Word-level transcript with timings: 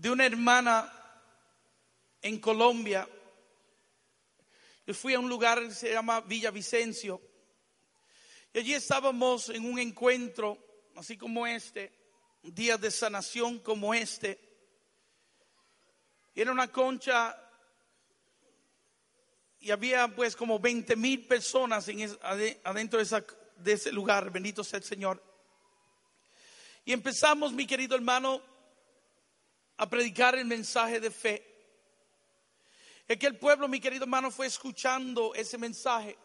de 0.00 0.10
una 0.10 0.24
hermana 0.24 0.90
en 2.22 2.40
Colombia. 2.40 3.06
Yo 4.86 4.94
fui 4.94 5.12
a 5.12 5.18
un 5.20 5.28
lugar 5.28 5.60
que 5.60 5.74
se 5.74 5.92
llama 5.92 6.22
Villa 6.22 6.50
Vicencio. 6.50 7.20
Y 8.54 8.60
allí 8.60 8.72
estábamos 8.72 9.50
en 9.50 9.66
un 9.66 9.78
encuentro, 9.78 10.56
así 10.96 11.18
como 11.18 11.46
este, 11.46 11.92
día 12.42 12.78
de 12.78 12.90
sanación 12.90 13.58
como 13.58 13.92
este. 13.92 14.40
Era 16.34 16.50
una 16.50 16.72
concha 16.72 17.36
y 19.58 19.70
había 19.70 20.08
pues 20.08 20.34
como 20.34 20.58
20 20.58 20.96
mil 20.96 21.26
personas 21.26 21.86
en 21.88 22.10
adentro 22.64 23.04
de, 23.04 23.24
de 23.58 23.72
ese 23.72 23.92
lugar, 23.92 24.30
bendito 24.30 24.64
sea 24.64 24.78
el 24.78 24.84
Señor. 24.84 25.22
Y 26.86 26.94
empezamos, 26.94 27.52
mi 27.52 27.66
querido 27.66 27.94
hermano, 27.96 28.49
a 29.80 29.88
predicar 29.88 30.34
el 30.34 30.44
mensaje 30.44 31.00
de 31.00 31.10
fe. 31.10 31.42
Es 33.08 33.16
que 33.16 33.26
el 33.26 33.38
pueblo, 33.38 33.66
mi 33.66 33.80
querido 33.80 34.04
hermano, 34.04 34.30
fue 34.30 34.46
escuchando 34.46 35.32
ese 35.34 35.56
mensaje. 35.56 36.18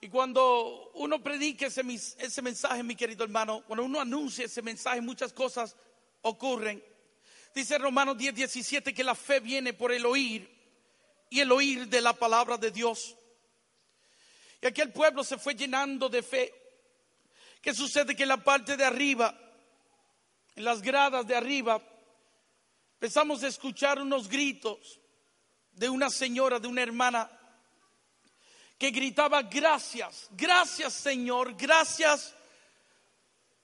Y 0.00 0.08
cuando 0.08 0.92
uno 0.94 1.20
predica 1.20 1.66
ese, 1.66 1.82
ese 2.18 2.42
mensaje, 2.42 2.80
mi 2.84 2.94
querido 2.94 3.24
hermano, 3.24 3.64
cuando 3.66 3.84
uno 3.84 4.00
anuncia 4.00 4.44
ese 4.44 4.62
mensaje, 4.62 5.00
muchas 5.00 5.32
cosas 5.32 5.74
ocurren. 6.22 6.80
Dice 7.52 7.76
Romanos 7.76 8.16
10, 8.18 8.36
17 8.36 8.94
que 8.94 9.02
la 9.02 9.16
fe 9.16 9.40
viene 9.40 9.72
por 9.72 9.90
el 9.90 10.06
oír 10.06 10.48
y 11.28 11.40
el 11.40 11.50
oír 11.50 11.88
de 11.88 12.00
la 12.00 12.12
palabra 12.12 12.56
de 12.56 12.70
Dios. 12.70 13.16
Y 14.62 14.66
aquí 14.68 14.80
el 14.80 14.92
pueblo 14.92 15.24
se 15.24 15.38
fue 15.38 15.56
llenando 15.56 16.08
de 16.08 16.22
fe. 16.22 16.54
¿Qué 17.60 17.74
sucede? 17.74 18.14
Que 18.14 18.26
la 18.26 18.36
parte 18.36 18.76
de 18.76 18.84
arriba, 18.84 19.43
en 20.54 20.64
las 20.64 20.82
gradas 20.82 21.26
de 21.26 21.36
arriba, 21.36 21.82
empezamos 22.94 23.42
a 23.42 23.48
escuchar 23.48 24.00
unos 24.00 24.28
gritos 24.28 25.00
de 25.72 25.88
una 25.88 26.10
señora, 26.10 26.58
de 26.58 26.68
una 26.68 26.82
hermana, 26.82 27.30
que 28.78 28.90
gritaba, 28.90 29.42
gracias, 29.42 30.28
gracias 30.32 30.92
Señor, 30.92 31.54
gracias, 31.56 32.34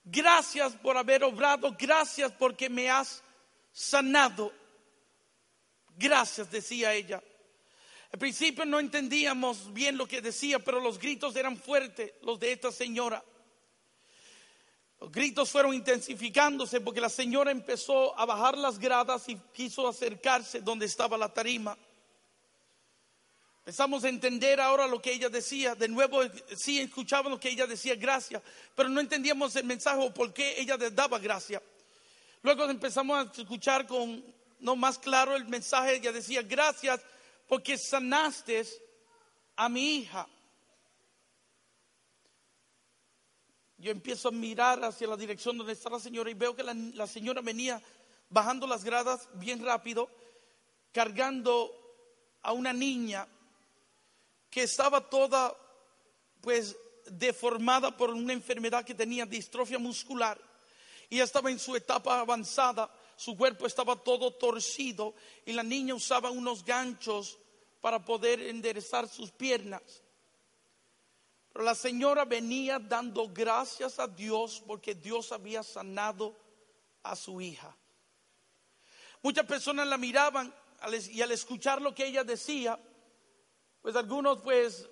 gracias 0.05 0.75
por 0.77 0.97
haber 0.97 1.25
obrado, 1.25 1.77
gracias 1.79 2.33
porque 2.33 2.69
me 2.69 2.91
has 2.91 3.23
sanado. 3.73 4.53
Gracias, 5.97 6.51
decía 6.51 6.95
ella. 6.95 7.23
Al 8.13 8.19
principio 8.19 8.65
no 8.65 8.81
entendíamos 8.81 9.73
bien 9.73 9.97
lo 9.97 10.07
que 10.07 10.21
decía, 10.21 10.59
pero 10.59 10.81
los 10.81 10.99
gritos 10.99 11.37
eran 11.37 11.57
fuertes, 11.57 12.13
los 12.23 12.41
de 12.41 12.53
esta 12.53 12.73
señora. 12.73 13.23
Los 15.01 15.11
gritos 15.11 15.51
fueron 15.51 15.73
intensificándose 15.73 16.81
porque 16.83 17.01
la 17.01 17.09
señora 17.09 17.51
empezó 17.51 18.19
a 18.19 18.27
bajar 18.27 18.59
las 18.59 18.79
gradas 18.79 19.29
y 19.29 19.37
quiso 19.55 19.89
acercarse 19.89 20.61
donde 20.61 20.85
estaba 20.85 21.17
la 21.17 21.33
tarima. 21.33 21.77
Empezamos 23.61 24.05
a 24.05 24.09
entender 24.09 24.61
ahora 24.61 24.87
lo 24.87 25.01
que 25.01 25.13
ella 25.13 25.31
decía. 25.31 25.75
De 25.75 25.89
nuevo, 25.89 26.21
sí 26.55 26.81
escuchábamos 26.81 27.33
lo 27.33 27.41
que 27.41 27.49
ella 27.49 27.67
decía, 27.67 27.95
gracias, 27.95 28.43
pero 28.75 28.89
no 28.91 29.01
entendíamos 29.01 29.57
el 29.57 29.65
mensaje 29.65 30.01
o 30.03 30.13
por 30.13 30.35
qué 30.35 30.61
ella 30.61 30.77
daba 30.77 31.19
gracias. 31.19 31.63
Luego 32.43 32.65
empezamos 32.65 33.19
a 33.19 33.41
escuchar 33.41 33.87
con 33.87 34.23
no 34.61 34.77
más 34.77 34.99
claro 34.99 35.35
el 35.35 35.47
mensaje. 35.47 35.97
Ella 35.97 36.13
decía, 36.13 36.43
gracias 36.43 37.01
porque 37.49 37.79
sanaste 37.79 38.67
a 39.57 39.69
mi 39.69 39.97
hija. 39.97 40.27
Yo 43.81 43.91
empiezo 43.91 44.29
a 44.29 44.33
mirar 44.33 44.85
hacia 44.85 45.09
la 45.09 45.17
dirección 45.17 45.57
donde 45.57 45.73
está 45.73 45.89
la 45.89 45.99
señora 45.99 46.31
y 46.31 46.35
veo 46.35 46.55
que 46.55 46.63
la, 46.63 47.07
señora 47.07 47.41
venía 47.41 47.81
bajando 48.29 48.67
las 48.67 48.85
gradas 48.85 49.27
bien 49.35 49.65
rápido, 49.65 50.11
cargando 50.93 51.73
a 52.43 52.53
una 52.53 52.75
niña 52.75 53.27
que 54.51 54.65
estaba 54.65 55.09
toda 55.09 55.57
pues 56.43 56.77
deformada 57.07 57.97
por 57.97 58.11
una 58.11 58.35
enfermedad 58.35 58.85
que 58.85 58.95
tenía 58.95 59.25
distrofia 59.25 59.79
muscular 59.79 60.39
y 61.09 61.21
estaba 61.21 61.51
en 61.51 61.59
su 61.59 61.75
etapa 61.75 62.21
avanzada, 62.21 62.93
su 63.17 63.35
cuerpo 63.35 63.67
estaba 63.67 63.97
todo 63.97 64.31
torcido 64.35 65.15
y 65.47 65.53
la 65.53 65.63
niña 65.63 65.95
usaba 65.95 66.31
unos 66.31 66.67
ganchos 66.67 67.39
para 67.81 68.05
poder 68.05 68.43
enderezar 68.43 69.09
sus 69.09 69.31
piernas. 69.31 70.03
Pero 71.53 71.65
la 71.65 71.75
señora 71.75 72.25
venía 72.25 72.79
dando 72.79 73.29
gracias 73.29 73.99
a 73.99 74.07
Dios 74.07 74.63
porque 74.67 74.95
Dios 74.95 75.33
había 75.33 75.63
sanado 75.63 76.37
a 77.03 77.17
su 77.17 77.41
hija. 77.41 77.77
Muchas 79.23 79.47
personas 79.47 79.87
la 79.87 79.99
miraban 79.99 80.55
y 81.11 81.21
al 81.21 81.33
escuchar 81.33 81.83
lo 81.83 81.95
que 81.95 82.07
ella 82.07 82.25
decía, 82.25 82.79
pues 83.83 83.97
algunos 83.97 84.41
pues 84.41 84.89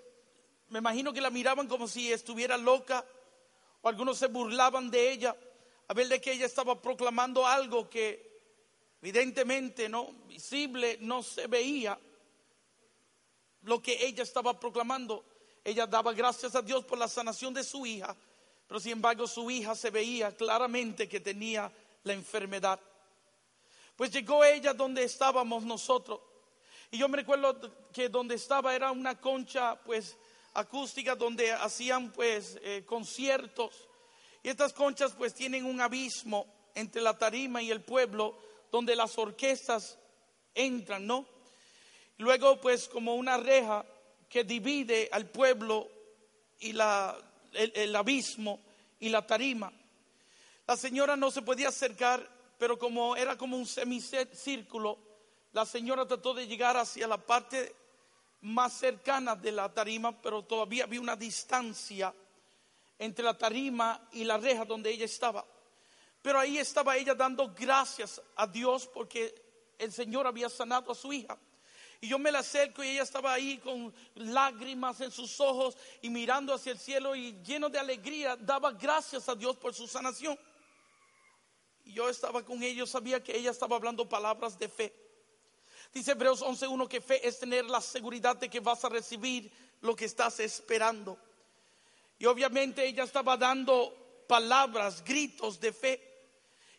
me 0.68 0.80
imagino 0.80 1.12
que 1.12 1.20
la 1.20 1.30
miraban 1.30 1.66
como 1.66 1.88
si 1.88 2.12
estuviera 2.12 2.56
loca 2.58 3.04
o 3.80 3.88
algunos 3.88 4.18
se 4.18 4.26
burlaban 4.26 4.90
de 4.90 5.12
ella 5.12 5.36
a 5.86 5.94
ver 5.94 6.08
de 6.08 6.20
que 6.20 6.32
ella 6.32 6.44
estaba 6.44 6.80
proclamando 6.80 7.46
algo 7.46 7.88
que 7.88 8.28
evidentemente 9.00 9.88
no 9.88 10.12
visible 10.26 10.98
no 11.00 11.22
se 11.22 11.46
veía 11.46 11.98
lo 13.62 13.82
que 13.82 14.06
ella 14.06 14.22
estaba 14.22 14.58
proclamando. 14.58 15.24
Ella 15.64 15.86
daba 15.86 16.12
gracias 16.12 16.54
a 16.54 16.62
Dios 16.62 16.84
por 16.84 16.98
la 16.98 17.08
sanación 17.08 17.52
de 17.52 17.64
su 17.64 17.84
hija, 17.86 18.16
pero 18.66 18.80
sin 18.80 18.92
embargo 18.92 19.26
su 19.26 19.50
hija 19.50 19.74
se 19.74 19.90
veía 19.90 20.34
claramente 20.34 21.08
que 21.08 21.20
tenía 21.20 21.70
la 22.04 22.12
enfermedad. 22.12 22.80
Pues 23.96 24.12
llegó 24.12 24.44
ella 24.44 24.72
donde 24.72 25.02
estábamos 25.02 25.64
nosotros. 25.64 26.20
Y 26.90 26.98
yo 26.98 27.08
me 27.08 27.18
recuerdo 27.18 27.58
que 27.92 28.08
donde 28.08 28.36
estaba 28.36 28.74
era 28.74 28.90
una 28.90 29.20
concha 29.20 29.78
pues 29.82 30.16
acústica 30.54 31.14
donde 31.14 31.52
hacían 31.52 32.12
pues 32.12 32.58
eh, 32.62 32.84
conciertos. 32.86 33.88
Y 34.42 34.48
estas 34.48 34.72
conchas 34.72 35.12
pues 35.12 35.34
tienen 35.34 35.64
un 35.64 35.80
abismo 35.80 36.46
entre 36.74 37.02
la 37.02 37.18
tarima 37.18 37.60
y 37.60 37.70
el 37.70 37.82
pueblo 37.82 38.38
donde 38.70 38.94
las 38.94 39.18
orquestas 39.18 39.98
entran, 40.54 41.06
¿no? 41.06 41.26
Luego, 42.18 42.60
pues, 42.60 42.88
como 42.88 43.14
una 43.14 43.36
reja 43.36 43.84
que 44.28 44.44
divide 44.44 45.08
al 45.10 45.30
pueblo 45.30 45.88
y 46.60 46.72
la, 46.72 47.16
el, 47.52 47.94
abismo 47.96 48.60
y 49.00 49.08
la 49.08 49.26
tarima. 49.26 49.72
La 50.66 50.76
señora 50.76 51.16
no 51.16 51.30
se 51.30 51.42
podía 51.42 51.68
acercar, 51.68 52.28
pero 52.58 52.78
como 52.78 53.16
era 53.16 53.36
como 53.36 53.56
un 53.56 53.66
semicírculo, 53.66 54.98
la 55.52 55.64
señora 55.64 56.06
trató 56.06 56.34
de 56.34 56.46
llegar 56.46 56.76
hacia 56.76 57.06
la 57.06 57.18
parte 57.18 57.74
más 58.42 58.74
cercana 58.74 59.34
de 59.34 59.52
la 59.52 59.72
tarima, 59.72 60.20
pero 60.20 60.44
todavía 60.44 60.84
había 60.84 61.00
una 61.00 61.16
distancia 61.16 62.14
entre 62.98 63.24
la 63.24 63.36
tarima 63.36 64.08
y 64.12 64.24
la 64.24 64.36
reja 64.36 64.64
donde 64.64 64.90
ella 64.90 65.06
estaba. 65.06 65.44
Pero 66.20 66.38
ahí 66.38 66.58
estaba 66.58 66.96
ella 66.96 67.14
dando 67.14 67.54
gracias 67.54 68.20
a 68.36 68.46
Dios 68.46 68.88
porque 68.92 69.74
el 69.78 69.92
Señor 69.92 70.26
había 70.26 70.48
sanado 70.48 70.92
a 70.92 70.94
su 70.94 71.12
hija. 71.12 71.38
Y 72.00 72.08
yo 72.08 72.18
me 72.18 72.30
la 72.30 72.40
acerco 72.40 72.84
y 72.84 72.90
ella 72.90 73.02
estaba 73.02 73.32
ahí 73.32 73.58
con 73.58 73.92
lágrimas 74.14 75.00
en 75.00 75.10
sus 75.10 75.40
ojos 75.40 75.76
y 76.00 76.10
mirando 76.10 76.54
hacia 76.54 76.72
el 76.72 76.78
cielo 76.78 77.16
y 77.16 77.32
lleno 77.42 77.68
de 77.68 77.78
alegría 77.78 78.36
daba 78.36 78.70
gracias 78.72 79.28
a 79.28 79.34
Dios 79.34 79.56
por 79.56 79.74
su 79.74 79.88
sanación. 79.88 80.38
Y 81.84 81.94
yo 81.94 82.08
estaba 82.08 82.44
con 82.44 82.62
ella, 82.62 82.86
sabía 82.86 83.22
que 83.22 83.36
ella 83.36 83.50
estaba 83.50 83.76
hablando 83.76 84.08
palabras 84.08 84.56
de 84.58 84.68
fe. 84.68 84.94
Dice 85.92 86.12
Hebreos 86.12 86.42
11.1 86.42 86.86
que 86.86 87.00
fe 87.00 87.26
es 87.26 87.40
tener 87.40 87.64
la 87.64 87.80
seguridad 87.80 88.36
de 88.36 88.48
que 88.48 88.60
vas 88.60 88.84
a 88.84 88.88
recibir 88.88 89.50
lo 89.80 89.96
que 89.96 90.04
estás 90.04 90.38
esperando. 90.38 91.18
Y 92.18 92.26
obviamente 92.26 92.86
ella 92.86 93.02
estaba 93.02 93.36
dando 93.36 94.24
palabras, 94.28 95.02
gritos 95.02 95.58
de 95.58 95.72
fe. 95.72 96.04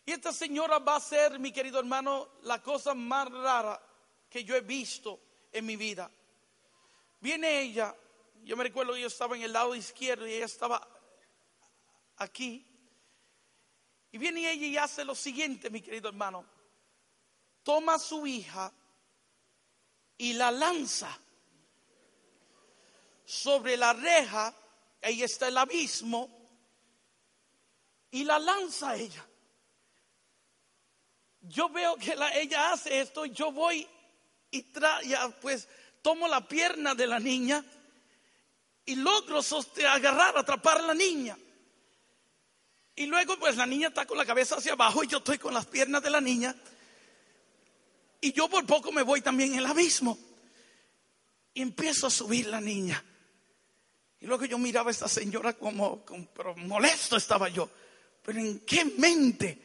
Y 0.06 0.12
esta 0.12 0.32
señora 0.32 0.78
va 0.78 0.96
a 0.96 1.00
ser, 1.00 1.38
mi 1.38 1.52
querido 1.52 1.78
hermano, 1.78 2.28
la 2.42 2.62
cosa 2.62 2.94
más 2.94 3.30
rara 3.30 3.82
que 4.30 4.44
yo 4.44 4.54
he 4.54 4.60
visto 4.60 5.20
en 5.52 5.66
mi 5.66 5.76
vida. 5.76 6.10
Viene 7.20 7.60
ella, 7.60 7.94
yo 8.44 8.56
me 8.56 8.64
recuerdo 8.64 8.94
que 8.94 9.00
yo 9.00 9.08
estaba 9.08 9.36
en 9.36 9.42
el 9.42 9.52
lado 9.52 9.74
izquierdo 9.74 10.26
y 10.26 10.34
ella 10.34 10.46
estaba 10.46 10.86
aquí. 12.16 12.66
Y 14.12 14.18
viene 14.18 14.50
ella 14.50 14.66
y 14.66 14.76
hace 14.76 15.04
lo 15.04 15.14
siguiente, 15.14 15.68
mi 15.68 15.82
querido 15.82 16.08
hermano. 16.08 16.46
Toma 17.62 17.94
a 17.94 17.98
su 17.98 18.26
hija 18.26 18.72
y 20.16 20.32
la 20.32 20.50
lanza 20.50 21.18
sobre 23.24 23.76
la 23.76 23.92
reja, 23.92 24.54
ahí 25.02 25.22
está 25.22 25.48
el 25.48 25.58
abismo, 25.58 26.28
y 28.10 28.24
la 28.24 28.38
lanza 28.38 28.96
ella. 28.96 29.26
Yo 31.42 31.68
veo 31.68 31.96
que 31.96 32.16
ella 32.34 32.72
hace 32.72 33.00
esto 33.00 33.24
yo 33.26 33.52
voy 33.52 33.88
y 34.50 34.66
pues 35.40 35.68
tomo 36.02 36.26
la 36.28 36.46
pierna 36.46 36.94
de 36.94 37.06
la 37.06 37.20
niña 37.20 37.64
y 38.84 38.96
logro 38.96 39.40
agarrar, 39.88 40.36
atrapar 40.36 40.78
a 40.78 40.82
la 40.82 40.94
niña. 40.94 41.38
Y 42.96 43.06
luego 43.06 43.38
pues 43.38 43.56
la 43.56 43.66
niña 43.66 43.88
está 43.88 44.06
con 44.06 44.18
la 44.18 44.26
cabeza 44.26 44.56
hacia 44.56 44.72
abajo 44.72 45.04
y 45.04 45.06
yo 45.06 45.18
estoy 45.18 45.38
con 45.38 45.54
las 45.54 45.66
piernas 45.66 46.02
de 46.02 46.10
la 46.10 46.20
niña. 46.20 46.54
Y 48.20 48.32
yo 48.32 48.48
por 48.48 48.66
poco 48.66 48.92
me 48.92 49.02
voy 49.02 49.20
también 49.20 49.52
en 49.52 49.60
el 49.60 49.66
abismo. 49.66 50.18
Y 51.54 51.62
empiezo 51.62 52.08
a 52.08 52.10
subir 52.10 52.46
la 52.48 52.60
niña. 52.60 53.02
Y 54.20 54.26
luego 54.26 54.44
yo 54.44 54.58
miraba 54.58 54.90
a 54.90 54.92
esta 54.92 55.08
señora 55.08 55.54
como, 55.54 56.04
pero 56.34 56.54
molesto 56.56 57.16
estaba 57.16 57.48
yo. 57.48 57.70
Pero 58.22 58.38
¿en 58.38 58.60
qué 58.60 58.84
mente 58.84 59.58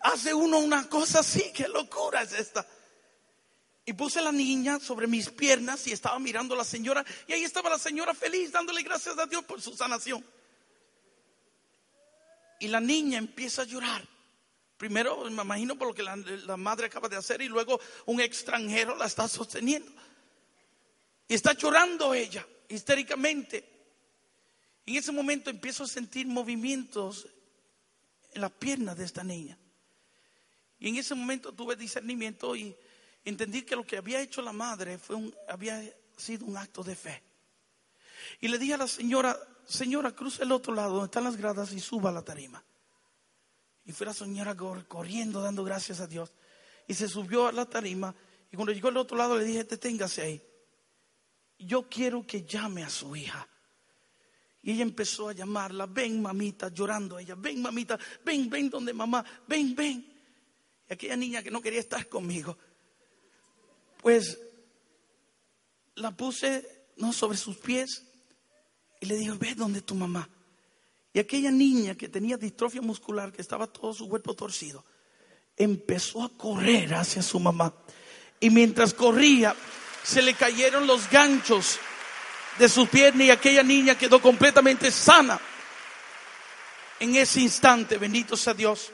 hace 0.00 0.34
uno 0.34 0.58
una 0.58 0.88
cosa 0.88 1.20
así? 1.20 1.50
¿Qué 1.54 1.66
locura 1.66 2.22
es 2.22 2.32
esta? 2.32 2.66
Y 3.90 3.92
puse 3.92 4.22
la 4.22 4.30
niña 4.30 4.78
sobre 4.78 5.08
mis 5.08 5.30
piernas 5.30 5.84
y 5.88 5.90
estaba 5.90 6.16
mirando 6.20 6.54
a 6.54 6.58
la 6.58 6.64
señora. 6.64 7.04
Y 7.26 7.32
ahí 7.32 7.42
estaba 7.42 7.68
la 7.68 7.76
señora 7.76 8.14
feliz 8.14 8.52
dándole 8.52 8.84
gracias 8.84 9.18
a 9.18 9.26
Dios 9.26 9.42
por 9.42 9.60
su 9.60 9.76
sanación. 9.76 10.24
Y 12.60 12.68
la 12.68 12.78
niña 12.78 13.18
empieza 13.18 13.62
a 13.62 13.64
llorar. 13.64 14.06
Primero, 14.76 15.24
me 15.24 15.42
imagino 15.42 15.74
por 15.76 15.88
lo 15.88 15.94
que 15.94 16.04
la, 16.04 16.14
la 16.14 16.56
madre 16.56 16.86
acaba 16.86 17.08
de 17.08 17.16
hacer 17.16 17.42
y 17.42 17.48
luego 17.48 17.80
un 18.06 18.20
extranjero 18.20 18.94
la 18.94 19.06
está 19.06 19.26
sosteniendo. 19.26 19.90
Y 21.26 21.34
está 21.34 21.54
llorando 21.54 22.14
ella 22.14 22.46
histéricamente. 22.68 23.68
En 24.86 24.94
ese 24.94 25.10
momento 25.10 25.50
empiezo 25.50 25.82
a 25.82 25.88
sentir 25.88 26.28
movimientos 26.28 27.26
en 28.34 28.40
las 28.40 28.52
piernas 28.52 28.96
de 28.96 29.04
esta 29.04 29.24
niña. 29.24 29.58
Y 30.78 30.90
en 30.90 30.96
ese 30.96 31.16
momento 31.16 31.52
tuve 31.52 31.74
discernimiento 31.74 32.54
y 32.54 32.76
entendí 33.24 33.62
que 33.62 33.76
lo 33.76 33.84
que 33.84 33.96
había 33.96 34.20
hecho 34.20 34.42
la 34.42 34.52
madre 34.52 34.98
fue 34.98 35.16
un, 35.16 35.34
había 35.48 35.82
sido 36.16 36.46
un 36.46 36.56
acto 36.56 36.82
de 36.82 36.96
fe. 36.96 37.22
Y 38.40 38.48
le 38.48 38.58
dije 38.58 38.74
a 38.74 38.78
la 38.78 38.88
señora, 38.88 39.38
señora, 39.66 40.12
cruce 40.12 40.42
el 40.42 40.52
otro 40.52 40.74
lado 40.74 40.94
donde 40.94 41.06
están 41.06 41.24
las 41.24 41.36
gradas 41.36 41.72
y 41.72 41.80
suba 41.80 42.10
a 42.10 42.12
la 42.12 42.22
tarima. 42.22 42.62
Y 43.84 43.92
fue 43.92 44.06
la 44.06 44.14
señora 44.14 44.56
corriendo, 44.56 45.40
dando 45.40 45.64
gracias 45.64 46.00
a 46.00 46.06
Dios. 46.06 46.32
Y 46.86 46.94
se 46.94 47.08
subió 47.08 47.46
a 47.46 47.52
la 47.52 47.66
tarima. 47.66 48.14
Y 48.52 48.56
cuando 48.56 48.72
llegó 48.72 48.88
al 48.88 48.96
otro 48.96 49.16
lado 49.16 49.36
le 49.38 49.44
dije, 49.44 49.64
deténgase 49.64 50.22
ahí 50.22 50.42
yo 51.66 51.88
quiero 51.88 52.26
que 52.26 52.44
llame 52.44 52.82
a 52.82 52.90
su 52.90 53.14
hija. 53.14 53.46
Y 54.62 54.72
ella 54.72 54.82
empezó 54.82 55.28
a 55.28 55.32
llamarla, 55.32 55.86
ven 55.86 56.20
mamita, 56.20 56.68
llorando 56.68 57.18
ella, 57.18 57.34
ven 57.34 57.62
mamita, 57.62 57.98
ven, 58.24 58.50
ven 58.50 58.68
donde 58.68 58.92
mamá, 58.92 59.24
ven, 59.46 59.74
ven. 59.74 60.06
Y 60.88 60.92
aquella 60.92 61.16
niña 61.16 61.42
que 61.42 61.50
no 61.50 61.62
quería 61.62 61.80
estar 61.80 62.08
conmigo, 62.08 62.56
pues 64.02 64.38
la 65.94 66.10
puse 66.10 66.86
no 66.96 67.12
sobre 67.12 67.38
sus 67.38 67.56
pies 67.56 68.02
y 69.00 69.06
le 69.06 69.16
dijo, 69.16 69.36
ve 69.38 69.54
donde 69.54 69.82
tu 69.82 69.94
mamá. 69.94 70.28
Y 71.12 71.18
aquella 71.18 71.50
niña 71.50 71.94
que 71.94 72.08
tenía 72.08 72.36
distrofia 72.36 72.82
muscular, 72.82 73.32
que 73.32 73.42
estaba 73.42 73.66
todo 73.66 73.92
su 73.92 74.08
cuerpo 74.08 74.34
torcido, 74.34 74.84
empezó 75.56 76.22
a 76.22 76.28
correr 76.28 76.94
hacia 76.94 77.22
su 77.22 77.40
mamá. 77.40 77.74
Y 78.38 78.50
mientras 78.50 78.94
corría, 78.94 79.54
se 80.02 80.22
le 80.22 80.34
cayeron 80.34 80.86
los 80.86 81.10
ganchos 81.10 81.78
de 82.58 82.68
su 82.68 82.86
pierna 82.86 83.24
y 83.24 83.30
aquella 83.30 83.62
niña 83.62 83.98
quedó 83.98 84.20
completamente 84.22 84.90
sana. 84.90 85.40
En 87.00 87.16
ese 87.16 87.40
instante, 87.40 87.98
bendito 87.98 88.36
sea 88.36 88.54
Dios. 88.54 88.90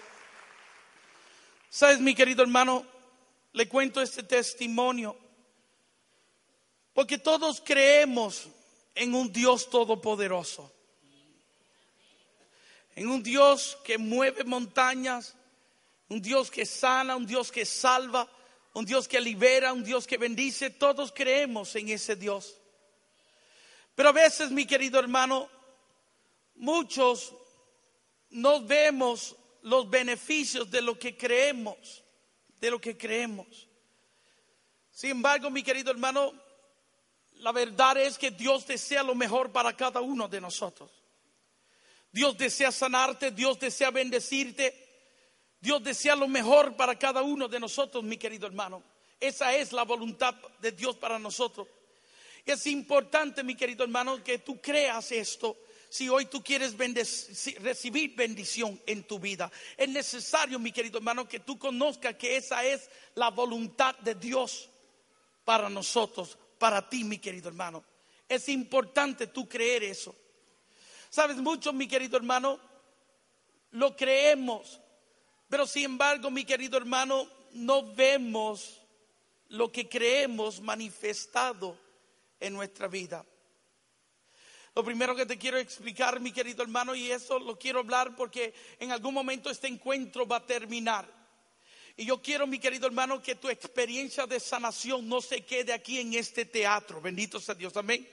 Sabes, 1.68 2.00
mi 2.00 2.14
querido 2.14 2.42
hermano, 2.42 2.86
le 3.56 3.66
cuento 3.66 4.02
este 4.02 4.22
testimonio 4.22 5.16
porque 6.92 7.16
todos 7.16 7.62
creemos 7.64 8.48
en 8.94 9.14
un 9.14 9.32
Dios 9.32 9.70
todopoderoso. 9.70 10.70
En 12.94 13.08
un 13.08 13.22
Dios 13.22 13.78
que 13.82 13.96
mueve 13.96 14.44
montañas, 14.44 15.34
un 16.10 16.20
Dios 16.20 16.50
que 16.50 16.66
sana, 16.66 17.16
un 17.16 17.26
Dios 17.26 17.50
que 17.50 17.64
salva, 17.64 18.28
un 18.74 18.84
Dios 18.84 19.08
que 19.08 19.22
libera, 19.22 19.72
un 19.72 19.84
Dios 19.84 20.06
que 20.06 20.18
bendice. 20.18 20.68
Todos 20.68 21.10
creemos 21.10 21.74
en 21.76 21.88
ese 21.88 22.14
Dios. 22.14 22.58
Pero 23.94 24.10
a 24.10 24.12
veces, 24.12 24.50
mi 24.50 24.66
querido 24.66 24.98
hermano, 24.98 25.48
muchos 26.56 27.34
no 28.28 28.62
vemos 28.62 29.34
los 29.62 29.88
beneficios 29.88 30.70
de 30.70 30.82
lo 30.82 30.98
que 30.98 31.16
creemos, 31.16 32.02
de 32.60 32.70
lo 32.70 32.80
que 32.80 32.96
creemos. 32.96 33.68
Sin 34.90 35.10
embargo, 35.10 35.50
mi 35.50 35.62
querido 35.62 35.90
hermano, 35.90 36.32
la 37.34 37.52
verdad 37.52 37.98
es 37.98 38.16
que 38.16 38.30
Dios 38.30 38.66
desea 38.66 39.02
lo 39.02 39.14
mejor 39.14 39.52
para 39.52 39.76
cada 39.76 40.00
uno 40.00 40.28
de 40.28 40.40
nosotros. 40.40 40.90
Dios 42.10 42.38
desea 42.38 42.72
sanarte, 42.72 43.30
Dios 43.30 43.58
desea 43.58 43.90
bendecirte, 43.90 44.74
Dios 45.60 45.82
desea 45.82 46.16
lo 46.16 46.28
mejor 46.28 46.74
para 46.76 46.98
cada 46.98 47.22
uno 47.22 47.46
de 47.46 47.60
nosotros, 47.60 48.02
mi 48.04 48.16
querido 48.16 48.46
hermano. 48.46 48.82
Esa 49.20 49.54
es 49.54 49.72
la 49.72 49.82
voluntad 49.82 50.34
de 50.60 50.72
Dios 50.72 50.96
para 50.96 51.18
nosotros. 51.18 51.68
Es 52.44 52.66
importante, 52.66 53.42
mi 53.42 53.54
querido 53.54 53.84
hermano, 53.84 54.22
que 54.22 54.38
tú 54.38 54.60
creas 54.60 55.12
esto. 55.12 55.56
Si 55.88 56.08
hoy 56.08 56.26
tú 56.26 56.42
quieres 56.42 56.76
recibir 57.58 58.14
bendición 58.14 58.80
en 58.86 59.04
tu 59.04 59.18
vida, 59.18 59.50
es 59.76 59.88
necesario, 59.88 60.58
mi 60.58 60.72
querido 60.72 60.98
hermano, 60.98 61.28
que 61.28 61.40
tú 61.40 61.58
conozcas 61.58 62.16
que 62.16 62.36
esa 62.36 62.64
es 62.64 62.90
la 63.14 63.30
voluntad 63.30 63.96
de 63.98 64.14
Dios 64.14 64.68
para 65.44 65.68
nosotros, 65.70 66.36
para 66.58 66.88
ti, 66.88 67.04
mi 67.04 67.18
querido 67.18 67.48
hermano. 67.48 67.84
Es 68.28 68.48
importante 68.48 69.28
tú 69.28 69.48
creer 69.48 69.84
eso. 69.84 70.14
Sabes 71.08 71.36
mucho, 71.36 71.72
mi 71.72 71.86
querido 71.86 72.16
hermano, 72.16 72.58
lo 73.70 73.96
creemos, 73.96 74.80
pero 75.48 75.66
sin 75.66 75.84
embargo, 75.84 76.30
mi 76.30 76.44
querido 76.44 76.76
hermano, 76.76 77.28
no 77.52 77.94
vemos 77.94 78.82
lo 79.48 79.70
que 79.70 79.88
creemos 79.88 80.60
manifestado 80.60 81.78
en 82.40 82.52
nuestra 82.52 82.88
vida. 82.88 83.24
Lo 84.76 84.84
primero 84.84 85.16
que 85.16 85.24
te 85.24 85.38
quiero 85.38 85.56
explicar, 85.56 86.20
mi 86.20 86.32
querido 86.32 86.62
hermano, 86.62 86.94
y 86.94 87.10
eso 87.10 87.38
lo 87.38 87.58
quiero 87.58 87.78
hablar 87.78 88.14
porque 88.14 88.52
en 88.78 88.92
algún 88.92 89.14
momento 89.14 89.48
este 89.48 89.68
encuentro 89.68 90.26
va 90.26 90.36
a 90.36 90.44
terminar. 90.44 91.08
Y 91.96 92.04
yo 92.04 92.20
quiero, 92.20 92.46
mi 92.46 92.58
querido 92.58 92.86
hermano, 92.86 93.22
que 93.22 93.36
tu 93.36 93.48
experiencia 93.48 94.26
de 94.26 94.38
sanación 94.38 95.08
no 95.08 95.22
se 95.22 95.40
quede 95.46 95.72
aquí 95.72 95.98
en 95.98 96.12
este 96.12 96.44
teatro. 96.44 97.00
Bendito 97.00 97.40
sea 97.40 97.54
Dios, 97.54 97.74
amén. 97.78 98.06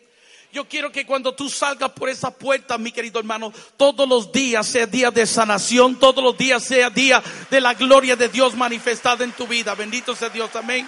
Yo 0.53 0.65
quiero 0.65 0.89
que 0.89 1.05
cuando 1.05 1.35
tú 1.35 1.49
salgas 1.49 1.91
por 1.91 2.07
esa 2.07 2.33
puerta, 2.33 2.77
mi 2.77 2.93
querido 2.93 3.19
hermano, 3.19 3.51
todos 3.75 4.07
los 4.07 4.31
días 4.31 4.65
sea 4.65 4.85
día 4.85 5.11
de 5.11 5.25
sanación, 5.25 5.99
todos 5.99 6.23
los 6.23 6.37
días 6.37 6.63
sea 6.63 6.89
día 6.89 7.21
de 7.51 7.59
la 7.59 7.73
gloria 7.73 8.15
de 8.15 8.29
Dios 8.29 8.55
manifestada 8.55 9.25
en 9.25 9.33
tu 9.33 9.47
vida. 9.47 9.75
Bendito 9.75 10.15
sea 10.15 10.29
Dios, 10.29 10.55
amén. 10.55 10.87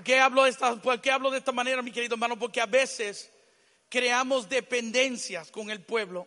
¿Por 0.00 0.06
qué 0.06 0.18
hablo 0.18 0.44
de 0.44 0.50
esta, 0.50 0.76
por 0.76 0.98
qué 0.98 1.10
hablo 1.10 1.30
de 1.30 1.36
esta 1.36 1.52
manera, 1.52 1.82
mi 1.82 1.92
querido 1.92 2.14
hermano? 2.14 2.38
Porque 2.38 2.58
a 2.58 2.64
veces 2.64 3.30
creamos 3.90 4.48
dependencias 4.48 5.50
con 5.50 5.70
el 5.70 5.82
pueblo. 5.82 6.26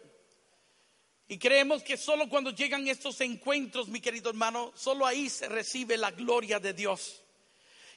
Y 1.27 1.39
creemos 1.39 1.81
que 1.81 1.97
solo 1.97 2.29
cuando 2.29 2.51
llegan 2.51 2.87
estos 2.87 3.19
encuentros, 3.21 3.87
mi 3.87 3.99
querido 3.99 4.29
hermano, 4.29 4.71
solo 4.75 5.07
ahí 5.07 5.27
se 5.27 5.49
recibe 5.49 5.97
la 5.97 6.11
gloria 6.11 6.59
de 6.59 6.73
Dios. 6.73 7.23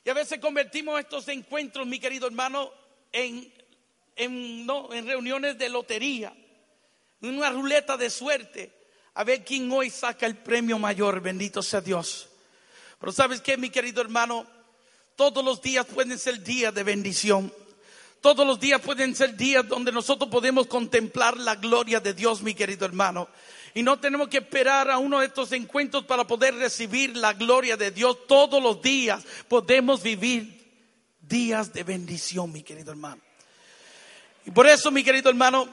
Y 0.03 0.09
a 0.09 0.15
veces 0.15 0.39
convertimos 0.41 0.99
estos 0.99 1.29
encuentros, 1.29 1.87
mi 1.87 2.01
querido 2.01 2.27
hermano, 2.27 2.73
en, 3.13 3.53
en, 4.17 4.67
en 4.93 5.07
reuniones 5.07 5.59
de 5.59 5.69
lotería, 5.69 6.35
en 7.21 7.37
una 7.37 7.51
ruleta 7.51 7.99
de 7.99 8.09
suerte, 8.09 8.73
a 9.13 9.25
ver 9.25 9.45
quién 9.45 9.71
hoy 9.71 9.91
saca 9.91 10.25
el 10.25 10.39
premio 10.39 10.79
mayor, 10.79 11.21
bendito 11.21 11.63
sea 11.63 11.83
Dios. 11.83 12.31
Pero 12.99 13.13
sabes 13.13 13.43
qué, 13.43 13.59
mi 13.59 13.69
querido 13.69 14.01
hermano, 14.01 14.56
todos 15.17 15.45
los 15.45 15.63
días 15.63 15.87
pueden 15.87 16.19
ser 16.19 16.43
días 16.43 16.75
de 16.75 16.85
bendición. 16.85 17.53
Todos 18.21 18.47
los 18.47 18.61
días 18.61 18.81
pueden 18.81 19.15
ser 19.15 19.37
días 19.37 19.67
donde 19.67 19.93
nosotros 19.93 20.29
podemos 20.31 20.67
contemplar 20.67 21.37
la 21.37 21.55
gloria 21.55 22.01
de 22.01 22.13
Dios, 22.13 22.43
mi 22.43 22.55
querido 22.55 22.85
hermano. 22.85 23.29
Y 23.75 23.83
no 23.83 23.99
tenemos 23.99 24.29
que 24.29 24.39
esperar 24.39 24.91
a 24.91 24.99
uno 24.99 25.21
de 25.21 25.27
estos 25.27 25.53
encuentros 25.53 26.05
para 26.05 26.27
poder 26.27 26.55
recibir 26.55 27.17
la 27.17 27.33
gloria 27.35 27.77
de 27.77 27.91
Dios. 27.91 28.27
Todos 28.27 28.63
los 28.63 28.81
días 28.83 29.25
podemos 29.49 30.03
vivir 30.03 30.57
días 31.21 31.73
de 31.73 31.83
bendición, 31.83 32.53
mi 32.53 32.63
querido 32.63 32.91
hermano. 32.91 33.21
Y 34.45 34.51
por 34.51 34.67
eso, 34.67 34.91
mi 34.91 35.03
querido 35.03 35.29
hermano, 35.29 35.69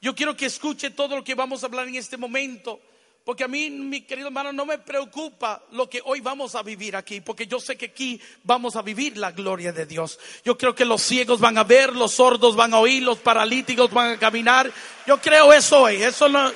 yo 0.00 0.14
quiero 0.14 0.36
que 0.36 0.46
escuche 0.46 0.90
todo 0.90 1.16
lo 1.16 1.24
que 1.24 1.34
vamos 1.34 1.62
a 1.62 1.66
hablar 1.66 1.88
en 1.88 1.96
este 1.96 2.16
momento. 2.16 2.80
Porque 3.24 3.44
a 3.44 3.48
mí, 3.48 3.70
mi 3.70 4.00
querido 4.00 4.28
hermano, 4.28 4.52
no 4.52 4.66
me 4.66 4.78
preocupa 4.78 5.62
lo 5.70 5.88
que 5.88 6.02
hoy 6.04 6.20
vamos 6.20 6.56
a 6.56 6.62
vivir 6.62 6.96
aquí, 6.96 7.20
porque 7.20 7.46
yo 7.46 7.60
sé 7.60 7.76
que 7.76 7.86
aquí 7.86 8.20
vamos 8.42 8.74
a 8.74 8.82
vivir 8.82 9.16
la 9.16 9.30
gloria 9.30 9.72
de 9.72 9.86
Dios. 9.86 10.18
Yo 10.44 10.58
creo 10.58 10.74
que 10.74 10.84
los 10.84 11.02
ciegos 11.02 11.38
van 11.38 11.56
a 11.56 11.62
ver, 11.62 11.94
los 11.94 12.12
sordos 12.12 12.56
van 12.56 12.74
a 12.74 12.78
oír, 12.78 13.02
los 13.02 13.18
paralíticos 13.18 13.92
van 13.92 14.12
a 14.12 14.18
caminar. 14.18 14.72
Yo 15.06 15.20
creo 15.20 15.52
eso 15.52 15.82
hoy, 15.82 16.02
eso 16.02 16.28
no, 16.28 16.52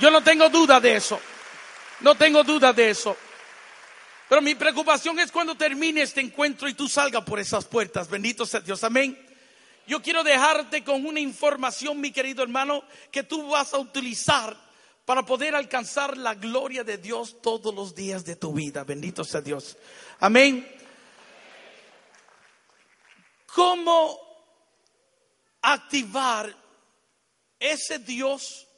yo 0.00 0.10
no 0.10 0.22
tengo 0.22 0.48
duda 0.48 0.80
de 0.80 0.96
eso. 0.96 1.20
No 2.00 2.14
tengo 2.14 2.42
duda 2.42 2.72
de 2.72 2.90
eso. 2.90 3.16
Pero 4.28 4.40
mi 4.42 4.54
preocupación 4.54 5.18
es 5.20 5.30
cuando 5.30 5.54
termine 5.54 6.02
este 6.02 6.20
encuentro 6.20 6.68
y 6.68 6.74
tú 6.74 6.88
salgas 6.88 7.22
por 7.24 7.38
esas 7.38 7.66
puertas. 7.66 8.08
Bendito 8.08 8.46
sea 8.46 8.60
Dios. 8.60 8.82
Amén. 8.82 9.18
Yo 9.86 10.00
quiero 10.00 10.22
dejarte 10.24 10.82
con 10.82 11.04
una 11.04 11.20
información, 11.20 12.00
mi 12.00 12.12
querido 12.12 12.42
hermano, 12.42 12.82
que 13.10 13.22
tú 13.22 13.48
vas 13.50 13.74
a 13.74 13.78
utilizar 13.78 14.56
para 15.10 15.26
poder 15.26 15.56
alcanzar 15.56 16.16
la 16.16 16.36
gloria 16.36 16.84
de 16.84 16.96
Dios 16.96 17.42
todos 17.42 17.74
los 17.74 17.96
días 17.96 18.24
de 18.24 18.36
tu 18.36 18.52
vida. 18.52 18.84
Bendito 18.84 19.24
sea 19.24 19.40
Dios. 19.40 19.76
Amén. 20.20 20.64
¿Cómo 23.52 24.20
activar 25.62 26.54
ese 27.58 27.98
Dios 27.98 28.68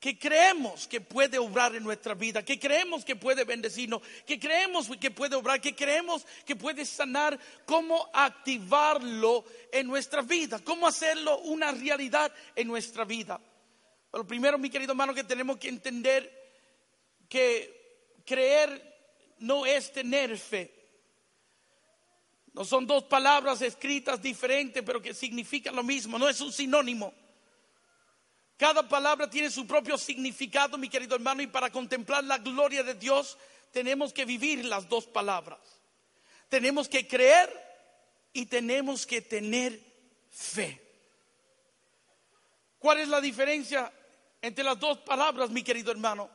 que 0.00 0.18
creemos 0.18 0.88
que 0.88 1.02
puede 1.02 1.36
obrar 1.36 1.74
en 1.74 1.84
nuestra 1.84 2.14
vida, 2.14 2.42
que 2.42 2.58
creemos 2.58 3.04
que 3.04 3.14
puede 3.14 3.44
bendecirnos, 3.44 4.00
que 4.26 4.40
creemos 4.40 4.88
que 4.98 5.10
puede 5.10 5.36
obrar, 5.36 5.60
que 5.60 5.76
creemos 5.76 6.24
que 6.46 6.56
puede 6.56 6.86
sanar, 6.86 7.38
cómo 7.66 8.08
activarlo 8.14 9.44
en 9.70 9.86
nuestra 9.86 10.22
vida, 10.22 10.60
cómo 10.64 10.86
hacerlo 10.86 11.40
una 11.40 11.72
realidad 11.72 12.32
en 12.56 12.68
nuestra 12.68 13.04
vida. 13.04 13.38
Lo 14.14 14.24
primero, 14.24 14.58
mi 14.58 14.70
querido 14.70 14.92
hermano, 14.92 15.12
que 15.12 15.24
tenemos 15.24 15.58
que 15.58 15.68
entender 15.68 16.30
que 17.28 18.20
creer 18.24 19.34
no 19.38 19.66
es 19.66 19.92
tener 19.92 20.38
fe. 20.38 20.72
No 22.52 22.64
son 22.64 22.86
dos 22.86 23.02
palabras 23.04 23.60
escritas 23.60 24.22
diferentes, 24.22 24.84
pero 24.84 25.02
que 25.02 25.12
significan 25.12 25.74
lo 25.74 25.82
mismo, 25.82 26.16
no 26.16 26.28
es 26.28 26.40
un 26.40 26.52
sinónimo. 26.52 27.12
Cada 28.56 28.88
palabra 28.88 29.28
tiene 29.28 29.50
su 29.50 29.66
propio 29.66 29.98
significado, 29.98 30.78
mi 30.78 30.88
querido 30.88 31.16
hermano, 31.16 31.42
y 31.42 31.48
para 31.48 31.70
contemplar 31.70 32.22
la 32.22 32.38
gloria 32.38 32.84
de 32.84 32.94
Dios 32.94 33.36
tenemos 33.72 34.12
que 34.12 34.24
vivir 34.24 34.64
las 34.64 34.88
dos 34.88 35.06
palabras. 35.06 35.58
Tenemos 36.48 36.88
que 36.88 37.08
creer 37.08 37.50
y 38.32 38.46
tenemos 38.46 39.04
que 39.06 39.22
tener 39.22 39.80
fe. 40.30 40.80
¿Cuál 42.78 43.00
es 43.00 43.08
la 43.08 43.20
diferencia 43.20 43.92
entre 44.44 44.62
las 44.62 44.78
dos 44.78 44.98
palabras, 44.98 45.48
mi 45.48 45.62
querido 45.62 45.90
hermano? 45.90 46.28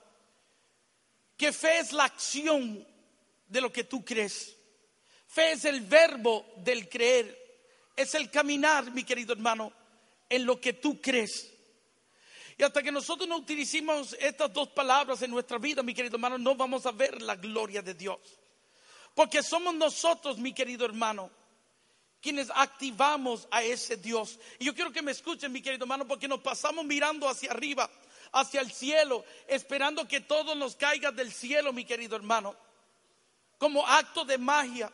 Que 1.37 1.53
fe 1.53 1.77
es 1.77 1.93
la 1.93 2.05
acción 2.05 2.83
de 3.47 3.61
lo 3.61 3.71
que 3.71 3.83
tú 3.83 4.03
crees. 4.03 4.57
Fe 5.27 5.51
es 5.51 5.63
el 5.65 5.81
verbo 5.81 6.43
del 6.57 6.89
creer. 6.89 7.37
Es 7.95 8.15
el 8.15 8.31
caminar, 8.31 8.89
mi 8.89 9.03
querido 9.03 9.33
hermano, 9.33 9.71
en 10.27 10.43
lo 10.43 10.59
que 10.59 10.73
tú 10.73 10.99
crees. 10.99 11.53
Y 12.57 12.63
hasta 12.63 12.81
que 12.81 12.91
nosotros 12.91 13.29
no 13.29 13.37
utilicemos 13.37 14.17
estas 14.19 14.51
dos 14.51 14.69
palabras 14.69 15.21
en 15.21 15.29
nuestra 15.29 15.59
vida, 15.59 15.83
mi 15.83 15.93
querido 15.93 16.15
hermano, 16.15 16.39
no 16.39 16.55
vamos 16.55 16.87
a 16.87 16.91
ver 16.91 17.21
la 17.21 17.35
gloria 17.35 17.83
de 17.83 17.93
Dios. 17.93 18.17
Porque 19.13 19.43
somos 19.43 19.75
nosotros, 19.75 20.39
mi 20.39 20.51
querido 20.51 20.83
hermano, 20.83 21.29
quienes 22.21 22.51
activamos 22.53 23.47
a 23.51 23.63
ese 23.63 23.97
Dios. 23.97 24.39
Y 24.59 24.65
yo 24.65 24.75
quiero 24.75 24.91
que 24.91 25.01
me 25.01 25.11
escuchen, 25.11 25.51
mi 25.51 25.61
querido 25.61 25.85
hermano, 25.85 26.07
porque 26.07 26.27
nos 26.27 26.41
pasamos 26.41 26.85
mirando 26.85 27.27
hacia 27.27 27.51
arriba, 27.51 27.89
hacia 28.31 28.61
el 28.61 28.71
cielo, 28.71 29.23
esperando 29.47 30.07
que 30.07 30.21
todo 30.21 30.55
nos 30.55 30.75
caiga 30.75 31.11
del 31.11 31.31
cielo, 31.31 31.73
mi 31.73 31.85
querido 31.85 32.15
hermano, 32.15 32.55
como 33.57 33.85
acto 33.85 34.25
de 34.25 34.37
magia. 34.37 34.91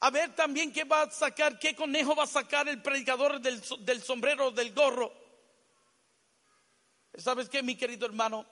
A 0.00 0.10
ver 0.10 0.34
también 0.34 0.72
qué 0.72 0.84
va 0.84 1.02
a 1.02 1.10
sacar, 1.10 1.58
qué 1.58 1.76
conejo 1.76 2.14
va 2.16 2.24
a 2.24 2.26
sacar 2.26 2.68
el 2.68 2.82
predicador 2.82 3.40
del, 3.40 3.62
del 3.80 4.02
sombrero, 4.02 4.50
del 4.50 4.74
gorro. 4.74 5.12
¿Sabes 7.14 7.48
qué, 7.48 7.62
mi 7.62 7.76
querido 7.76 8.06
hermano? 8.06 8.44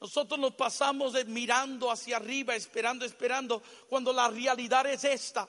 Nosotros 0.00 0.38
nos 0.38 0.54
pasamos 0.54 1.14
mirando 1.26 1.90
hacia 1.90 2.16
arriba, 2.16 2.54
esperando, 2.54 3.04
esperando, 3.04 3.62
cuando 3.88 4.12
la 4.12 4.28
realidad 4.28 4.86
es 4.86 5.02
esta, 5.04 5.48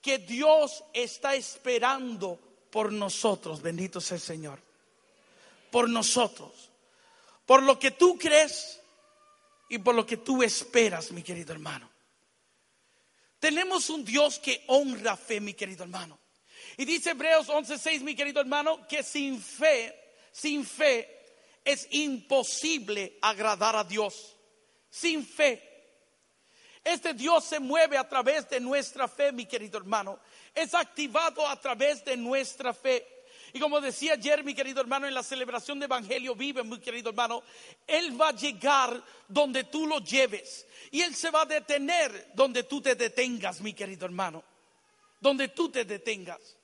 que 0.00 0.18
Dios 0.18 0.84
está 0.92 1.34
esperando 1.34 2.38
por 2.70 2.92
nosotros, 2.92 3.62
bendito 3.62 4.00
sea 4.00 4.16
el 4.16 4.20
Señor, 4.22 4.60
por 5.70 5.88
nosotros, 5.88 6.70
por 7.46 7.62
lo 7.62 7.78
que 7.78 7.92
tú 7.92 8.18
crees 8.18 8.80
y 9.68 9.78
por 9.78 9.94
lo 9.94 10.06
que 10.06 10.18
tú 10.18 10.42
esperas, 10.42 11.12
mi 11.12 11.22
querido 11.22 11.52
hermano. 11.52 11.90
Tenemos 13.38 13.88
un 13.90 14.04
Dios 14.04 14.38
que 14.38 14.64
honra 14.66 15.16
fe, 15.16 15.40
mi 15.40 15.54
querido 15.54 15.84
hermano. 15.84 16.18
Y 16.76 16.84
dice 16.84 17.10
Hebreos 17.10 17.48
11:6, 17.48 18.00
mi 18.02 18.14
querido 18.14 18.40
hermano, 18.40 18.86
que 18.88 19.02
sin 19.02 19.40
fe, 19.40 19.94
sin 20.32 20.64
fe, 20.64 21.18
es 21.64 21.86
imposible 21.90 23.18
agradar 23.20 23.76
a 23.76 23.84
Dios 23.84 24.36
sin 24.90 25.26
fe. 25.26 25.67
Este 26.88 27.12
Dios 27.12 27.44
se 27.44 27.60
mueve 27.60 27.98
a 27.98 28.08
través 28.08 28.48
de 28.48 28.60
nuestra 28.60 29.06
fe, 29.06 29.30
mi 29.30 29.44
querido 29.44 29.76
hermano. 29.76 30.18
Es 30.54 30.72
activado 30.72 31.46
a 31.46 31.60
través 31.60 32.02
de 32.02 32.16
nuestra 32.16 32.72
fe. 32.72 33.06
Y 33.52 33.60
como 33.60 33.78
decía 33.78 34.14
ayer, 34.14 34.42
mi 34.42 34.54
querido 34.54 34.80
hermano, 34.80 35.06
en 35.06 35.12
la 35.12 35.22
celebración 35.22 35.78
de 35.78 35.84
Evangelio 35.84 36.34
vive, 36.34 36.64
mi 36.64 36.78
querido 36.78 37.10
hermano, 37.10 37.42
Él 37.86 38.18
va 38.18 38.28
a 38.28 38.34
llegar 38.34 39.02
donde 39.26 39.64
tú 39.64 39.86
lo 39.86 39.98
lleves. 39.98 40.66
Y 40.90 41.02
Él 41.02 41.14
se 41.14 41.30
va 41.30 41.42
a 41.42 41.46
detener 41.46 42.30
donde 42.34 42.62
tú 42.62 42.80
te 42.80 42.94
detengas, 42.94 43.60
mi 43.60 43.74
querido 43.74 44.06
hermano. 44.06 44.42
Donde 45.20 45.48
tú 45.48 45.68
te 45.68 45.84
detengas. 45.84 46.56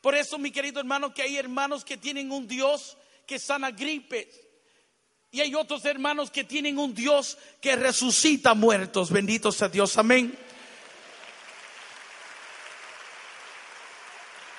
Por 0.00 0.14
eso, 0.14 0.38
mi 0.38 0.52
querido 0.52 0.78
hermano, 0.78 1.12
que 1.12 1.22
hay 1.22 1.36
hermanos 1.36 1.84
que 1.84 1.96
tienen 1.96 2.30
un 2.30 2.46
Dios 2.46 2.96
que 3.26 3.40
sana 3.40 3.72
gripes. 3.72 4.47
Y 5.30 5.40
hay 5.40 5.54
otros 5.54 5.84
hermanos 5.84 6.30
que 6.30 6.44
tienen 6.44 6.78
un 6.78 6.94
Dios 6.94 7.36
que 7.60 7.76
resucita 7.76 8.54
muertos. 8.54 9.10
Bendito 9.10 9.52
sea 9.52 9.68
Dios. 9.68 9.98
Amén. 9.98 10.36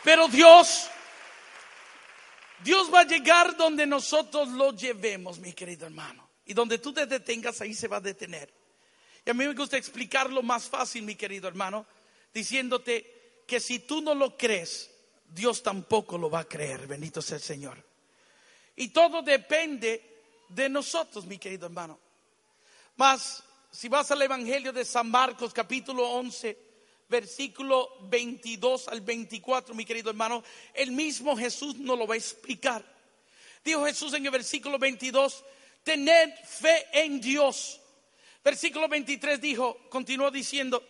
Pero 0.03 0.27
Dios, 0.27 0.87
Dios 2.63 2.93
va 2.93 3.01
a 3.01 3.05
llegar 3.05 3.57
donde 3.57 3.85
nosotros 3.85 4.49
lo 4.49 4.73
llevemos, 4.73 5.39
mi 5.39 5.53
querido 5.53 5.85
hermano. 5.85 6.29
Y 6.45 6.53
donde 6.53 6.77
tú 6.77 6.93
te 6.93 7.05
detengas, 7.05 7.61
ahí 7.61 7.73
se 7.73 7.87
va 7.87 7.97
a 7.97 8.01
detener. 8.01 8.51
Y 9.25 9.29
a 9.29 9.33
mí 9.33 9.45
me 9.45 9.53
gusta 9.53 9.77
explicarlo 9.77 10.41
más 10.41 10.65
fácil, 10.65 11.03
mi 11.03 11.15
querido 11.15 11.47
hermano, 11.47 11.85
diciéndote 12.33 13.43
que 13.45 13.59
si 13.59 13.79
tú 13.79 14.01
no 14.01 14.15
lo 14.15 14.37
crees, 14.37 14.89
Dios 15.27 15.61
tampoco 15.61 16.17
lo 16.17 16.29
va 16.29 16.39
a 16.39 16.47
creer. 16.47 16.87
Bendito 16.87 17.21
sea 17.21 17.37
el 17.37 17.43
Señor. 17.43 17.83
Y 18.75 18.89
todo 18.89 19.21
depende 19.21 20.18
de 20.49 20.69
nosotros, 20.69 21.25
mi 21.25 21.37
querido 21.37 21.65
hermano. 21.67 21.99
Mas, 22.95 23.43
si 23.71 23.87
vas 23.87 24.11
al 24.11 24.21
Evangelio 24.21 24.73
de 24.73 24.83
San 24.83 25.09
Marcos, 25.09 25.53
capítulo 25.53 26.09
11, 26.09 26.57
versículo 27.07 27.89
22 28.01 28.87
al 28.87 29.01
24, 29.01 29.73
mi 29.73 29.85
querido 29.85 30.09
hermano, 30.09 30.43
el 30.73 30.91
mismo 30.91 31.37
Jesús 31.37 31.75
nos 31.77 31.97
lo 31.97 32.05
va 32.05 32.15
a 32.15 32.17
explicar. 32.17 32.83
Dijo 33.63 33.85
Jesús 33.85 34.13
en 34.13 34.25
el 34.25 34.31
versículo 34.31 34.77
22, 34.77 35.43
tened 35.83 36.33
fe 36.45 36.87
en 36.93 37.19
Dios. 37.19 37.79
Versículo 38.43 38.87
23 38.87 39.41
dijo, 39.41 39.77
continuó 39.89 40.31
diciendo, 40.31 40.83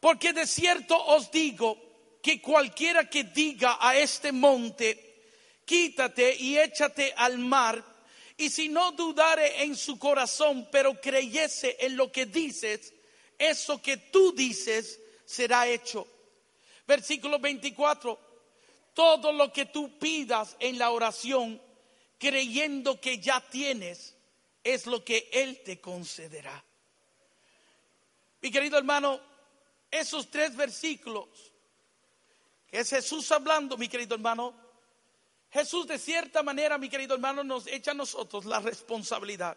porque 0.00 0.32
de 0.32 0.46
cierto 0.46 0.96
os 0.96 1.30
digo 1.30 1.76
que 2.22 2.40
cualquiera 2.40 3.08
que 3.08 3.24
diga 3.24 3.78
a 3.80 3.96
este 3.96 4.32
monte, 4.32 5.22
quítate 5.64 6.34
y 6.36 6.58
échate 6.58 7.12
al 7.16 7.38
mar. 7.38 7.84
Y 8.38 8.50
si 8.50 8.68
no 8.68 8.92
dudare 8.92 9.64
en 9.64 9.76
su 9.76 9.98
corazón, 9.98 10.68
pero 10.70 11.00
creyese 11.00 11.76
en 11.80 11.96
lo 11.96 12.10
que 12.12 12.24
dices, 12.24 12.94
eso 13.36 13.82
que 13.82 13.96
tú 13.96 14.32
dices 14.32 15.00
será 15.24 15.66
hecho. 15.66 16.06
Versículo 16.86 17.40
24. 17.40 18.18
Todo 18.94 19.32
lo 19.32 19.52
que 19.52 19.66
tú 19.66 19.98
pidas 19.98 20.56
en 20.60 20.78
la 20.78 20.90
oración, 20.90 21.60
creyendo 22.16 23.00
que 23.00 23.18
ya 23.18 23.40
tienes, 23.40 24.14
es 24.62 24.86
lo 24.86 25.04
que 25.04 25.28
Él 25.32 25.60
te 25.64 25.80
concederá. 25.80 26.64
Mi 28.40 28.52
querido 28.52 28.78
hermano, 28.78 29.20
esos 29.90 30.30
tres 30.30 30.54
versículos, 30.54 31.28
que 32.70 32.78
es 32.78 32.90
Jesús 32.90 33.32
hablando, 33.32 33.76
mi 33.76 33.88
querido 33.88 34.14
hermano, 34.14 34.67
Jesús 35.50 35.86
de 35.86 35.98
cierta 35.98 36.42
manera, 36.42 36.76
mi 36.78 36.88
querido 36.88 37.14
hermano, 37.14 37.42
nos 37.42 37.66
echa 37.66 37.92
a 37.92 37.94
nosotros 37.94 38.44
la 38.44 38.60
responsabilidad. 38.60 39.56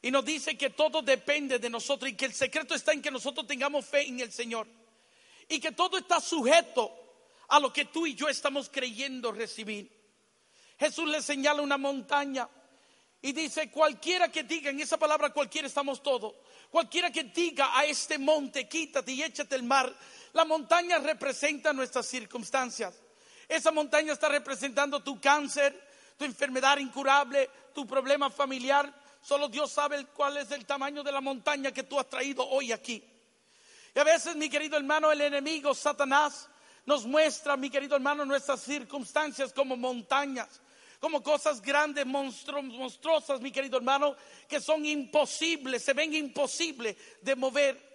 Y 0.00 0.10
nos 0.10 0.24
dice 0.24 0.56
que 0.56 0.70
todo 0.70 1.02
depende 1.02 1.58
de 1.58 1.70
nosotros 1.70 2.10
y 2.10 2.16
que 2.16 2.24
el 2.26 2.34
secreto 2.34 2.74
está 2.74 2.92
en 2.92 3.02
que 3.02 3.10
nosotros 3.10 3.46
tengamos 3.46 3.86
fe 3.86 4.06
en 4.06 4.20
el 4.20 4.32
Señor. 4.32 4.66
Y 5.48 5.60
que 5.60 5.72
todo 5.72 5.98
está 5.98 6.20
sujeto 6.20 6.92
a 7.48 7.60
lo 7.60 7.72
que 7.72 7.84
tú 7.86 8.06
y 8.06 8.14
yo 8.14 8.28
estamos 8.28 8.68
creyendo 8.68 9.32
recibir. 9.32 9.90
Jesús 10.78 11.08
le 11.08 11.20
señala 11.20 11.62
una 11.62 11.78
montaña 11.78 12.48
y 13.20 13.32
dice, 13.32 13.70
cualquiera 13.70 14.30
que 14.30 14.42
diga, 14.42 14.70
en 14.70 14.80
esa 14.80 14.98
palabra 14.98 15.32
cualquiera 15.32 15.68
estamos 15.68 16.02
todos, 16.02 16.34
cualquiera 16.70 17.12
que 17.12 17.24
diga 17.24 17.78
a 17.78 17.84
este 17.84 18.18
monte, 18.18 18.68
quítate 18.68 19.12
y 19.12 19.22
échate 19.22 19.54
el 19.54 19.62
mar, 19.62 19.94
la 20.32 20.44
montaña 20.44 20.98
representa 20.98 21.72
nuestras 21.72 22.06
circunstancias. 22.06 23.01
Esa 23.54 23.70
montaña 23.70 24.12
está 24.12 24.28
representando 24.28 25.02
tu 25.02 25.20
cáncer, 25.20 25.78
tu 26.16 26.24
enfermedad 26.24 26.78
incurable, 26.78 27.50
tu 27.74 27.86
problema 27.86 28.30
familiar, 28.30 28.92
Solo 29.22 29.48
Dios 29.48 29.70
sabe 29.70 30.04
cuál 30.06 30.36
es 30.36 30.50
el 30.50 30.66
tamaño 30.66 31.04
de 31.04 31.12
la 31.12 31.20
montaña 31.20 31.70
que 31.70 31.84
tú 31.84 31.98
has 31.98 32.08
traído 32.08 32.46
hoy 32.48 32.72
aquí. 32.72 33.02
Y 33.94 33.98
a 33.98 34.04
veces, 34.04 34.34
mi 34.34 34.48
querido 34.48 34.76
hermano, 34.76 35.12
el 35.12 35.20
enemigo, 35.20 35.74
Satanás, 35.74 36.48
nos 36.86 37.06
muestra, 37.06 37.56
mi 37.56 37.70
querido 37.70 37.94
hermano, 37.94 38.24
nuestras 38.24 38.62
circunstancias 38.62 39.52
como 39.52 39.76
montañas, 39.76 40.60
como 40.98 41.22
cosas 41.22 41.62
grandes, 41.62 42.04
monstruosas, 42.04 43.40
mi 43.40 43.52
querido 43.52 43.76
hermano, 43.76 44.16
que 44.48 44.60
son 44.60 44.84
imposibles, 44.84 45.84
se 45.84 45.92
ven 45.92 46.12
imposibles 46.14 46.96
de 47.20 47.36
mover. 47.36 47.92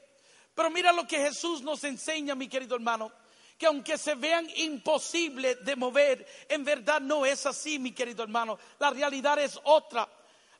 Pero 0.55 0.69
mira 0.69 0.93
lo 0.93 1.05
que 1.05 1.17
Jesús 1.17 1.61
nos 1.61 1.83
enseña, 1.83 2.35
mi 2.35 2.47
querido 2.47 2.75
hermano, 2.75 3.11
que 3.57 3.65
aunque 3.65 3.97
se 3.97 4.15
vean 4.15 4.47
imposibles 4.55 5.63
de 5.65 5.75
mover, 5.75 6.25
en 6.47 6.63
verdad 6.63 7.01
no 7.01 7.25
es 7.25 7.45
así, 7.45 7.79
mi 7.79 7.91
querido 7.91 8.23
hermano. 8.23 8.59
La 8.79 8.89
realidad 8.91 9.39
es 9.39 9.59
otra 9.63 10.07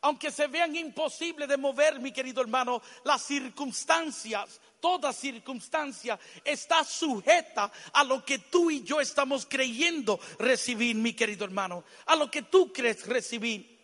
aunque 0.01 0.31
se 0.31 0.47
vean 0.47 0.75
imposibles 0.75 1.47
de 1.47 1.57
mover, 1.57 1.99
mi 1.99 2.11
querido 2.11 2.41
hermano, 2.41 2.81
las 3.03 3.23
circunstancias, 3.23 4.61
toda 4.79 5.11
circunstancia 5.11 6.19
está 6.43 6.83
sujeta 6.83 7.71
a 7.93 8.03
lo 8.03 8.23
que 8.23 8.39
tú 8.39 8.69
y 8.69 8.83
yo 8.83 9.01
estamos 9.01 9.45
creyendo 9.45 10.19
recibir, 10.39 10.95
mi 10.95 11.13
querido 11.13 11.45
hermano, 11.45 11.83
a 12.05 12.15
lo 12.15 12.29
que 12.29 12.43
tú 12.43 12.71
crees 12.71 13.05
recibir. 13.07 13.76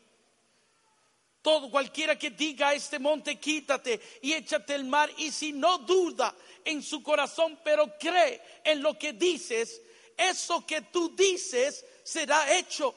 Todo 1.43 1.69
cualquiera 1.69 2.17
que 2.17 2.31
diga 2.31 2.69
a 2.69 2.73
este 2.73 2.97
monte, 2.97 3.37
quítate 3.37 3.99
y 4.21 4.33
échate 4.33 4.73
el 4.73 4.85
mar, 4.85 5.11
y 5.17 5.29
si 5.29 5.51
no 5.51 5.77
duda 5.77 6.33
en 6.63 6.81
su 6.81 7.03
corazón, 7.03 7.59
pero 7.63 7.97
cree 7.99 8.41
en 8.63 8.81
lo 8.81 8.97
que 8.97 9.13
dices, 9.13 9.81
eso 10.17 10.65
que 10.65 10.81
tú 10.81 11.13
dices 11.15 11.85
será 12.03 12.57
hecho. 12.57 12.95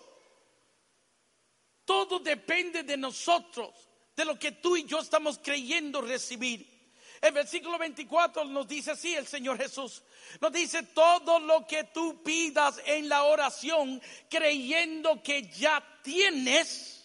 Todo 1.85 2.21
depende 2.21 2.85
de 2.85 2.97
nosotros, 2.97 3.75
de 4.15 4.25
lo 4.25 4.39
que 4.39 4.53
tú 4.53 4.77
y 4.77 4.85
yo 4.85 5.01
estamos 5.01 5.39
creyendo 5.43 6.01
recibir. 6.01 6.77
El 7.21 7.33
versículo 7.33 7.79
24 7.79 8.45
nos 8.45 8.69
dice 8.69 8.93
así 8.93 9.15
el 9.15 9.27
Señor 9.27 9.59
Jesús. 9.59 10.03
Nos 10.41 10.53
dice 10.53 10.85
todo 10.85 11.41
lo 11.41 11.67
que 11.67 11.85
tú 11.85 12.23
pidas 12.23 12.81
en 12.87 13.09
la 13.09 13.25
oración 13.25 14.01
creyendo 14.29 15.21
que 15.21 15.51
ya 15.51 15.83
tienes, 16.03 16.96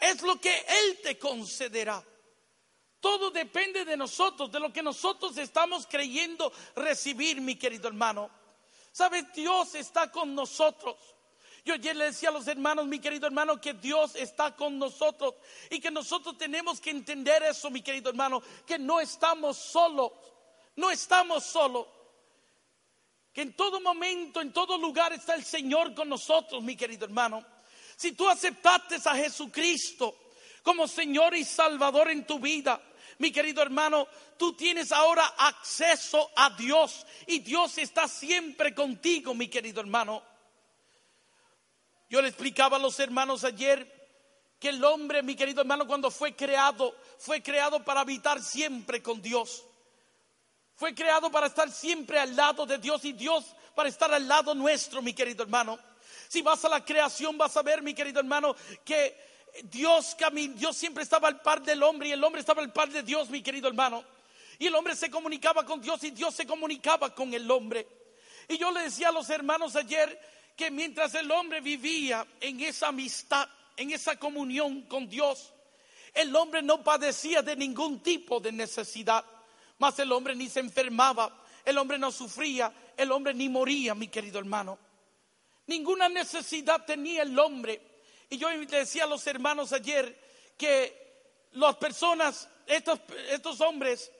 es 0.00 0.22
lo 0.22 0.40
que 0.40 0.64
Él 0.68 1.00
te 1.02 1.18
concederá. 1.18 2.04
Todo 3.00 3.30
depende 3.30 3.84
de 3.84 3.96
nosotros, 3.96 4.50
de 4.50 4.60
lo 4.60 4.72
que 4.72 4.82
nosotros 4.82 5.36
estamos 5.36 5.86
creyendo 5.86 6.50
recibir, 6.74 7.40
mi 7.40 7.56
querido 7.56 7.88
hermano. 7.88 8.30
¿Sabes? 8.92 9.30
Dios 9.34 9.74
está 9.74 10.10
con 10.10 10.34
nosotros. 10.34 10.96
Yo 11.64 11.74
ayer 11.74 11.96
le 11.96 12.06
decía 12.06 12.28
a 12.28 12.32
los 12.32 12.46
hermanos, 12.46 12.86
mi 12.86 12.98
querido 12.98 13.26
hermano, 13.26 13.60
que 13.60 13.74
Dios 13.74 14.14
está 14.16 14.54
con 14.54 14.78
nosotros 14.78 15.34
y 15.70 15.80
que 15.80 15.90
nosotros 15.90 16.36
tenemos 16.36 16.80
que 16.80 16.90
entender 16.90 17.42
eso, 17.42 17.70
mi 17.70 17.82
querido 17.82 18.10
hermano, 18.10 18.42
que 18.66 18.78
no 18.78 19.00
estamos 19.00 19.56
solos, 19.56 20.12
no 20.76 20.90
estamos 20.90 21.44
solos. 21.44 21.86
Que 23.32 23.42
en 23.42 23.56
todo 23.56 23.80
momento, 23.80 24.40
en 24.40 24.52
todo 24.52 24.78
lugar 24.78 25.12
está 25.12 25.34
el 25.34 25.44
Señor 25.44 25.94
con 25.94 26.08
nosotros, 26.08 26.62
mi 26.62 26.76
querido 26.76 27.04
hermano. 27.04 27.44
Si 27.96 28.12
tú 28.12 28.28
aceptaste 28.28 28.96
a 29.04 29.14
Jesucristo 29.14 30.16
como 30.62 30.88
Señor 30.88 31.34
y 31.36 31.44
Salvador 31.44 32.10
en 32.10 32.26
tu 32.26 32.38
vida, 32.38 32.80
mi 33.18 33.30
querido 33.30 33.62
hermano, 33.62 34.08
tú 34.36 34.54
tienes 34.54 34.92
ahora 34.92 35.34
acceso 35.38 36.30
a 36.36 36.50
Dios 36.50 37.06
y 37.26 37.40
Dios 37.40 37.78
está 37.78 38.08
siempre 38.08 38.74
contigo, 38.74 39.34
mi 39.34 39.48
querido 39.48 39.80
hermano. 39.80 40.22
Yo 42.10 42.20
le 42.20 42.28
explicaba 42.28 42.76
a 42.76 42.80
los 42.80 42.98
hermanos 43.00 43.44
ayer 43.44 43.92
que 44.58 44.68
el 44.70 44.84
hombre, 44.84 45.22
mi 45.22 45.36
querido 45.36 45.60
hermano, 45.60 45.86
cuando 45.86 46.10
fue 46.10 46.34
creado, 46.34 46.96
fue 47.18 47.42
creado 47.42 47.84
para 47.84 48.00
habitar 48.00 48.42
siempre 48.42 49.02
con 49.02 49.20
Dios. 49.20 49.64
Fue 50.76 50.94
creado 50.94 51.30
para 51.30 51.46
estar 51.46 51.70
siempre 51.70 52.18
al 52.18 52.34
lado 52.34 52.66
de 52.66 52.78
Dios 52.78 53.04
y 53.04 53.12
Dios 53.12 53.44
para 53.74 53.88
estar 53.88 54.12
al 54.12 54.26
lado 54.26 54.54
nuestro, 54.54 55.02
mi 55.02 55.12
querido 55.12 55.42
hermano. 55.44 55.78
Si 56.34 56.42
vas 56.42 56.64
a 56.64 56.68
la 56.68 56.84
creación, 56.84 57.38
vas 57.38 57.56
a 57.56 57.62
ver, 57.62 57.80
mi 57.80 57.94
querido 57.94 58.18
hermano, 58.18 58.56
que 58.84 59.16
Dios, 59.70 60.16
Dios 60.56 60.76
siempre 60.76 61.04
estaba 61.04 61.28
al 61.28 61.40
par 61.40 61.62
del 61.62 61.80
hombre 61.80 62.08
y 62.08 62.10
el 62.10 62.24
hombre 62.24 62.40
estaba 62.40 62.60
al 62.60 62.72
par 62.72 62.88
de 62.88 63.04
Dios, 63.04 63.30
mi 63.30 63.40
querido 63.40 63.68
hermano. 63.68 64.02
Y 64.58 64.66
el 64.66 64.74
hombre 64.74 64.96
se 64.96 65.08
comunicaba 65.12 65.64
con 65.64 65.80
Dios 65.80 66.02
y 66.02 66.10
Dios 66.10 66.34
se 66.34 66.44
comunicaba 66.44 67.14
con 67.14 67.32
el 67.32 67.48
hombre. 67.48 67.86
Y 68.48 68.58
yo 68.58 68.72
le 68.72 68.80
decía 68.80 69.10
a 69.10 69.12
los 69.12 69.30
hermanos 69.30 69.76
ayer 69.76 70.20
que 70.56 70.72
mientras 70.72 71.14
el 71.14 71.30
hombre 71.30 71.60
vivía 71.60 72.26
en 72.40 72.58
esa 72.62 72.88
amistad, 72.88 73.48
en 73.76 73.92
esa 73.92 74.18
comunión 74.18 74.82
con 74.88 75.08
Dios, 75.08 75.52
el 76.14 76.34
hombre 76.34 76.62
no 76.62 76.82
padecía 76.82 77.42
de 77.42 77.54
ningún 77.54 78.00
tipo 78.00 78.40
de 78.40 78.50
necesidad, 78.50 79.24
mas 79.78 79.96
el 80.00 80.10
hombre 80.10 80.34
ni 80.34 80.48
se 80.48 80.58
enfermaba, 80.58 81.44
el 81.64 81.78
hombre 81.78 81.96
no 81.96 82.10
sufría, 82.10 82.72
el 82.96 83.12
hombre 83.12 83.34
ni 83.34 83.48
moría, 83.48 83.94
mi 83.94 84.08
querido 84.08 84.40
hermano. 84.40 84.80
Ninguna 85.66 86.08
necesidad 86.08 86.84
tenía 86.84 87.22
el 87.22 87.38
hombre. 87.38 87.80
Y 88.30 88.38
yo 88.38 88.50
le 88.50 88.66
decía 88.66 89.04
a 89.04 89.06
los 89.06 89.26
hermanos 89.26 89.72
ayer 89.72 90.18
que 90.56 91.04
las 91.52 91.76
personas, 91.76 92.48
estos, 92.66 93.00
estos 93.30 93.60
hombres, 93.60 94.10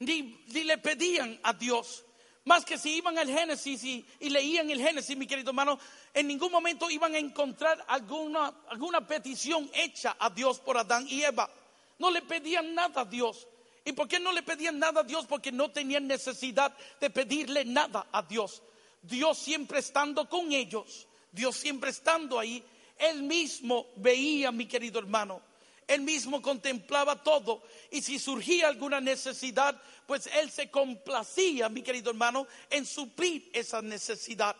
ni, 0.00 0.44
ni 0.48 0.64
le 0.64 0.78
pedían 0.78 1.38
a 1.42 1.52
Dios, 1.52 2.04
más 2.48 2.64
que 2.64 2.78
si 2.78 2.96
iban 2.96 3.18
al 3.18 3.28
Génesis 3.28 3.84
y, 3.84 4.06
leían 4.20 4.70
el 4.70 4.80
Génesis, 4.80 5.14
mi 5.18 5.26
querido 5.26 5.50
hermano, 5.50 5.78
en 6.14 6.26
ningún 6.26 6.50
momento 6.50 6.88
iban 6.88 7.14
a 7.14 7.18
encontrar 7.18 7.84
alguna, 7.86 8.54
alguna 8.70 9.06
petición 9.06 9.70
hecha 9.74 10.16
a 10.18 10.30
Dios 10.30 10.58
por 10.58 10.78
Adán 10.78 11.06
y 11.06 11.22
Eva. 11.22 11.50
No 11.98 12.10
le 12.10 12.22
pedían 12.22 12.74
nada 12.74 13.02
a 13.02 13.04
Dios. 13.04 13.46
¿Y 13.84 13.92
por 13.92 14.08
qué 14.08 14.18
no 14.18 14.32
le 14.32 14.42
pedían 14.42 14.78
nada 14.78 15.02
a 15.02 15.04
Dios? 15.04 15.26
Porque 15.26 15.52
no 15.52 15.70
tenían 15.70 16.06
necesidad 16.06 16.74
de 16.98 17.10
pedirle 17.10 17.66
nada 17.66 18.06
a 18.10 18.22
Dios. 18.22 18.62
Dios 19.02 19.38
siempre 19.38 19.78
estando 19.78 20.28
con 20.28 20.52
ellos, 20.52 21.06
Dios 21.32 21.56
siempre 21.56 21.90
estando 21.90 22.38
ahí, 22.38 22.62
Él 22.96 23.22
mismo 23.22 23.86
veía, 23.96 24.50
mi 24.52 24.66
querido 24.66 24.98
hermano, 24.98 25.42
él 25.88 26.02
mismo 26.02 26.42
contemplaba 26.42 27.22
todo 27.22 27.62
y 27.90 28.02
si 28.02 28.18
surgía 28.18 28.68
alguna 28.68 29.00
necesidad, 29.00 29.80
pues 30.06 30.26
Él 30.26 30.50
se 30.50 30.70
complacía, 30.70 31.70
mi 31.70 31.82
querido 31.82 32.10
hermano, 32.10 32.46
en 32.68 32.84
suplir 32.84 33.50
esa 33.54 33.80
necesidad. 33.80 34.54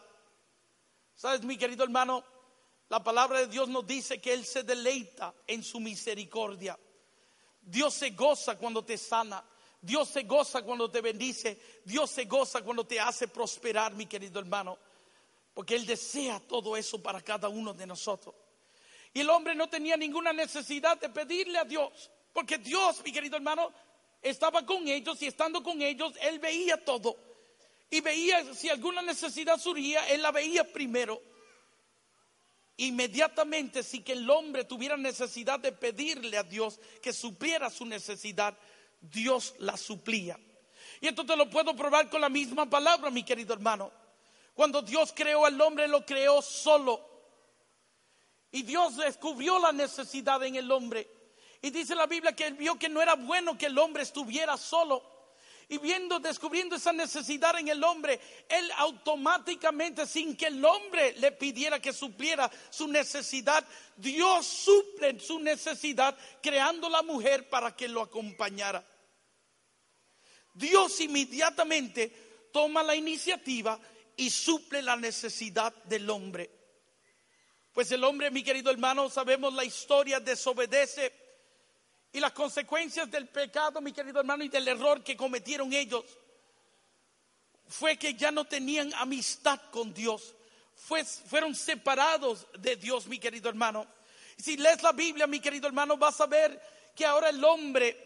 ¿Sabes, 1.14 1.42
mi 1.42 1.58
querido 1.58 1.84
hermano? 1.84 2.24
La 2.88 3.04
palabra 3.04 3.40
de 3.40 3.48
Dios 3.48 3.68
nos 3.68 3.86
dice 3.86 4.22
que 4.22 4.32
Él 4.32 4.46
se 4.46 4.62
deleita 4.62 5.34
en 5.46 5.62
su 5.62 5.80
misericordia. 5.80 6.78
Dios 7.60 7.92
se 7.92 8.10
goza 8.10 8.56
cuando 8.56 8.82
te 8.82 8.96
sana. 8.96 9.44
Dios 9.80 10.08
se 10.08 10.22
goza 10.22 10.62
cuando 10.62 10.90
te 10.90 11.00
bendice. 11.00 11.58
Dios 11.84 12.10
se 12.10 12.24
goza 12.24 12.62
cuando 12.62 12.86
te 12.86 12.98
hace 12.98 13.28
prosperar, 13.28 13.94
mi 13.94 14.06
querido 14.06 14.40
hermano. 14.40 14.78
Porque 15.54 15.76
Él 15.76 15.86
desea 15.86 16.40
todo 16.40 16.76
eso 16.76 17.02
para 17.02 17.20
cada 17.20 17.48
uno 17.48 17.72
de 17.72 17.86
nosotros. 17.86 18.34
Y 19.14 19.20
el 19.20 19.30
hombre 19.30 19.54
no 19.54 19.68
tenía 19.68 19.96
ninguna 19.96 20.32
necesidad 20.32 20.98
de 20.98 21.08
pedirle 21.08 21.58
a 21.58 21.64
Dios, 21.64 22.10
porque 22.32 22.58
Dios, 22.58 23.02
mi 23.04 23.10
querido 23.10 23.36
hermano, 23.36 23.72
estaba 24.22 24.64
con 24.66 24.86
ellos 24.86 25.20
y 25.22 25.26
estando 25.26 25.62
con 25.62 25.80
ellos, 25.80 26.12
Él 26.20 26.38
veía 26.38 26.84
todo. 26.84 27.16
Y 27.90 28.00
veía 28.00 28.54
si 28.54 28.68
alguna 28.68 29.00
necesidad 29.00 29.58
surgía, 29.58 30.08
Él 30.10 30.22
la 30.22 30.30
veía 30.30 30.70
primero. 30.70 31.22
Inmediatamente, 32.76 33.82
si 33.82 34.02
que 34.02 34.12
el 34.12 34.28
hombre 34.30 34.64
tuviera 34.64 34.96
necesidad 34.96 35.58
de 35.58 35.72
pedirle 35.72 36.36
a 36.36 36.44
Dios 36.44 36.78
que 37.02 37.12
supiera 37.12 37.70
su 37.70 37.84
necesidad, 37.86 38.56
Dios 39.00 39.54
la 39.58 39.76
suplía. 39.76 40.38
Y 41.00 41.06
esto 41.06 41.24
te 41.24 41.36
lo 41.36 41.48
puedo 41.48 41.74
probar 41.76 42.08
con 42.08 42.20
la 42.20 42.28
misma 42.28 42.68
palabra, 42.68 43.10
mi 43.10 43.22
querido 43.22 43.54
hermano. 43.54 43.92
Cuando 44.54 44.82
Dios 44.82 45.12
creó 45.14 45.46
al 45.46 45.60
hombre, 45.60 45.86
lo 45.86 46.04
creó 46.04 46.42
solo. 46.42 47.06
Y 48.50 48.62
Dios 48.62 48.96
descubrió 48.96 49.58
la 49.58 49.72
necesidad 49.72 50.42
en 50.42 50.56
el 50.56 50.70
hombre. 50.72 51.08
Y 51.60 51.70
dice 51.70 51.94
la 51.94 52.06
Biblia 52.06 52.34
que 52.34 52.50
vio 52.52 52.78
que 52.78 52.88
no 52.88 53.02
era 53.02 53.14
bueno 53.14 53.58
que 53.58 53.66
el 53.66 53.78
hombre 53.78 54.02
estuviera 54.02 54.56
solo. 54.56 55.17
Y 55.70 55.76
viendo, 55.76 56.18
descubriendo 56.18 56.76
esa 56.76 56.94
necesidad 56.94 57.58
en 57.58 57.68
el 57.68 57.84
hombre, 57.84 58.18
él 58.48 58.70
automáticamente, 58.78 60.06
sin 60.06 60.34
que 60.34 60.46
el 60.46 60.64
hombre 60.64 61.14
le 61.18 61.32
pidiera 61.32 61.78
que 61.78 61.92
supliera 61.92 62.50
su 62.70 62.88
necesidad, 62.88 63.66
Dios 63.94 64.46
suple 64.46 65.20
su 65.20 65.38
necesidad 65.38 66.16
creando 66.42 66.88
la 66.88 67.02
mujer 67.02 67.50
para 67.50 67.76
que 67.76 67.86
lo 67.86 68.00
acompañara. 68.00 68.82
Dios 70.54 71.00
inmediatamente 71.02 72.48
toma 72.50 72.82
la 72.82 72.96
iniciativa 72.96 73.78
y 74.16 74.30
suple 74.30 74.80
la 74.80 74.96
necesidad 74.96 75.74
del 75.84 76.08
hombre. 76.08 76.50
Pues 77.74 77.92
el 77.92 78.02
hombre, 78.04 78.30
mi 78.30 78.42
querido 78.42 78.70
hermano, 78.70 79.10
sabemos 79.10 79.52
la 79.52 79.64
historia, 79.64 80.18
desobedece 80.18 81.27
y 82.12 82.20
las 82.20 82.32
consecuencias 82.32 83.10
del 83.10 83.28
pecado, 83.28 83.80
mi 83.80 83.92
querido 83.92 84.20
hermano, 84.20 84.44
y 84.44 84.48
del 84.48 84.68
error 84.68 85.02
que 85.02 85.16
cometieron 85.16 85.72
ellos 85.72 86.04
fue 87.68 87.98
que 87.98 88.14
ya 88.14 88.30
no 88.30 88.46
tenían 88.46 88.92
amistad 88.94 89.60
con 89.70 89.92
Dios. 89.92 90.34
fueron 91.26 91.54
separados 91.54 92.46
de 92.58 92.76
Dios, 92.76 93.06
mi 93.06 93.18
querido 93.18 93.48
hermano. 93.48 93.86
Si 94.38 94.56
lees 94.56 94.82
la 94.82 94.92
Biblia, 94.92 95.26
mi 95.26 95.40
querido 95.40 95.66
hermano, 95.66 95.96
vas 95.96 96.20
a 96.20 96.26
ver 96.26 96.60
que 96.94 97.04
ahora 97.04 97.28
el 97.28 97.44
hombre, 97.44 97.96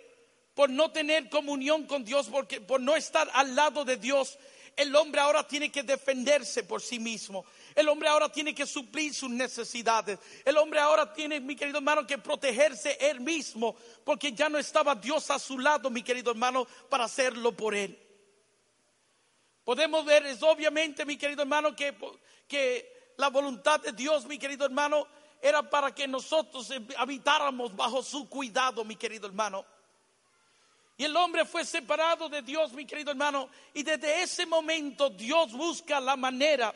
por 0.54 0.68
no 0.68 0.90
tener 0.90 1.28
comunión 1.28 1.86
con 1.86 2.04
Dios, 2.04 2.28
porque, 2.28 2.60
por 2.60 2.80
no 2.80 2.96
estar 2.96 3.30
al 3.34 3.54
lado 3.54 3.84
de 3.84 3.98
Dios, 3.98 4.38
el 4.76 4.94
hombre 4.96 5.20
ahora 5.20 5.46
tiene 5.46 5.70
que 5.70 5.82
defenderse 5.82 6.64
por 6.64 6.80
sí 6.80 6.98
mismo. 6.98 7.44
El 7.74 7.88
hombre 7.88 8.08
ahora 8.08 8.30
tiene 8.30 8.54
que 8.54 8.66
suplir 8.66 9.14
sus 9.14 9.30
necesidades. 9.30 10.18
El 10.44 10.56
hombre 10.58 10.80
ahora 10.80 11.12
tiene, 11.12 11.40
mi 11.40 11.56
querido 11.56 11.78
hermano, 11.78 12.06
que 12.06 12.18
protegerse 12.18 12.96
él 13.00 13.20
mismo, 13.20 13.76
porque 14.04 14.32
ya 14.32 14.48
no 14.48 14.58
estaba 14.58 14.94
Dios 14.94 15.30
a 15.30 15.38
su 15.38 15.58
lado, 15.58 15.90
mi 15.90 16.02
querido 16.02 16.30
hermano, 16.30 16.66
para 16.88 17.04
hacerlo 17.04 17.52
por 17.52 17.74
él. 17.74 17.98
Podemos 19.64 20.04
ver, 20.04 20.26
es 20.26 20.42
obviamente, 20.42 21.04
mi 21.04 21.16
querido 21.16 21.42
hermano, 21.42 21.74
que, 21.74 21.94
que 22.48 23.12
la 23.16 23.28
voluntad 23.28 23.80
de 23.80 23.92
Dios, 23.92 24.26
mi 24.26 24.38
querido 24.38 24.64
hermano, 24.64 25.06
era 25.40 25.68
para 25.68 25.94
que 25.94 26.06
nosotros 26.06 26.72
habitáramos 26.96 27.74
bajo 27.74 28.02
su 28.02 28.28
cuidado, 28.28 28.85
mi 28.85 28.96
querido 28.96 29.26
hermano. 29.26 29.64
Y 30.96 31.04
el 31.04 31.16
hombre 31.16 31.44
fue 31.44 31.64
separado 31.64 32.28
de 32.28 32.42
Dios, 32.42 32.72
mi 32.72 32.87
querido 32.87 33.11
hermano. 33.11 33.48
Y 33.74 33.82
desde 33.82 34.22
ese 34.22 34.46
momento 34.46 35.11
Dios 35.11 35.52
busca 35.52 36.00
la 36.00 36.16
manera 36.16 36.72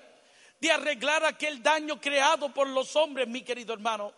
de 0.66 0.72
arreglar 0.72 1.24
aquel 1.24 1.62
daño 1.62 2.00
creado 2.00 2.52
por 2.52 2.66
los 2.66 2.96
hombres, 2.96 3.28
mi 3.28 3.42
querido 3.42 3.72
hermano. 3.72 4.12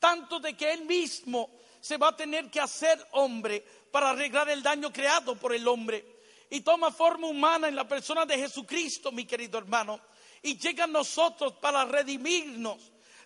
Tanto 0.00 0.40
de 0.40 0.56
que 0.56 0.72
Él 0.72 0.84
mismo 0.84 1.50
se 1.80 1.96
va 1.96 2.08
a 2.08 2.16
tener 2.16 2.50
que 2.50 2.60
hacer 2.60 3.06
hombre 3.12 3.64
para 3.92 4.10
arreglar 4.10 4.48
el 4.50 4.64
daño 4.64 4.92
creado 4.92 5.36
por 5.36 5.54
el 5.54 5.66
hombre. 5.68 6.04
Y 6.50 6.62
toma 6.62 6.90
forma 6.90 7.28
humana 7.28 7.68
en 7.68 7.76
la 7.76 7.86
persona 7.86 8.26
de 8.26 8.36
Jesucristo, 8.36 9.12
mi 9.12 9.24
querido 9.26 9.58
hermano. 9.58 10.00
Y 10.42 10.58
llega 10.58 10.84
a 10.84 10.88
nosotros 10.88 11.54
para 11.54 11.84
redimirnos 11.84 12.78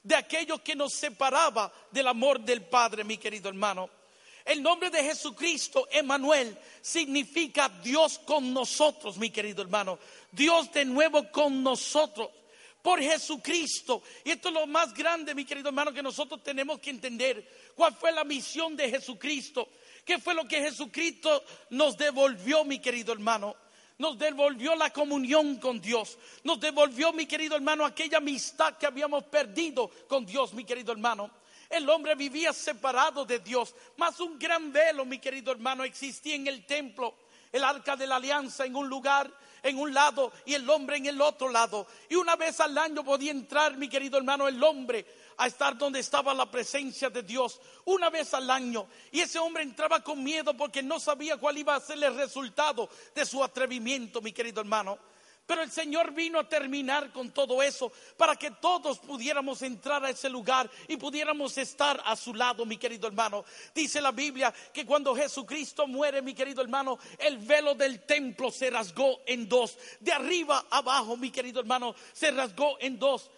de 0.03 0.16
aquello 0.16 0.62
que 0.62 0.77
nos 0.77 0.92
separaba 0.92 1.73
del 1.90 2.09
amor 2.09 2.40
del 2.40 2.62
Padre, 2.62 3.05
mi 3.05 3.16
querido 3.16 3.49
hermano. 3.49 3.88
El 4.44 4.62
nombre 4.62 4.90
de 4.90 5.03
Jesucristo, 5.03 5.88
Emanuel, 5.90 6.59
significa 6.83 7.70
Dios 7.83 8.18
con 8.18 8.53
nosotros, 8.53 9.16
mi 9.16 9.31
querido 9.31 9.62
hermano. 9.62 9.99
Dios 10.31 10.70
de 10.73 10.85
nuevo 10.85 11.31
con 11.33 11.62
nosotros. 11.62 12.29
Por 12.83 13.01
Jesucristo. 13.01 14.03
Y 14.25 14.31
esto 14.31 14.49
es 14.49 14.55
lo 14.55 14.66
más 14.66 14.95
grande, 14.95 15.35
mi 15.35 15.45
querido 15.45 15.69
hermano, 15.69 15.93
que 15.93 16.03
nosotros 16.03 16.43
tenemos 16.43 16.81
que 16.81 16.90
entender. 16.90 17.73
¿Cuál 17.75 17.95
fue 17.95 18.12
la 18.12 18.25
misión 18.25 18.77
de 18.77 18.90
Jesucristo? 18.90 19.69
¿Qué 20.05 20.19
fue 20.19 20.35
lo 20.35 20.47
que 20.47 20.61
Jesucristo 20.61 21.45
nos 21.71 21.97
devolvió, 21.97 22.64
mi 22.64 22.79
querido 22.79 23.12
hermano? 23.12 23.55
Nos 23.99 24.19
devolvió 24.19 24.75
la 24.77 24.90
comunión 24.90 25.57
con 25.57 25.81
Dios. 25.81 26.16
Nos 26.43 26.59
devolvió, 26.59 27.12
mi 27.12 27.27
querido 27.27 27.55
hermano, 27.55 27.85
aquella 27.85 28.16
amistad 28.16 28.79
que 28.79 28.87
habíamos 28.87 29.25
perdido 29.25 29.90
con 30.09 30.25
Dios, 30.25 30.55
mi 30.55 30.64
querido 30.64 30.93
hermano. 30.93 31.31
El 31.69 31.88
hombre 31.88 32.14
vivía 32.14 32.53
separado 32.53 33.25
de 33.25 33.40
Dios. 33.40 33.75
Más 33.99 34.19
un 34.19 34.38
gran 34.38 34.73
velo, 34.73 35.05
mi 35.05 35.19
querido 35.19 35.53
hermano, 35.53 35.85
existía 35.85 36.35
en 36.35 36.47
el 36.47 36.64
templo. 36.64 37.14
El 37.53 37.62
arca 37.62 37.95
de 37.95 38.07
la 38.07 38.16
alianza 38.16 38.64
en 38.64 38.75
un 38.75 38.88
lugar, 38.88 39.31
en 39.62 39.79
un 39.79 39.92
lado 39.92 40.33
y 40.44 40.55
el 40.55 40.68
hombre 40.68 40.96
en 40.96 41.07
el 41.07 41.20
otro 41.20 41.49
lado. 41.49 41.87
Y 42.09 42.14
una 42.14 42.37
vez 42.37 42.61
al 42.61 42.77
año 42.77 43.05
podía 43.05 43.31
entrar, 43.31 43.77
mi 43.77 43.88
querido 43.88 44.18
hermano, 44.18 44.49
el 44.49 44.62
hombre 44.62 45.07
a 45.37 45.46
estar 45.46 45.77
donde 45.79 46.01
estaba 46.01 46.35
la 46.35 46.51
presencia 46.51 47.09
de 47.09 47.23
Dios 47.23 47.61
una 47.87 48.11
vez 48.11 48.35
al 48.35 48.51
año. 48.51 48.87
Y 49.11 49.20
ese 49.20 49.38
hombre 49.38 49.62
entraba 49.62 50.03
con 50.03 50.23
miedo 50.23 50.55
porque 50.55 50.83
no 50.83 51.01
sabía 51.01 51.38
cuál 51.38 51.57
iba 51.57 51.75
a 51.75 51.81
ser 51.81 52.03
el 52.03 52.14
resultado 52.14 52.88
de 53.14 53.25
su 53.25 53.42
atrevimiento, 53.42 54.20
mi 54.20 54.33
querido 54.33 54.61
hermano. 54.61 54.99
Pero 55.46 55.62
el 55.62 55.70
Señor 55.70 56.12
vino 56.12 56.38
a 56.38 56.48
terminar 56.48 57.12
con 57.12 57.31
todo 57.31 57.62
eso 57.62 57.90
para 58.16 58.37
que 58.37 58.53
todos 58.53 58.98
pudiéramos 59.00 59.62
entrar 59.62 60.05
a 60.05 60.11
ese 60.11 60.31
lugar 60.31 60.70
y 60.87 60.96
pudiéramos 60.96 61.59
estar 61.59 62.00
a 62.05 62.14
su 62.14 62.35
lado, 62.35 62.64
mi 62.64 62.76
querido 62.76 63.09
hermano. 63.09 63.44
Dice 63.74 64.00
la 64.00 64.12
Biblia 64.12 64.55
que 64.72 64.87
cuando 64.87 65.14
Jesucristo 65.14 65.88
muere, 65.88 66.22
mi 66.22 66.35
querido 66.35 66.62
hermano, 66.62 66.98
el 67.18 67.38
velo 67.38 67.74
del 67.74 68.07
templo 68.07 68.50
se 68.53 68.70
rasgó 68.70 69.22
en 69.26 69.48
dos. 69.48 69.76
De 69.98 70.12
arriba 70.12 70.66
abajo, 70.70 71.16
mi 71.16 71.31
querido 71.31 71.61
hermano, 71.61 71.94
se 72.12 72.31
rasgó 72.31 72.76
en 72.81 72.98
dos. 72.98 73.31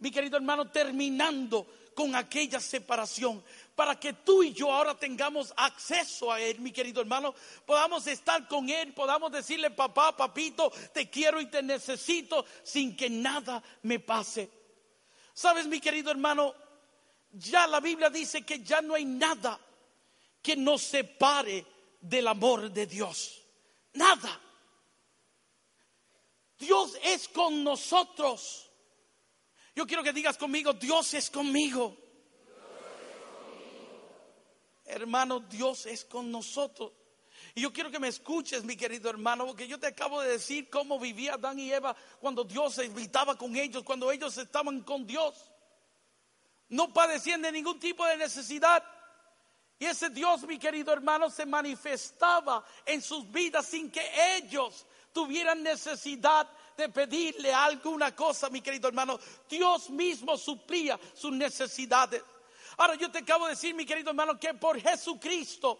Mi 0.00 0.10
querido 0.10 0.36
hermano, 0.36 0.68
terminando 0.68 1.68
con 1.94 2.14
aquella 2.14 2.60
separación 2.60 3.42
para 3.74 3.98
que 3.98 4.12
tú 4.12 4.42
y 4.42 4.52
yo 4.52 4.72
ahora 4.72 4.98
tengamos 4.98 5.52
acceso 5.56 6.30
a 6.30 6.40
Él, 6.40 6.60
mi 6.60 6.72
querido 6.72 7.00
hermano, 7.00 7.34
podamos 7.64 8.06
estar 8.06 8.46
con 8.46 8.68
Él, 8.68 8.92
podamos 8.92 9.32
decirle, 9.32 9.70
papá, 9.70 10.16
papito, 10.16 10.70
te 10.92 11.08
quiero 11.08 11.40
y 11.40 11.46
te 11.46 11.62
necesito 11.62 12.44
sin 12.62 12.96
que 12.96 13.08
nada 13.08 13.62
me 13.82 13.98
pase. 13.98 14.50
Sabes, 15.34 15.66
mi 15.66 15.80
querido 15.80 16.10
hermano, 16.10 16.54
ya 17.32 17.66
la 17.66 17.80
Biblia 17.80 18.10
dice 18.10 18.42
que 18.42 18.62
ya 18.62 18.82
no 18.82 18.94
hay 18.94 19.04
nada 19.04 19.58
que 20.42 20.56
nos 20.56 20.82
separe 20.82 21.64
del 22.00 22.28
amor 22.28 22.70
de 22.70 22.86
Dios. 22.86 23.42
Nada. 23.94 24.40
Dios 26.58 26.98
es 27.02 27.28
con 27.28 27.64
nosotros. 27.64 28.70
Yo 29.74 29.86
quiero 29.86 30.02
que 30.02 30.12
digas 30.12 30.36
conmigo, 30.36 30.72
Dios 30.72 31.14
es 31.14 31.30
conmigo. 31.30 31.96
Hermano, 34.84 35.40
Dios 35.40 35.86
es 35.86 36.04
con 36.04 36.30
nosotros. 36.30 36.92
Y 37.54 37.62
yo 37.62 37.72
quiero 37.72 37.90
que 37.90 37.98
me 37.98 38.08
escuches, 38.08 38.64
mi 38.64 38.76
querido 38.76 39.10
hermano, 39.10 39.46
porque 39.46 39.66
yo 39.66 39.78
te 39.78 39.86
acabo 39.86 40.20
de 40.20 40.30
decir 40.30 40.70
cómo 40.70 40.98
vivía 40.98 41.34
Adán 41.34 41.58
y 41.58 41.72
Eva 41.72 41.94
cuando 42.20 42.44
Dios 42.44 42.74
se 42.74 42.84
invitaba 42.84 43.36
con 43.36 43.56
ellos, 43.56 43.82
cuando 43.82 44.10
ellos 44.10 44.36
estaban 44.38 44.80
con 44.82 45.06
Dios. 45.06 45.50
No 46.68 46.92
padecían 46.92 47.42
de 47.42 47.52
ningún 47.52 47.78
tipo 47.78 48.06
de 48.06 48.16
necesidad. 48.16 48.82
Y 49.78 49.86
ese 49.86 50.10
Dios, 50.10 50.42
mi 50.44 50.58
querido 50.58 50.92
hermano, 50.92 51.28
se 51.28 51.44
manifestaba 51.44 52.64
en 52.86 53.02
sus 53.02 53.30
vidas 53.30 53.66
sin 53.66 53.90
que 53.90 54.02
ellos 54.36 54.86
tuvieran 55.12 55.62
necesidad 55.62 56.48
de 56.76 56.88
pedirle 56.88 57.52
alguna 57.52 58.14
cosa, 58.14 58.50
mi 58.50 58.60
querido 58.60 58.88
hermano. 58.88 59.18
Dios 59.48 59.90
mismo 59.90 60.36
suplía 60.36 60.98
sus 61.14 61.32
necesidades. 61.32 62.22
Ahora 62.78 62.94
yo 62.94 63.10
te 63.10 63.18
acabo 63.18 63.46
de 63.46 63.50
decir, 63.52 63.74
mi 63.74 63.84
querido 63.84 64.10
hermano, 64.10 64.38
que 64.38 64.54
por 64.54 64.80
Jesucristo, 64.80 65.78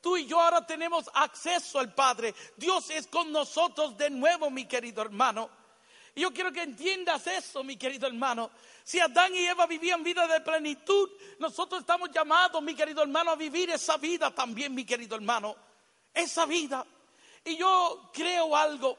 tú 0.00 0.16
y 0.16 0.26
yo 0.26 0.40
ahora 0.40 0.66
tenemos 0.66 1.10
acceso 1.12 1.78
al 1.78 1.94
Padre. 1.94 2.34
Dios 2.56 2.90
es 2.90 3.06
con 3.06 3.30
nosotros 3.30 3.96
de 3.96 4.10
nuevo, 4.10 4.50
mi 4.50 4.66
querido 4.66 5.02
hermano. 5.02 5.50
Y 6.14 6.20
yo 6.20 6.32
quiero 6.32 6.52
que 6.52 6.62
entiendas 6.62 7.26
eso, 7.26 7.64
mi 7.64 7.76
querido 7.76 8.06
hermano. 8.06 8.50
Si 8.84 9.00
Adán 9.00 9.34
y 9.34 9.44
Eva 9.46 9.66
vivían 9.66 10.02
vida 10.02 10.26
de 10.26 10.40
plenitud, 10.40 11.10
nosotros 11.38 11.80
estamos 11.80 12.10
llamados, 12.12 12.62
mi 12.62 12.74
querido 12.74 13.02
hermano, 13.02 13.32
a 13.32 13.36
vivir 13.36 13.70
esa 13.70 13.96
vida 13.96 14.30
también, 14.32 14.74
mi 14.74 14.84
querido 14.84 15.16
hermano. 15.16 15.56
Esa 16.12 16.46
vida. 16.46 16.86
Y 17.44 17.56
yo 17.56 18.10
creo 18.12 18.56
algo, 18.56 18.96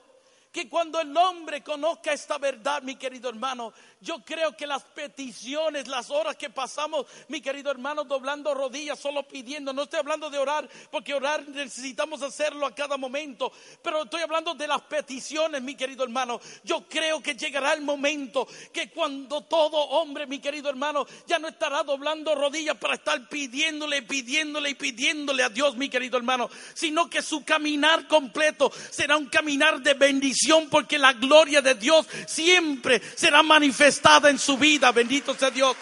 que 0.55 0.69
cuando 0.69 1.01
el 1.01 1.17
hombre 1.17 1.61
conozca 1.61 2.13
esta 2.13 2.37
verdad, 2.37 2.81
mi 2.81 2.95
querido 2.95 3.27
hermano, 3.27 3.73
yo 4.01 4.19
creo 4.25 4.55
que 4.55 4.67
las 4.67 4.83
peticiones, 4.83 5.87
las 5.87 6.09
horas 6.09 6.35
que 6.35 6.49
pasamos, 6.49 7.05
mi 7.29 7.41
querido 7.41 7.71
hermano, 7.71 8.03
doblando 8.03 8.53
rodillas, 8.53 8.99
solo 8.99 9.23
pidiendo, 9.23 9.73
no 9.73 9.83
estoy 9.83 9.99
hablando 9.99 10.29
de 10.29 10.37
orar, 10.37 10.69
porque 10.91 11.13
orar 11.13 11.47
necesitamos 11.47 12.21
hacerlo 12.21 12.65
a 12.65 12.75
cada 12.75 12.97
momento, 12.97 13.51
pero 13.81 14.03
estoy 14.03 14.21
hablando 14.21 14.53
de 14.53 14.67
las 14.67 14.81
peticiones, 14.81 15.61
mi 15.61 15.75
querido 15.75 16.03
hermano. 16.03 16.41
Yo 16.63 16.83
creo 16.89 17.21
que 17.21 17.35
llegará 17.35 17.73
el 17.73 17.81
momento 17.81 18.47
que 18.73 18.89
cuando 18.89 19.41
todo 19.41 19.77
hombre, 19.77 20.27
mi 20.27 20.39
querido 20.39 20.69
hermano, 20.69 21.05
ya 21.25 21.39
no 21.39 21.47
estará 21.47 21.83
doblando 21.83 22.35
rodillas 22.35 22.77
para 22.77 22.95
estar 22.95 23.27
pidiéndole, 23.29 24.01
pidiéndole 24.01 24.71
y 24.71 24.75
pidiéndole 24.75 25.43
a 25.43 25.49
Dios, 25.49 25.75
mi 25.75 25.89
querido 25.89 26.17
hermano, 26.17 26.49
sino 26.73 27.09
que 27.09 27.21
su 27.21 27.45
caminar 27.45 28.07
completo 28.07 28.71
será 28.91 29.17
un 29.17 29.27
caminar 29.27 29.79
de 29.79 29.93
bendición, 29.93 30.69
porque 30.69 30.99
la 30.99 31.13
gloria 31.13 31.61
de 31.61 31.75
Dios 31.75 32.05
siempre 32.27 33.01
será 33.15 33.41
manifestada 33.41 33.84
manifestada 33.85 34.31
en 34.31 34.39
su 34.39 34.57
vida, 34.57 34.91
bendito 34.91 35.35
sea 35.35 35.51
Dios. 35.51 35.77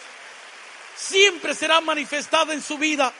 Siempre 0.93 1.55
será 1.55 1.79
manifestada 1.79 2.53
en 2.53 2.61
su 2.61 2.77
vida. 2.77 3.13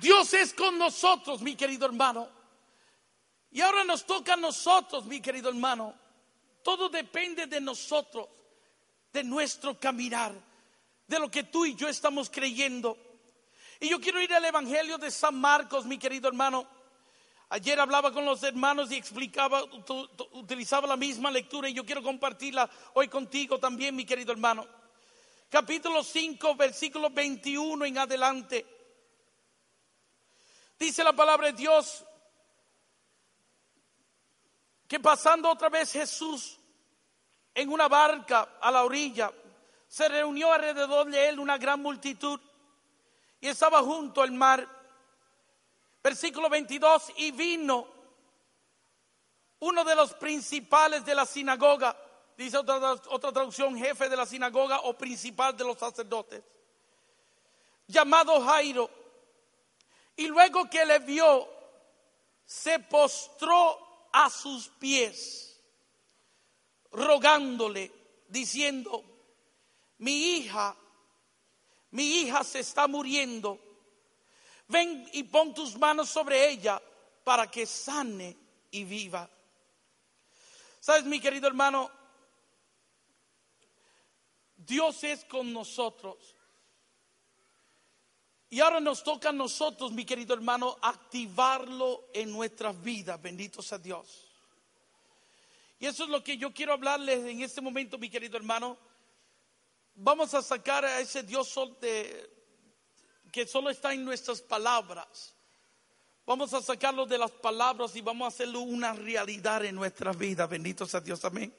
Dios 0.00 0.32
es 0.32 0.54
con 0.54 0.78
nosotros, 0.78 1.42
mi 1.42 1.56
querido 1.56 1.86
hermano. 1.86 2.28
Y 3.50 3.60
ahora 3.60 3.82
nos 3.82 4.06
toca 4.06 4.34
a 4.34 4.36
nosotros, 4.36 5.06
mi 5.06 5.20
querido 5.20 5.48
hermano. 5.48 5.92
Todo 6.62 6.88
depende 6.88 7.48
de 7.48 7.60
nosotros, 7.60 8.28
de 9.12 9.24
nuestro 9.24 9.78
caminar, 9.80 10.32
de 11.08 11.18
lo 11.18 11.28
que 11.28 11.42
tú 11.42 11.66
y 11.66 11.74
yo 11.74 11.88
estamos 11.88 12.30
creyendo. 12.30 12.96
Y 13.80 13.88
yo 13.88 14.00
quiero 14.00 14.22
ir 14.22 14.32
al 14.32 14.44
Evangelio 14.44 14.98
de 14.98 15.10
San 15.10 15.34
Marcos, 15.34 15.84
mi 15.84 15.98
querido 15.98 16.28
hermano. 16.28 16.64
Ayer 17.54 17.78
hablaba 17.78 18.10
con 18.14 18.24
los 18.24 18.42
hermanos 18.44 18.90
y 18.90 18.94
explicaba, 18.94 19.62
utilizaba 20.32 20.86
la 20.86 20.96
misma 20.96 21.30
lectura 21.30 21.68
y 21.68 21.74
yo 21.74 21.84
quiero 21.84 22.02
compartirla 22.02 22.66
hoy 22.94 23.08
contigo 23.08 23.58
también, 23.58 23.94
mi 23.94 24.06
querido 24.06 24.32
hermano. 24.32 24.66
Capítulo 25.50 26.02
5, 26.02 26.54
versículo 26.54 27.10
21 27.10 27.84
en 27.84 27.98
adelante. 27.98 28.64
Dice 30.78 31.04
la 31.04 31.12
palabra 31.12 31.48
de 31.48 31.52
Dios 31.52 32.02
que 34.88 34.98
pasando 34.98 35.50
otra 35.50 35.68
vez 35.68 35.92
Jesús 35.92 36.58
en 37.54 37.68
una 37.68 37.86
barca 37.86 38.56
a 38.62 38.70
la 38.70 38.82
orilla, 38.82 39.30
se 39.86 40.08
reunió 40.08 40.54
alrededor 40.54 41.10
de 41.10 41.28
él 41.28 41.38
una 41.38 41.58
gran 41.58 41.82
multitud 41.82 42.40
y 43.42 43.48
estaba 43.48 43.82
junto 43.82 44.22
al 44.22 44.32
mar. 44.32 44.66
Versículo 46.02 46.48
22, 46.48 47.12
y 47.16 47.30
vino 47.30 47.86
uno 49.60 49.84
de 49.84 49.94
los 49.94 50.14
principales 50.14 51.04
de 51.04 51.14
la 51.14 51.24
sinagoga, 51.24 51.96
dice 52.36 52.56
otra, 52.56 52.94
otra 53.10 53.30
traducción, 53.30 53.76
jefe 53.78 54.08
de 54.08 54.16
la 54.16 54.26
sinagoga 54.26 54.80
o 54.80 54.98
principal 54.98 55.56
de 55.56 55.64
los 55.64 55.78
sacerdotes, 55.78 56.42
llamado 57.86 58.40
Jairo, 58.44 58.90
y 60.16 60.26
luego 60.26 60.68
que 60.68 60.84
le 60.84 60.98
vio, 60.98 61.48
se 62.44 62.80
postró 62.80 64.08
a 64.12 64.28
sus 64.28 64.68
pies, 64.68 65.60
rogándole, 66.90 67.92
diciendo, 68.26 69.04
mi 69.98 70.36
hija, 70.36 70.74
mi 71.92 72.22
hija 72.22 72.42
se 72.42 72.58
está 72.58 72.88
muriendo, 72.88 73.60
ven 74.72 75.08
y 75.12 75.22
pon 75.24 75.54
tus 75.54 75.78
manos 75.78 76.08
sobre 76.08 76.50
ella 76.50 76.80
para 77.22 77.50
que 77.50 77.66
sane 77.66 78.36
y 78.70 78.84
viva. 78.84 79.28
Sabes, 80.80 81.04
mi 81.04 81.20
querido 81.20 81.46
hermano, 81.46 81.90
Dios 84.56 85.04
es 85.04 85.24
con 85.26 85.52
nosotros. 85.52 86.34
Y 88.50 88.60
ahora 88.60 88.80
nos 88.80 89.04
toca 89.04 89.28
a 89.28 89.32
nosotros, 89.32 89.92
mi 89.92 90.04
querido 90.04 90.34
hermano, 90.34 90.76
activarlo 90.82 92.08
en 92.12 92.32
nuestras 92.32 92.80
vidas. 92.82 93.20
Bendito 93.22 93.62
sea 93.62 93.78
Dios. 93.78 94.28
Y 95.78 95.86
eso 95.86 96.04
es 96.04 96.10
lo 96.10 96.24
que 96.24 96.36
yo 96.36 96.52
quiero 96.52 96.72
hablarles 96.72 97.24
en 97.24 97.40
este 97.42 97.60
momento, 97.60 97.98
mi 97.98 98.10
querido 98.10 98.36
hermano 98.36 98.76
vamos 99.94 100.32
a 100.34 100.42
sacar 100.42 100.84
a 100.84 101.00
ese 101.00 101.22
Dios 101.22 101.48
que 103.32 103.46
solo 103.46 103.70
está 103.70 103.94
en 103.94 104.04
nuestras 104.04 104.42
palabras. 104.42 105.34
Vamos 106.26 106.52
a 106.52 106.60
sacarlo 106.60 107.06
de 107.06 107.18
las 107.18 107.30
palabras 107.30 107.96
y 107.96 108.02
vamos 108.02 108.26
a 108.26 108.28
hacerlo 108.28 108.60
una 108.60 108.92
realidad 108.92 109.64
en 109.64 109.74
nuestra 109.74 110.12
vida. 110.12 110.46
Bendito 110.46 110.86
sea 110.86 111.00
Dios, 111.00 111.24
amén. 111.24 111.52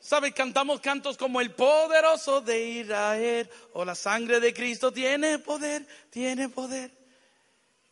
¿Sabe? 0.00 0.32
Cantamos 0.32 0.80
cantos 0.80 1.18
como 1.18 1.40
el 1.40 1.50
poderoso 1.50 2.40
de 2.40 2.66
Israel 2.66 3.50
o 3.74 3.84
la 3.84 3.96
sangre 3.96 4.38
de 4.38 4.54
Cristo 4.54 4.92
tiene 4.92 5.40
poder, 5.40 5.86
tiene 6.08 6.48
poder. 6.48 6.96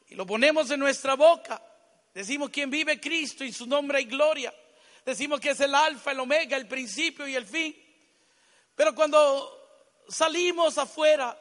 Y 0.08 0.14
lo 0.14 0.24
ponemos 0.24 0.70
en 0.70 0.78
nuestra 0.78 1.14
boca. 1.14 1.60
Decimos 2.14 2.50
quien 2.50 2.70
vive 2.70 3.00
Cristo 3.00 3.44
y 3.44 3.52
su 3.52 3.66
nombre 3.66 3.98
hay 3.98 4.04
gloria. 4.04 4.54
Decimos 5.04 5.40
que 5.40 5.50
es 5.50 5.60
el 5.60 5.74
alfa, 5.74 6.12
el 6.12 6.20
omega, 6.20 6.56
el 6.56 6.68
principio 6.68 7.26
y 7.26 7.34
el 7.34 7.44
fin. 7.44 7.76
Pero 8.74 8.94
cuando 8.94 10.04
salimos 10.08 10.78
afuera 10.78 11.36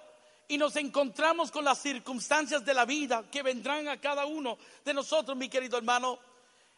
y 0.47 0.58
nos 0.58 0.75
encontramos 0.75 1.51
con 1.51 1.65
las 1.65 1.81
circunstancias 1.81 2.63
de 2.63 2.73
la 2.73 2.86
vida 2.86 3.23
que 3.31 3.43
vendrán 3.43 3.88
a 3.88 3.99
cada 3.99 4.25
uno 4.25 4.58
de 4.84 4.93
nosotros, 4.93 5.36
mi 5.36 5.49
querido 5.49 5.77
hermano, 5.77 6.19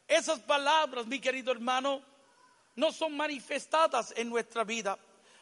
esas 0.07 0.39
palabras, 0.39 1.05
mi 1.05 1.19
querido 1.19 1.51
hermano, 1.51 2.01
no 2.75 2.91
son 2.91 3.17
manifestadas 3.17 4.13
en 4.15 4.29
nuestra 4.29 4.63
vida. 4.63 4.97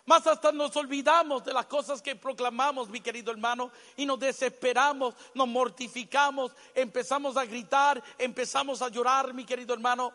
Más 0.05 0.25
hasta 0.27 0.51
nos 0.51 0.75
olvidamos 0.75 1.43
de 1.43 1.53
las 1.53 1.65
cosas 1.65 2.01
que 2.01 2.15
proclamamos, 2.15 2.89
mi 2.89 3.01
querido 3.01 3.31
hermano, 3.31 3.71
y 3.97 4.05
nos 4.05 4.19
desesperamos, 4.19 5.15
nos 5.33 5.47
mortificamos, 5.47 6.51
empezamos 6.75 7.37
a 7.37 7.45
gritar, 7.45 8.01
empezamos 8.17 8.81
a 8.81 8.89
llorar, 8.89 9.33
mi 9.33 9.45
querido 9.45 9.73
hermano. 9.73 10.13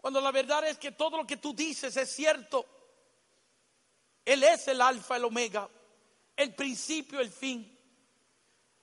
Cuando 0.00 0.20
la 0.20 0.32
verdad 0.32 0.66
es 0.66 0.76
que 0.76 0.92
todo 0.92 1.16
lo 1.16 1.26
que 1.26 1.36
tú 1.36 1.54
dices 1.54 1.96
es 1.96 2.14
cierto. 2.14 2.66
Él 4.24 4.42
es 4.42 4.66
el 4.68 4.80
alfa, 4.80 5.16
el 5.16 5.24
omega, 5.24 5.68
el 6.36 6.54
principio, 6.54 7.20
el 7.20 7.30
fin. 7.30 7.70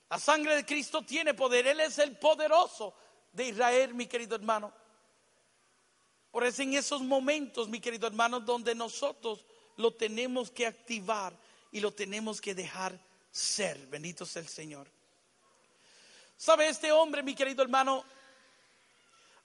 La 0.10 0.20
sangre 0.20 0.56
de 0.56 0.66
Cristo 0.66 1.04
tiene 1.04 1.34
poder. 1.34 1.68
Él 1.68 1.80
es 1.80 1.98
el 2.00 2.18
poderoso 2.18 2.94
de 3.32 3.48
Israel, 3.48 3.94
mi 3.94 4.08
querido 4.08 4.36
hermano. 4.36 4.74
Por 6.32 6.46
eso 6.46 6.62
en 6.62 6.74
esos 6.74 7.02
momentos, 7.02 7.68
mi 7.68 7.80
querido 7.80 8.08
hermano, 8.08 8.40
donde 8.40 8.74
nosotros 8.74 9.46
lo 9.78 9.94
tenemos 9.94 10.52
que 10.52 10.66
activar 10.66 11.34
y 11.72 11.80
lo 11.80 11.92
tenemos 11.92 12.40
que 12.40 12.56
dejar 12.56 12.98
ser. 13.32 13.78
Bendito 13.88 14.26
sea 14.26 14.42
el 14.42 14.48
Señor. 14.48 14.88
¿Sabe 16.38 16.70
este 16.70 16.92
hombre, 16.92 17.22
mi 17.22 17.36
querido 17.36 17.62
hermano? 17.62 18.04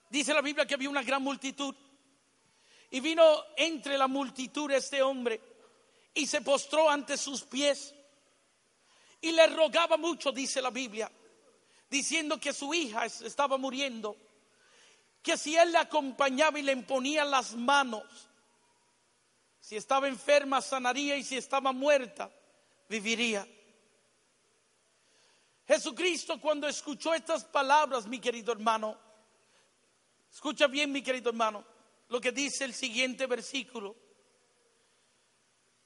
Dice 0.09 0.33
la 0.33 0.41
Biblia 0.41 0.67
que 0.67 0.75
había 0.75 0.89
una 0.89 1.03
gran 1.03 1.23
multitud. 1.23 1.75
Y 2.91 3.01
vino 3.01 3.45
entre 3.57 3.99
la 3.99 4.07
multitud 4.07 4.71
este 4.71 5.03
hombre 5.03 5.41
y 6.15 6.27
se 6.27 6.41
postró 6.41 6.89
ante 6.89 7.17
sus 7.17 7.43
pies 7.43 7.95
y 9.21 9.33
le 9.33 9.47
rogaba 9.49 9.97
mucho, 9.97 10.33
dice 10.33 10.61
la 10.63 10.71
Biblia, 10.71 11.11
diciendo 11.89 12.39
que 12.39 12.53
su 12.53 12.73
hija 12.75 13.07
estaba 13.07 13.57
muriendo, 13.57 14.17
que 15.23 15.37
si 15.37 15.57
él 15.57 15.73
le 15.73 15.79
acompañaba 15.79 16.59
y 16.59 16.63
le 16.63 16.73
imponía 16.73 17.25
las 17.25 17.55
manos, 17.55 18.05
si 19.61 19.77
estaba 19.77 20.07
enferma 20.07 20.61
sanaría 20.61 21.17
y 21.17 21.25
si 21.25 21.37
estaba 21.37 21.73
muerta 21.73 22.31
viviría. 22.89 23.47
Jesucristo 25.67 26.41
cuando 26.41 26.69
escuchó 26.69 27.13
estas 27.13 27.45
palabras, 27.45 28.07
mi 28.07 28.21
querido 28.21 28.53
hermano, 28.53 28.97
escucha 30.33 30.69
bien 30.69 30.93
mi 30.93 31.03
querido 31.03 31.31
hermano, 31.31 31.65
lo 32.09 32.21
que 32.21 32.31
dice 32.31 32.65
el 32.65 32.75
siguiente 32.75 33.27
versículo. 33.27 33.97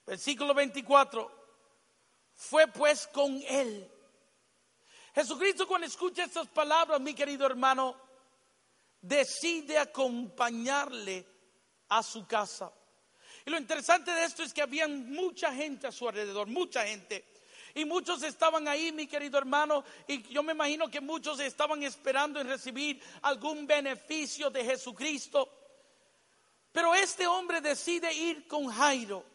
Versículo 0.06 0.52
24. 0.52 1.39
Fue 2.40 2.66
pues 2.68 3.06
con 3.08 3.42
él. 3.46 3.86
Jesucristo 5.14 5.68
cuando 5.68 5.86
escucha 5.86 6.24
estas 6.24 6.48
palabras, 6.48 6.98
mi 6.98 7.12
querido 7.12 7.44
hermano, 7.44 7.94
decide 8.98 9.76
acompañarle 9.76 11.26
a 11.90 12.02
su 12.02 12.26
casa. 12.26 12.72
Y 13.44 13.50
lo 13.50 13.58
interesante 13.58 14.10
de 14.12 14.24
esto 14.24 14.42
es 14.42 14.54
que 14.54 14.62
había 14.62 14.88
mucha 14.88 15.52
gente 15.52 15.86
a 15.86 15.92
su 15.92 16.08
alrededor, 16.08 16.46
mucha 16.46 16.86
gente. 16.86 17.26
Y 17.74 17.84
muchos 17.84 18.22
estaban 18.22 18.68
ahí, 18.68 18.90
mi 18.90 19.06
querido 19.06 19.36
hermano, 19.36 19.84
y 20.08 20.22
yo 20.32 20.42
me 20.42 20.52
imagino 20.52 20.88
que 20.88 21.02
muchos 21.02 21.40
estaban 21.40 21.82
esperando 21.82 22.40
en 22.40 22.48
recibir 22.48 23.02
algún 23.20 23.66
beneficio 23.66 24.48
de 24.48 24.64
Jesucristo. 24.64 25.46
Pero 26.72 26.94
este 26.94 27.26
hombre 27.26 27.60
decide 27.60 28.10
ir 28.14 28.48
con 28.48 28.66
Jairo. 28.68 29.26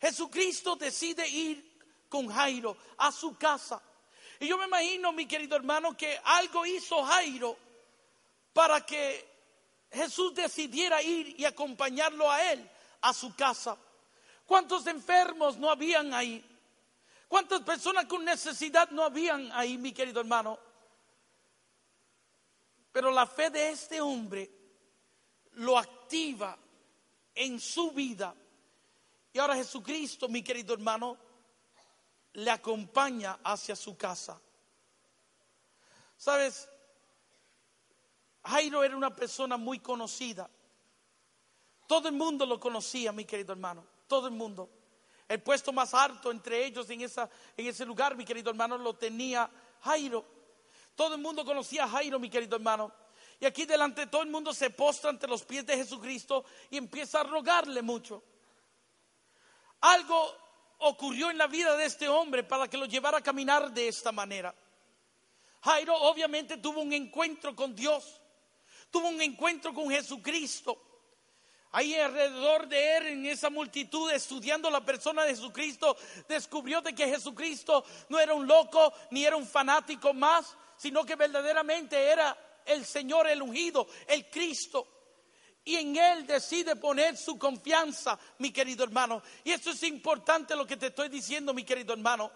Jesucristo 0.00 0.76
decide 0.76 1.26
ir 1.28 1.65
con 2.08 2.28
Jairo 2.28 2.76
a 2.98 3.12
su 3.12 3.36
casa. 3.36 3.80
Y 4.40 4.48
yo 4.48 4.58
me 4.58 4.66
imagino, 4.66 5.12
mi 5.12 5.26
querido 5.26 5.56
hermano, 5.56 5.96
que 5.96 6.20
algo 6.24 6.66
hizo 6.66 7.02
Jairo 7.04 7.56
para 8.52 8.84
que 8.84 9.26
Jesús 9.90 10.34
decidiera 10.34 11.02
ir 11.02 11.38
y 11.38 11.44
acompañarlo 11.44 12.30
a 12.30 12.52
él 12.52 12.70
a 13.00 13.12
su 13.12 13.34
casa. 13.34 13.76
¿Cuántos 14.44 14.86
enfermos 14.86 15.56
no 15.56 15.70
habían 15.70 16.12
ahí? 16.12 16.44
¿Cuántas 17.28 17.62
personas 17.62 18.06
con 18.06 18.24
necesidad 18.24 18.90
no 18.90 19.02
habían 19.02 19.50
ahí, 19.52 19.78
mi 19.78 19.92
querido 19.92 20.20
hermano? 20.20 20.58
Pero 22.92 23.10
la 23.10 23.26
fe 23.26 23.50
de 23.50 23.70
este 23.70 24.00
hombre 24.00 24.50
lo 25.52 25.78
activa 25.78 26.56
en 27.34 27.60
su 27.60 27.90
vida 27.90 28.34
y 29.36 29.38
ahora 29.38 29.54
Jesucristo, 29.54 30.30
mi 30.30 30.42
querido 30.42 30.72
hermano, 30.72 31.18
le 32.36 32.50
acompaña 32.50 33.38
hacia 33.42 33.74
su 33.74 33.96
casa. 33.96 34.38
¿Sabes? 36.18 36.68
Jairo 38.44 38.84
era 38.84 38.94
una 38.94 39.14
persona 39.14 39.56
muy 39.56 39.78
conocida. 39.78 40.48
Todo 41.86 42.08
el 42.08 42.14
mundo 42.14 42.44
lo 42.44 42.60
conocía, 42.60 43.10
mi 43.12 43.24
querido 43.24 43.52
hermano. 43.52 43.86
Todo 44.06 44.26
el 44.26 44.34
mundo. 44.34 44.68
El 45.26 45.42
puesto 45.42 45.72
más 45.72 45.94
alto 45.94 46.30
entre 46.30 46.64
ellos 46.66 46.88
en, 46.90 47.00
esa, 47.00 47.28
en 47.56 47.68
ese 47.68 47.86
lugar, 47.86 48.16
mi 48.16 48.24
querido 48.24 48.50
hermano, 48.50 48.76
lo 48.76 48.94
tenía 48.94 49.48
Jairo. 49.80 50.24
Todo 50.94 51.14
el 51.14 51.22
mundo 51.22 51.42
conocía 51.42 51.84
a 51.84 51.88
Jairo, 51.88 52.18
mi 52.18 52.28
querido 52.28 52.56
hermano. 52.56 52.92
Y 53.40 53.46
aquí 53.46 53.64
delante 53.64 54.08
todo 54.08 54.22
el 54.22 54.30
mundo 54.30 54.52
se 54.52 54.68
postra 54.68 55.08
ante 55.08 55.26
los 55.26 55.42
pies 55.42 55.64
de 55.64 55.74
Jesucristo 55.74 56.44
y 56.68 56.76
empieza 56.76 57.20
a 57.20 57.24
rogarle 57.24 57.80
mucho. 57.80 58.22
Algo 59.80 60.45
ocurrió 60.78 61.30
en 61.30 61.38
la 61.38 61.46
vida 61.46 61.76
de 61.76 61.86
este 61.86 62.08
hombre 62.08 62.44
para 62.44 62.68
que 62.68 62.76
lo 62.76 62.86
llevara 62.86 63.18
a 63.18 63.22
caminar 63.22 63.72
de 63.72 63.88
esta 63.88 64.12
manera. 64.12 64.54
Jairo 65.62 65.94
obviamente 65.94 66.58
tuvo 66.58 66.80
un 66.80 66.92
encuentro 66.92 67.54
con 67.56 67.74
Dios, 67.74 68.20
tuvo 68.90 69.08
un 69.08 69.20
encuentro 69.20 69.74
con 69.74 69.90
Jesucristo. 69.90 70.82
Ahí 71.72 71.94
alrededor 71.94 72.68
de 72.68 72.96
él, 72.96 73.06
en 73.08 73.26
esa 73.26 73.50
multitud, 73.50 74.10
estudiando 74.10 74.70
la 74.70 74.84
persona 74.84 75.24
de 75.24 75.34
Jesucristo, 75.34 75.96
descubrió 76.28 76.80
de 76.80 76.94
que 76.94 77.08
Jesucristo 77.08 77.84
no 78.08 78.18
era 78.18 78.32
un 78.32 78.46
loco 78.46 78.94
ni 79.10 79.24
era 79.24 79.36
un 79.36 79.46
fanático 79.46 80.14
más, 80.14 80.56
sino 80.76 81.04
que 81.04 81.16
verdaderamente 81.16 82.00
era 82.00 82.62
el 82.64 82.86
Señor, 82.86 83.26
el 83.26 83.42
ungido, 83.42 83.86
el 84.06 84.30
Cristo. 84.30 84.95
Y 85.66 85.74
en 85.74 85.96
Él 85.96 86.26
decide 86.26 86.76
poner 86.76 87.16
su 87.16 87.36
confianza, 87.36 88.16
mi 88.38 88.52
querido 88.52 88.84
hermano. 88.84 89.20
Y 89.42 89.50
eso 89.50 89.70
es 89.70 89.82
importante 89.82 90.54
lo 90.54 90.64
que 90.64 90.76
te 90.76 90.86
estoy 90.86 91.08
diciendo, 91.08 91.52
mi 91.52 91.64
querido 91.64 91.92
hermano, 91.92 92.30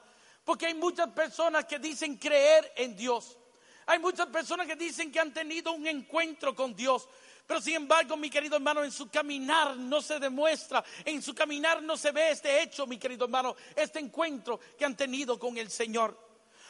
porque 0.44 0.66
hay 0.66 0.74
muchas 0.74 1.10
personas 1.10 1.64
que 1.64 1.78
dicen 1.78 2.16
creer 2.16 2.72
en 2.76 2.96
Dios. 2.96 3.38
Hay 3.86 4.00
muchas 4.00 4.26
personas 4.26 4.66
que 4.66 4.74
dicen 4.74 5.12
que 5.12 5.20
han 5.20 5.32
tenido 5.32 5.70
un 5.70 5.86
encuentro 5.86 6.56
con 6.56 6.74
Dios, 6.74 7.08
pero 7.46 7.60
sin 7.60 7.74
embargo, 7.74 8.16
mi 8.16 8.30
querido 8.30 8.56
hermano, 8.56 8.82
en 8.82 8.90
su 8.90 9.08
caminar 9.08 9.76
no 9.76 10.02
se 10.02 10.18
demuestra, 10.18 10.82
en 11.04 11.22
su 11.22 11.32
caminar 11.32 11.80
no 11.84 11.96
se 11.96 12.10
ve 12.10 12.30
este 12.32 12.60
hecho, 12.62 12.84
mi 12.84 12.98
querido 12.98 13.26
hermano, 13.26 13.54
este 13.76 14.00
encuentro 14.00 14.58
que 14.76 14.84
han 14.84 14.96
tenido 14.96 15.38
con 15.38 15.56
el 15.56 15.70
Señor. 15.70 16.18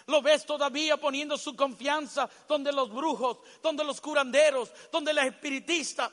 Lo 0.06 0.20
ves 0.20 0.44
todavía 0.44 0.98
poniendo 0.98 1.38
su 1.38 1.56
confianza 1.56 2.28
donde 2.46 2.70
los 2.70 2.92
brujos, 2.92 3.38
donde 3.62 3.82
los 3.82 3.98
curanderos, 4.00 4.70
donde 4.92 5.14
los 5.14 5.24
espiritistas, 5.24 6.10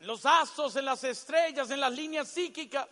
los 0.00 0.24
astros, 0.24 0.76
en 0.76 0.84
las 0.84 1.04
estrellas, 1.04 1.70
en 1.70 1.80
las 1.80 1.92
líneas 1.92 2.28
psíquicas, 2.28 2.86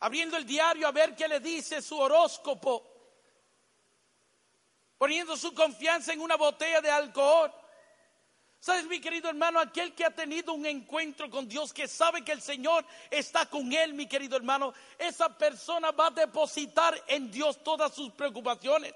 abriendo 0.00 0.36
el 0.36 0.46
diario 0.46 0.86
a 0.86 0.92
ver 0.92 1.14
qué 1.14 1.28
le 1.28 1.40
dice 1.40 1.82
su 1.82 1.98
horóscopo, 1.98 2.86
poniendo 4.98 5.36
su 5.36 5.52
confianza 5.52 6.12
en 6.12 6.20
una 6.20 6.36
botella 6.36 6.80
de 6.80 6.90
alcohol. 6.90 7.52
¿Sabes, 8.60 8.84
mi 8.84 9.00
querido 9.00 9.30
hermano? 9.30 9.58
Aquel 9.58 9.94
que 9.94 10.04
ha 10.04 10.10
tenido 10.10 10.52
un 10.52 10.66
encuentro 10.66 11.30
con 11.30 11.48
Dios, 11.48 11.72
que 11.72 11.88
sabe 11.88 12.22
que 12.22 12.32
el 12.32 12.42
Señor 12.42 12.84
está 13.10 13.46
con 13.46 13.72
él, 13.72 13.94
mi 13.94 14.06
querido 14.06 14.36
hermano, 14.36 14.74
esa 14.98 15.36
persona 15.36 15.90
va 15.92 16.08
a 16.08 16.10
depositar 16.10 17.02
en 17.06 17.30
Dios 17.30 17.64
todas 17.64 17.94
sus 17.94 18.12
preocupaciones. 18.12 18.94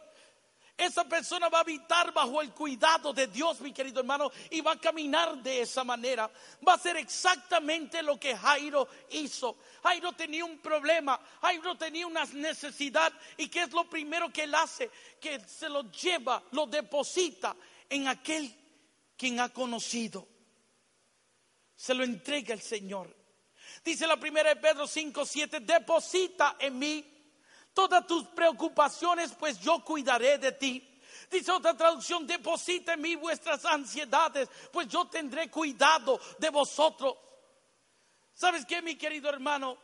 Esa 0.77 1.05
persona 1.05 1.49
va 1.49 1.59
a 1.59 1.61
habitar 1.61 2.13
bajo 2.13 2.43
el 2.43 2.51
cuidado 2.51 3.13
de 3.13 3.29
Dios, 3.29 3.61
mi 3.61 3.73
querido 3.73 4.01
hermano, 4.01 4.33
y 4.51 4.61
va 4.61 4.73
a 4.73 4.81
caminar 4.81 5.41
de 5.41 5.61
esa 5.61 5.85
manera. 5.85 6.29
Va 6.67 6.73
a 6.73 6.77
hacer 6.77 6.97
exactamente 6.97 8.03
lo 8.03 8.19
que 8.19 8.37
Jairo 8.37 8.89
hizo. 9.11 9.57
Jairo 9.85 10.13
tenía 10.13 10.45
un 10.45 10.59
problema, 10.59 11.21
Jairo 11.43 11.77
tenía 11.77 12.09
una 12.09 12.25
necesidad. 12.25 13.13
¿Y 13.37 13.47
qué 13.49 13.63
es 13.63 13.73
lo 13.73 13.89
primero 13.89 14.33
que 14.33 14.43
él 14.43 14.55
hace? 14.55 14.91
Que 15.21 15.39
se 15.47 15.69
lo 15.69 15.91
lleva, 15.93 16.43
lo 16.51 16.67
deposita 16.67 17.55
en 17.89 18.09
aquel 18.09 18.53
quien 19.17 19.39
ha 19.39 19.51
conocido. 19.51 20.27
Se 21.77 21.95
lo 21.95 22.03
entrega 22.03 22.53
el 22.53 22.61
Señor. 22.61 23.15
Dice 23.85 24.09
la 24.09 24.17
primera 24.17 24.49
de 24.49 24.57
Pedro 24.57 24.89
5, 24.89 25.25
7, 25.25 25.61
deposita 25.61 26.57
en 26.59 26.79
mí 26.81 27.13
todas 27.75 28.07
tus 28.07 28.25
preocupaciones, 28.29 29.33
pues 29.39 29.61
yo 29.61 29.85
cuidaré 29.85 30.39
de 30.39 30.53
ti. 30.53 30.91
Dice 31.31 31.51
otra 31.51 31.77
traducción, 31.77 32.27
deposita 32.27 32.95
en 32.95 33.01
mí 33.01 33.17
vuestras 33.17 33.65
ansiedades, 33.65 34.49
pues 34.73 34.89
yo 34.89 35.07
tendré 35.07 35.51
cuidado 35.51 36.21
de 36.39 36.49
vosotros. 36.51 37.17
¿Sabes 38.33 38.65
qué, 38.67 38.81
mi 38.81 38.97
querido 38.97 39.29
hermano? 39.29 39.77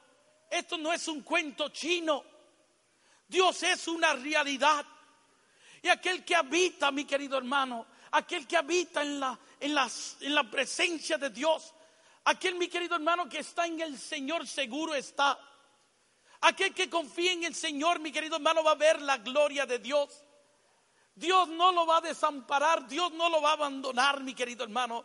Esto 0.51 0.79
no 0.79 0.93
es 0.93 1.07
un 1.09 1.23
cuento 1.23 1.69
chino. 1.69 2.25
Dios 3.27 3.63
es 3.63 3.87
una 3.89 4.13
realidad. 4.15 4.85
Y 5.83 5.89
aquel 5.89 6.25
que 6.25 6.35
habita, 6.35 6.91
mi 6.91 7.05
querido 7.05 7.39
hermano, 7.39 7.87
aquel 8.13 8.47
que 8.47 8.57
habita 8.57 9.03
en 9.03 9.21
la, 9.21 9.39
en, 9.59 9.77
en 10.21 10.35
la 10.35 10.51
presencia 10.51 11.17
de 11.17 11.31
Dios, 11.31 11.73
aquel 12.25 12.57
mi 12.57 12.69
querido 12.69 12.97
hermano 12.97 13.29
que 13.29 13.39
está 13.39 13.67
en 13.67 13.81
el 13.81 13.99
Señor 13.99 14.47
seguro 14.47 14.95
está. 14.95 15.39
Aquel 16.43 16.75
que 16.75 16.89
confía 16.89 17.33
en 17.33 17.45
el 17.45 17.55
Señor, 17.55 18.01
mi 18.01 18.11
querido 18.11 18.37
hermano, 18.37 18.65
va 18.65 18.73
a 18.73 18.77
ver 18.77 19.01
la 19.03 19.19
gloria 19.19 19.67
de 19.67 19.79
Dios. 19.79 20.25
Dios 21.15 21.49
no 21.49 21.71
lo 21.73 21.87
va 21.87 21.99
a 21.99 22.01
desamparar, 22.01 22.89
Dios 22.89 23.13
no 23.13 23.29
lo 23.29 23.43
va 23.43 23.51
a 23.51 23.55
abandonar, 23.55 24.21
mi 24.23 24.35
querido 24.35 24.65
hermano. 24.65 25.05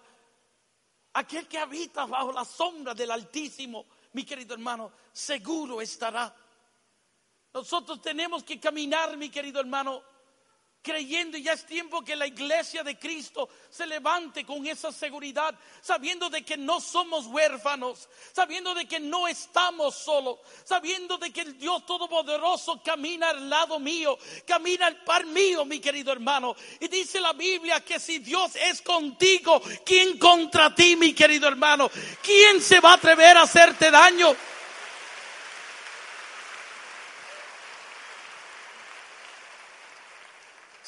Aquel 1.13 1.47
que 1.47 1.57
habita 1.57 2.05
bajo 2.05 2.31
la 2.31 2.45
sombra 2.45 2.93
del 2.93 3.11
Altísimo, 3.11 3.85
mi 4.13 4.23
querido 4.23 4.53
hermano, 4.53 4.91
seguro 5.11 5.81
estará. 5.81 6.33
Nosotros 7.53 8.01
tenemos 8.01 8.43
que 8.43 8.59
caminar, 8.59 9.17
mi 9.17 9.29
querido 9.29 9.59
hermano, 9.59 10.03
creyendo 10.85 11.35
y 11.35 11.41
ya 11.41 11.53
es 11.53 11.65
tiempo 11.65 12.03
que 12.03 12.15
la 12.15 12.27
iglesia 12.27 12.83
de 12.83 12.97
Cristo 12.99 13.49
se 13.71 13.87
levante 13.87 14.45
con 14.45 14.65
esa 14.67 14.91
seguridad, 14.91 15.55
sabiendo 15.81 16.29
de 16.29 16.45
que 16.45 16.57
no 16.57 16.79
somos 16.79 17.25
huérfanos, 17.25 18.07
sabiendo 18.31 18.75
de 18.75 18.87
que 18.87 18.99
no 18.99 19.27
estamos 19.27 19.95
solos, 19.95 20.37
sabiendo 20.63 21.17
de 21.17 21.33
que 21.33 21.41
el 21.41 21.57
Dios 21.57 21.85
Todopoderoso 21.87 22.81
camina 22.83 23.31
al 23.31 23.49
lado 23.49 23.79
mío, 23.79 24.17
camina 24.45 24.85
al 24.85 25.03
par 25.03 25.25
mío, 25.25 25.65
mi 25.65 25.79
querido 25.79 26.11
hermano. 26.11 26.55
Y 26.79 26.87
dice 26.87 27.19
la 27.19 27.33
Biblia 27.33 27.79
que 27.79 27.99
si 27.99 28.19
Dios 28.19 28.55
es 28.55 28.83
contigo, 28.83 29.61
¿quién 29.83 30.19
contra 30.19 30.73
ti, 30.75 30.95
mi 30.95 31.13
querido 31.13 31.47
hermano? 31.47 31.89
¿Quién 32.21 32.61
se 32.61 32.79
va 32.79 32.91
a 32.91 32.95
atrever 32.95 33.37
a 33.37 33.41
hacerte 33.41 33.89
daño? 33.89 34.35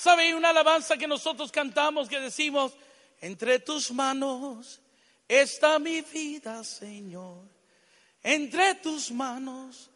¿Sabe? 0.07 0.33
Una 0.33 0.51
alabanza 0.51 0.95
que 0.95 1.05
nosotros 1.05 1.51
cantamos 1.51 2.07
que 2.07 2.17
decimos, 2.17 2.71
entre 3.19 3.59
tus 3.59 3.91
manos 3.91 4.79
está 5.27 5.79
mi 5.79 5.99
vida, 5.99 6.63
Señor. 6.63 7.43
Entre 8.23 8.75
tus 8.75 9.11
manos 9.11 9.89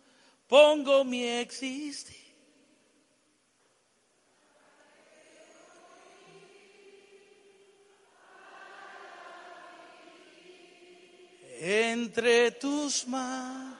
pongo 0.49 1.05
mi 1.05 1.25
existir. 1.25 2.17
Entre 11.57 12.51
tus 12.51 13.07
manos 13.07 13.79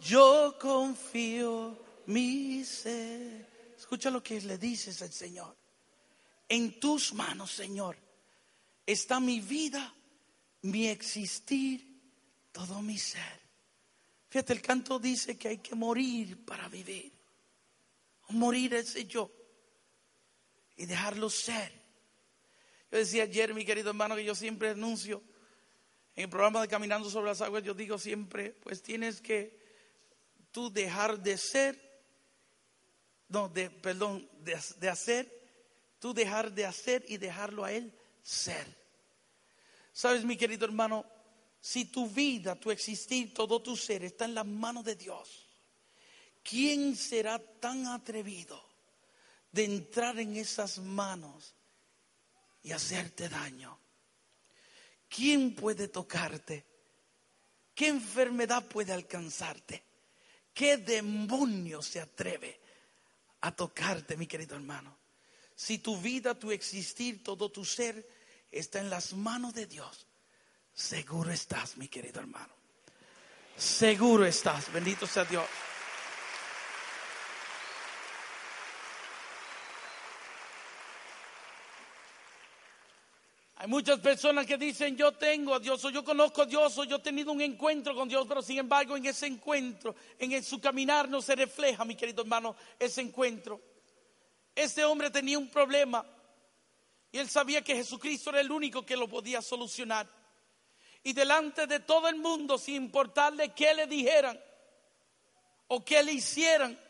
yo 0.00 0.56
confío 0.58 1.78
mi 2.04 2.64
ser. 2.64 3.57
Escucha 3.88 4.10
lo 4.10 4.22
que 4.22 4.38
le 4.42 4.58
dices 4.58 5.00
al 5.00 5.10
Señor. 5.10 5.56
En 6.46 6.78
tus 6.78 7.14
manos, 7.14 7.52
Señor, 7.52 7.96
está 8.84 9.18
mi 9.18 9.40
vida, 9.40 9.94
mi 10.60 10.88
existir, 10.88 11.98
todo 12.52 12.82
mi 12.82 12.98
ser. 12.98 13.40
Fíjate, 14.28 14.52
el 14.52 14.60
canto 14.60 14.98
dice 14.98 15.38
que 15.38 15.48
hay 15.48 15.58
que 15.60 15.74
morir 15.74 16.44
para 16.44 16.68
vivir. 16.68 17.10
Morir 18.28 18.74
ese 18.74 19.06
yo 19.06 19.30
y 20.76 20.84
dejarlo 20.84 21.30
ser. 21.30 21.72
Yo 22.92 22.98
decía 22.98 23.22
ayer, 23.22 23.54
mi 23.54 23.64
querido 23.64 23.88
hermano, 23.88 24.16
que 24.16 24.24
yo 24.24 24.34
siempre 24.34 24.68
anuncio 24.68 25.22
en 26.14 26.24
el 26.24 26.28
programa 26.28 26.60
de 26.60 26.68
Caminando 26.68 27.08
sobre 27.08 27.28
las 27.28 27.40
Aguas, 27.40 27.62
yo 27.62 27.72
digo 27.72 27.96
siempre, 27.96 28.50
pues 28.50 28.82
tienes 28.82 29.22
que 29.22 29.58
tú 30.52 30.70
dejar 30.70 31.22
de 31.22 31.38
ser 31.38 31.87
no, 33.28 33.48
de, 33.48 33.70
perdón, 33.70 34.28
de, 34.40 34.88
hacer, 34.88 35.30
tú 35.98 36.14
dejar 36.14 36.52
de 36.52 36.64
hacer 36.64 37.04
y 37.08 37.18
dejarlo 37.18 37.64
a 37.64 37.72
Él 37.72 37.92
ser. 38.22 38.66
Sabes, 39.92 40.24
mi 40.24 40.36
querido 40.36 40.64
hermano, 40.64 41.04
si 41.60 41.86
tu 41.86 42.08
vida, 42.08 42.54
tu 42.54 42.70
existir, 42.70 43.34
todo 43.34 43.60
tu 43.60 43.76
ser 43.76 44.04
está 44.04 44.24
en 44.24 44.34
las 44.34 44.46
manos 44.46 44.84
de 44.84 44.96
Dios, 44.96 45.46
¿quién 46.42 46.96
será 46.96 47.38
tan 47.38 47.86
atrevido 47.86 48.64
de 49.52 49.64
entrar 49.64 50.18
en 50.18 50.36
esas 50.36 50.78
manos 50.78 51.54
y 52.62 52.72
hacerte 52.72 53.28
daño? 53.28 53.78
¿Quién 55.08 55.54
puede 55.54 55.88
tocarte? 55.88 56.64
¿Qué 57.74 57.88
enfermedad 57.88 58.66
puede 58.66 58.92
alcanzarte? 58.92 59.82
¿Qué 60.54 60.78
demonio 60.78 61.82
se 61.82 62.00
atreve 62.00 62.67
a 63.40 63.52
tocarte, 63.52 64.16
mi 64.16 64.26
querido 64.26 64.56
hermano. 64.56 64.96
Si 65.54 65.78
tu 65.78 66.00
vida, 66.00 66.38
tu 66.38 66.50
existir, 66.52 67.22
todo 67.22 67.50
tu 67.50 67.64
ser 67.64 68.06
está 68.50 68.80
en 68.80 68.90
las 68.90 69.12
manos 69.12 69.54
de 69.54 69.66
Dios, 69.66 70.06
seguro 70.72 71.30
estás, 71.30 71.76
mi 71.76 71.88
querido 71.88 72.20
hermano. 72.20 72.54
Seguro 73.56 74.24
estás, 74.24 74.72
bendito 74.72 75.06
sea 75.06 75.24
Dios. 75.24 75.46
Muchas 83.68 84.00
personas 84.00 84.46
que 84.46 84.56
dicen, 84.56 84.96
yo 84.96 85.12
tengo 85.12 85.54
a 85.54 85.60
Dios, 85.60 85.84
o 85.84 85.90
yo 85.90 86.02
conozco 86.02 86.40
a 86.40 86.46
Dios, 86.46 86.78
o 86.78 86.84
yo 86.84 86.96
he 86.96 87.00
tenido 87.00 87.32
un 87.32 87.42
encuentro 87.42 87.94
con 87.94 88.08
Dios, 88.08 88.26
pero 88.26 88.40
sin 88.40 88.56
embargo 88.56 88.96
en 88.96 89.04
ese 89.04 89.26
encuentro, 89.26 89.94
en 90.18 90.42
su 90.42 90.58
caminar 90.58 91.06
no 91.06 91.20
se 91.20 91.36
refleja, 91.36 91.84
mi 91.84 91.94
querido 91.94 92.22
hermano, 92.22 92.56
ese 92.78 93.02
encuentro. 93.02 93.60
Este 94.54 94.86
hombre 94.86 95.10
tenía 95.10 95.38
un 95.38 95.50
problema 95.50 96.02
y 97.12 97.18
él 97.18 97.28
sabía 97.28 97.62
que 97.62 97.74
Jesucristo 97.74 98.30
era 98.30 98.40
el 98.40 98.50
único 98.50 98.86
que 98.86 98.96
lo 98.96 99.06
podía 99.06 99.42
solucionar. 99.42 100.08
Y 101.02 101.12
delante 101.12 101.66
de 101.66 101.80
todo 101.80 102.08
el 102.08 102.16
mundo, 102.16 102.56
sin 102.56 102.76
importarle 102.76 103.50
qué 103.50 103.74
le 103.74 103.86
dijeran 103.86 104.40
o 105.66 105.84
qué 105.84 106.02
le 106.02 106.14
hicieran, 106.14 106.80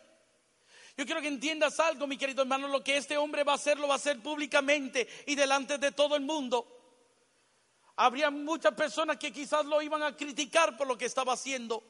yo 0.99 1.07
quiero 1.07 1.21
que 1.21 1.29
entiendas 1.29 1.79
algo, 1.79 2.09
mi 2.09 2.19
querido 2.19 2.43
hermano, 2.43 2.67
lo 2.67 2.83
que 2.83 2.97
este 2.97 3.17
hombre 3.17 3.45
va 3.45 3.53
a 3.53 3.55
hacer, 3.55 3.79
lo 3.79 3.87
va 3.87 3.95
a 3.95 3.99
hacer 3.99 4.19
públicamente 4.19 5.07
y 5.27 5.37
delante 5.37 5.79
de 5.79 5.93
todo 5.93 6.17
el 6.17 6.23
mundo. 6.23 6.67
Habría 7.95 8.33
muchas 8.33 8.75
personas 8.75 9.17
que 9.17 9.33
quizás 9.33 9.65
lo 9.65 9.81
iban 9.81 10.03
a 10.03 10.17
criticar 10.17 10.77
por 10.77 10.89
lo 10.89 10.99
que 10.99 11.05
estaba 11.05 11.35
haciendo, 11.35 11.85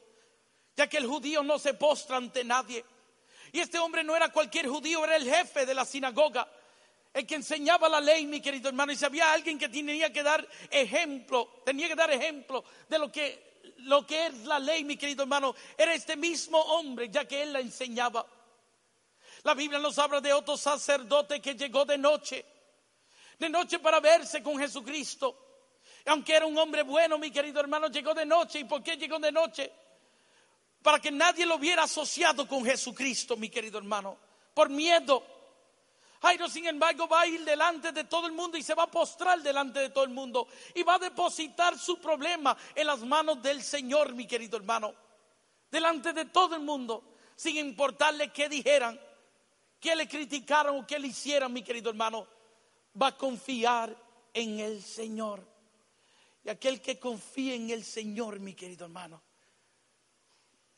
ya 0.76 0.90
que 0.90 0.98
el 0.98 1.06
judío 1.06 1.42
no 1.42 1.59
se 1.59 1.72
postra 1.72 2.18
ante 2.18 2.44
nadie. 2.44 2.84
Y 3.50 3.61
este 3.61 3.78
hombre 3.78 4.04
no 4.04 4.14
era 4.14 4.28
cualquier 4.28 4.68
judío, 4.68 5.02
era 5.02 5.16
el 5.16 5.24
jefe 5.24 5.64
de 5.64 5.72
la 5.72 5.86
sinagoga, 5.86 6.46
el 7.14 7.26
que 7.26 7.36
enseñaba 7.36 7.88
la 7.88 8.02
ley, 8.02 8.26
mi 8.26 8.42
querido 8.42 8.68
hermano. 8.68 8.92
Y 8.92 8.96
si 8.96 9.06
había 9.06 9.32
alguien 9.32 9.59
que 9.59 9.70
tenía 9.70 10.12
que 10.12 10.22
dar 10.22 10.46
ejemplo, 10.70 11.62
tenía 11.64 11.88
que 11.88 11.94
dar 11.96 12.11
ejemplo 12.11 12.62
de 12.86 12.98
lo 12.98 13.11
que, 13.11 13.62
lo 13.78 14.06
que 14.06 14.26
es 14.26 14.34
la 14.44 14.59
ley, 14.59 14.84
mi 14.84 14.98
querido 14.98 15.22
hermano, 15.22 15.54
era 15.78 15.94
este 15.94 16.14
mismo 16.14 16.59
hombre, 16.59 17.09
ya 17.09 17.26
que 17.26 17.42
él 17.42 17.54
la 17.54 17.61
enseñaba. 17.61 18.26
La 19.49 19.55
Biblia 19.55 19.78
nos 19.78 19.99
habla 19.99 20.20
de 20.20 20.30
otro 20.30 20.59
sacerdote 20.59 21.40
que 21.40 21.55
llegó 21.55 21.86
de 21.86 21.96
noche, 21.96 22.44
de 23.38 23.49
noche 23.49 23.78
para 23.78 23.99
verse 23.99 24.42
con 24.42 24.59
Jesucristo. 24.59 25.34
Aunque 26.05 26.34
era 26.34 26.44
un 26.44 26.59
hombre 26.59 26.82
bueno, 26.82 27.16
mi 27.16 27.30
querido 27.30 27.59
hermano, 27.59 27.88
llegó 27.88 28.12
de 28.12 28.26
noche. 28.26 28.59
¿Y 28.59 28.64
por 28.64 28.82
qué 28.82 28.99
llegó 28.99 29.18
de 29.18 29.32
noche? 29.32 29.72
Para 30.82 30.99
que 30.99 31.11
nadie 31.11 31.46
lo 31.46 31.55
hubiera 31.55 31.84
asociado 31.84 32.46
con 32.46 32.62
Jesucristo, 32.62 33.38
mi 33.38 33.49
querido 33.49 33.78
hermano. 33.78 34.18
Por 34.53 34.68
miedo. 34.68 35.24
Jairo, 36.20 36.46
sin 36.51 36.66
embargo, 36.66 37.09
va 37.09 37.22
a 37.22 37.26
ir 37.26 37.42
delante 37.42 37.90
de 37.92 38.05
todo 38.05 38.26
el 38.26 38.34
mundo 38.34 38.59
y 38.59 38.62
se 38.62 38.74
va 38.74 38.82
a 38.82 38.90
postrar 38.90 39.40
delante 39.40 39.80
de 39.80 39.88
todo 39.88 40.05
el 40.05 40.11
mundo. 40.11 40.46
Y 40.74 40.82
va 40.82 40.96
a 40.96 40.99
depositar 40.99 41.78
su 41.78 41.99
problema 41.99 42.55
en 42.74 42.86
las 42.86 43.01
manos 43.01 43.40
del 43.40 43.62
Señor, 43.62 44.12
mi 44.12 44.26
querido 44.26 44.59
hermano. 44.59 44.94
Delante 45.70 46.12
de 46.12 46.26
todo 46.26 46.55
el 46.55 46.61
mundo. 46.61 47.03
Sin 47.34 47.57
importarle 47.57 48.30
qué 48.30 48.51
dijeran, 48.51 49.01
qué 49.81 49.95
le 49.97 50.09
criticaron 50.09 50.79
o 50.79 50.87
qué 50.87 50.99
le 50.99 51.09
hicieran, 51.09 51.53
mi 51.53 51.62
querido 51.62 51.91
hermano. 51.91 52.26
Va 53.01 53.09
a 53.09 53.16
confiar 53.16 53.95
en 54.33 54.61
el 54.61 54.83
Señor. 54.83 55.47
Y 56.45 56.51
aquel 56.51 56.81
que 56.81 56.99
confía 56.99 57.55
en 57.55 57.70
el 57.70 57.85
Señor, 57.85 58.41
mi 58.41 58.55
querido 58.55 58.87
hermano, 58.87 59.22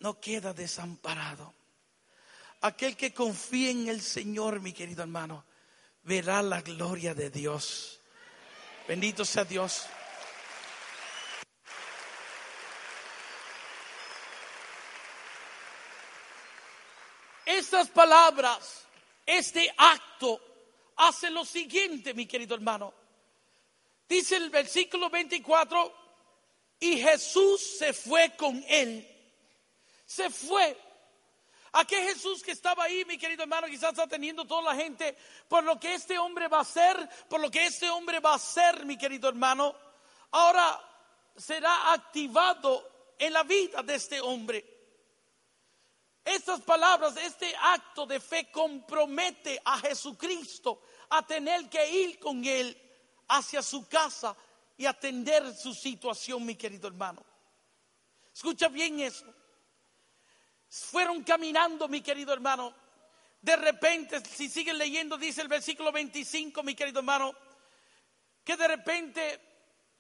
no 0.00 0.20
queda 0.20 0.52
desamparado. 0.52 1.54
Aquel 2.62 2.96
que 2.96 3.14
confía 3.14 3.70
en 3.70 3.88
el 3.88 4.02
Señor, 4.02 4.60
mi 4.60 4.72
querido 4.72 5.02
hermano, 5.02 5.44
verá 6.02 6.42
la 6.42 6.60
gloria 6.60 7.14
de 7.14 7.30
Dios. 7.30 8.00
Bendito 8.86 9.24
sea 9.24 9.44
Dios. 9.44 9.86
Estas 17.46 17.88
palabras, 17.88 18.86
este 19.38 19.72
acto, 19.76 20.40
hace 20.96 21.30
lo 21.30 21.44
siguiente, 21.44 22.14
mi 22.14 22.26
querido 22.26 22.54
hermano. 22.54 22.92
Dice 24.08 24.36
el 24.36 24.50
versículo 24.50 25.08
24, 25.08 25.94
y 26.80 26.98
Jesús 26.98 27.78
se 27.78 27.92
fue 27.92 28.34
con 28.36 28.64
él. 28.68 29.06
Se 30.04 30.30
fue. 30.30 30.76
Aquel 31.72 32.02
Jesús 32.08 32.42
que 32.42 32.50
estaba 32.50 32.84
ahí, 32.84 33.04
mi 33.04 33.16
querido 33.16 33.42
hermano, 33.44 33.68
quizás 33.68 33.90
está 33.90 34.08
teniendo 34.08 34.44
toda 34.44 34.74
la 34.74 34.74
gente 34.74 35.16
por 35.46 35.62
lo 35.62 35.78
que 35.78 35.94
este 35.94 36.18
hombre 36.18 36.48
va 36.48 36.58
a 36.58 36.62
hacer, 36.62 36.96
por 37.28 37.40
lo 37.40 37.50
que 37.50 37.64
este 37.66 37.88
hombre 37.88 38.18
va 38.18 38.32
a 38.32 38.36
hacer, 38.36 38.84
mi 38.84 38.98
querido 38.98 39.28
hermano, 39.28 39.74
ahora 40.32 40.80
será 41.36 41.92
activado 41.92 43.14
en 43.18 43.32
la 43.32 43.44
vida 43.44 43.82
de 43.84 43.94
este 43.94 44.20
hombre. 44.20 44.79
Estas 46.24 46.60
palabras, 46.60 47.16
este 47.16 47.54
acto 47.56 48.06
de 48.06 48.20
fe 48.20 48.50
compromete 48.50 49.60
a 49.64 49.78
Jesucristo 49.78 50.82
a 51.08 51.26
tener 51.26 51.68
que 51.68 51.88
ir 51.90 52.18
con 52.18 52.44
él 52.44 52.76
hacia 53.28 53.62
su 53.62 53.88
casa 53.88 54.36
y 54.76 54.86
atender 54.86 55.54
su 55.54 55.74
situación, 55.74 56.44
mi 56.44 56.56
querido 56.56 56.88
hermano. 56.88 57.24
Escucha 58.32 58.68
bien 58.68 59.00
eso. 59.00 59.26
Fueron 60.68 61.22
caminando, 61.24 61.88
mi 61.88 62.00
querido 62.00 62.32
hermano. 62.32 62.74
De 63.40 63.56
repente, 63.56 64.20
si 64.24 64.48
siguen 64.48 64.78
leyendo, 64.78 65.16
dice 65.16 65.40
el 65.40 65.48
versículo 65.48 65.90
25, 65.90 66.62
mi 66.62 66.74
querido 66.74 67.00
hermano, 67.00 67.34
que 68.44 68.56
de 68.56 68.68
repente 68.68 69.40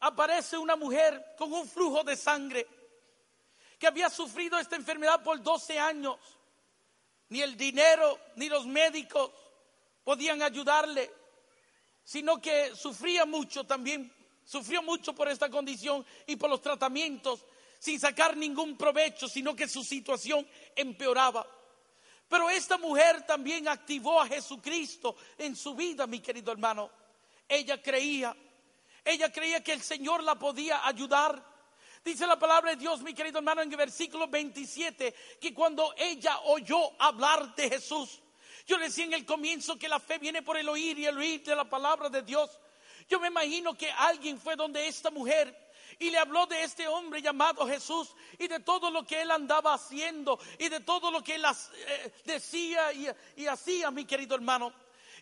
aparece 0.00 0.58
una 0.58 0.76
mujer 0.76 1.34
con 1.36 1.52
un 1.52 1.68
flujo 1.68 2.04
de 2.04 2.16
sangre 2.16 2.66
que 3.80 3.88
había 3.88 4.08
sufrido 4.08 4.60
esta 4.60 4.76
enfermedad 4.76 5.24
por 5.24 5.42
12 5.42 5.80
años. 5.80 6.16
Ni 7.30 7.42
el 7.42 7.56
dinero 7.56 8.16
ni 8.36 8.48
los 8.48 8.66
médicos 8.66 9.32
podían 10.04 10.42
ayudarle 10.42 11.10
sino 12.10 12.40
que 12.40 12.74
sufría 12.74 13.24
mucho 13.24 13.62
también, 13.62 14.12
sufrió 14.44 14.82
mucho 14.82 15.14
por 15.14 15.28
esta 15.28 15.48
condición 15.48 16.04
y 16.26 16.34
por 16.34 16.50
los 16.50 16.60
tratamientos, 16.60 17.44
sin 17.78 18.00
sacar 18.00 18.36
ningún 18.36 18.76
provecho, 18.76 19.28
sino 19.28 19.54
que 19.54 19.68
su 19.68 19.84
situación 19.84 20.44
empeoraba. 20.74 21.46
Pero 22.28 22.50
esta 22.50 22.78
mujer 22.78 23.24
también 23.26 23.68
activó 23.68 24.20
a 24.20 24.26
Jesucristo 24.26 25.14
en 25.38 25.54
su 25.54 25.76
vida, 25.76 26.08
mi 26.08 26.18
querido 26.18 26.50
hermano. 26.50 26.90
Ella 27.48 27.80
creía, 27.80 28.36
ella 29.04 29.30
creía 29.30 29.62
que 29.62 29.72
el 29.72 29.80
Señor 29.80 30.24
la 30.24 30.34
podía 30.34 30.84
ayudar. 30.86 31.49
Dice 32.04 32.26
la 32.26 32.38
palabra 32.38 32.70
de 32.70 32.76
Dios, 32.76 33.02
mi 33.02 33.12
querido 33.12 33.38
hermano, 33.38 33.60
en 33.60 33.70
el 33.70 33.76
versículo 33.76 34.26
27, 34.26 35.14
que 35.38 35.52
cuando 35.52 35.94
ella 35.98 36.40
oyó 36.44 36.92
hablar 36.98 37.54
de 37.54 37.68
Jesús, 37.68 38.20
yo 38.66 38.78
decía 38.78 39.04
en 39.04 39.12
el 39.12 39.26
comienzo 39.26 39.78
que 39.78 39.88
la 39.88 40.00
fe 40.00 40.18
viene 40.18 40.42
por 40.42 40.56
el 40.56 40.68
oír 40.68 40.98
y 40.98 41.06
el 41.06 41.18
oír 41.18 41.42
de 41.42 41.54
la 41.54 41.68
palabra 41.68 42.08
de 42.08 42.22
Dios. 42.22 42.50
Yo 43.08 43.20
me 43.20 43.28
imagino 43.28 43.76
que 43.76 43.90
alguien 43.90 44.40
fue 44.40 44.56
donde 44.56 44.86
esta 44.86 45.10
mujer 45.10 45.54
y 45.98 46.10
le 46.10 46.18
habló 46.18 46.46
de 46.46 46.62
este 46.62 46.88
hombre 46.88 47.20
llamado 47.20 47.66
Jesús 47.66 48.14
y 48.38 48.48
de 48.48 48.60
todo 48.60 48.90
lo 48.90 49.04
que 49.04 49.20
él 49.20 49.30
andaba 49.30 49.74
haciendo 49.74 50.38
y 50.58 50.68
de 50.68 50.80
todo 50.80 51.10
lo 51.10 51.22
que 51.22 51.34
él 51.34 51.44
eh, 51.44 52.12
decía 52.24 52.92
y, 52.92 53.08
y 53.36 53.46
hacía, 53.46 53.90
mi 53.90 54.06
querido 54.06 54.34
hermano. 54.34 54.72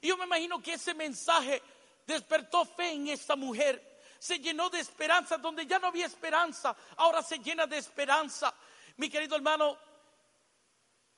Y 0.01 0.09
yo 0.09 0.17
me 0.17 0.27
imagino 0.27 0.63
que 0.63 0.75
ese 0.75 0.95
mensaje 0.95 1.61
despertó 2.07 2.65
fe 2.65 2.93
en 2.93 3.09
esta 3.09 3.35
mujer. 3.35 3.98
Se 4.19 4.39
llenó 4.39 4.69
de 4.71 4.81
esperanza, 4.81 5.39
donde 5.39 5.67
ya 5.67 5.79
no 5.79 5.89
había 5.89 6.07
esperanza, 6.07 6.77
ahora 6.97 7.23
se 7.23 7.39
llena 7.39 7.67
de 7.67 7.79
esperanza. 7.79 8.53
Mi 8.97 9.09
querido 9.09 9.37
hermano, 9.37 9.79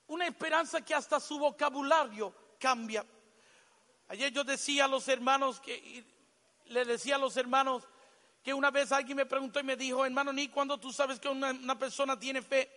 una 0.07 0.27
esperanza 0.27 0.81
que 0.81 0.93
hasta 0.93 1.19
su 1.19 1.39
vocabulario 1.39 2.33
cambia. 2.59 3.05
Ayer 4.09 4.31
yo 4.31 4.43
decía 4.43 4.85
a 4.85 4.87
los 4.87 5.07
hermanos 5.07 5.59
que 5.59 6.03
le 6.65 6.85
decía 6.85 7.15
a 7.15 7.19
los 7.19 7.37
hermanos 7.37 7.83
que 8.43 8.53
una 8.53 8.71
vez 8.71 8.91
alguien 8.91 9.17
me 9.17 9.25
preguntó 9.25 9.59
y 9.59 9.63
me 9.63 9.75
dijo, 9.75 10.05
hermano, 10.05 10.33
ni 10.33 10.47
cuando 10.47 10.77
tú 10.79 10.91
sabes 10.91 11.19
que 11.19 11.29
una, 11.29 11.51
una 11.51 11.77
persona 11.77 12.19
tiene 12.19 12.41
fe. 12.41 12.69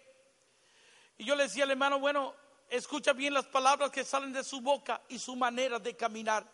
Y 1.18 1.24
yo 1.24 1.34
le 1.34 1.44
decía 1.44 1.64
al 1.64 1.70
hermano, 1.70 1.98
bueno, 1.98 2.34
escucha 2.68 3.12
bien 3.12 3.34
las 3.34 3.46
palabras 3.46 3.90
que 3.90 4.04
salen 4.04 4.32
de 4.32 4.44
su 4.44 4.60
boca 4.60 5.00
y 5.08 5.18
su 5.18 5.36
manera 5.36 5.78
de 5.78 5.96
caminar. 5.96 6.44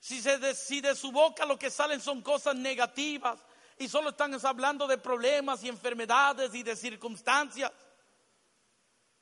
Si, 0.00 0.22
se 0.22 0.38
de, 0.38 0.54
de 0.54 0.96
su 0.96 1.12
boca 1.12 1.44
lo 1.44 1.58
que 1.58 1.70
salen 1.70 2.00
son 2.00 2.22
cosas 2.22 2.56
negativas 2.56 3.38
y 3.78 3.86
solo 3.86 4.10
están 4.10 4.34
hablando 4.44 4.86
de 4.86 4.98
problemas 4.98 5.62
y 5.62 5.68
enfermedades 5.68 6.54
y 6.54 6.62
de 6.62 6.74
circunstancias, 6.74 7.70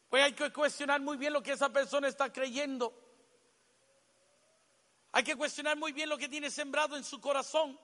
pues 0.08 0.22
hay 0.22 0.32
que 0.32 0.52
cuestionar 0.52 1.00
muy 1.00 1.16
bien 1.16 1.32
lo 1.32 1.42
que 1.42 1.52
esa 1.52 1.68
persona 1.68 2.08
está 2.08 2.32
creyendo. 2.32 2.94
Hay 5.12 5.24
que 5.24 5.36
cuestionar 5.36 5.76
muy 5.76 5.92
bien 5.92 6.08
lo 6.08 6.16
que 6.16 6.28
tiene 6.28 6.50
sembrado 6.50 6.96
en 6.96 7.04
su 7.04 7.20
corazón. 7.20 7.78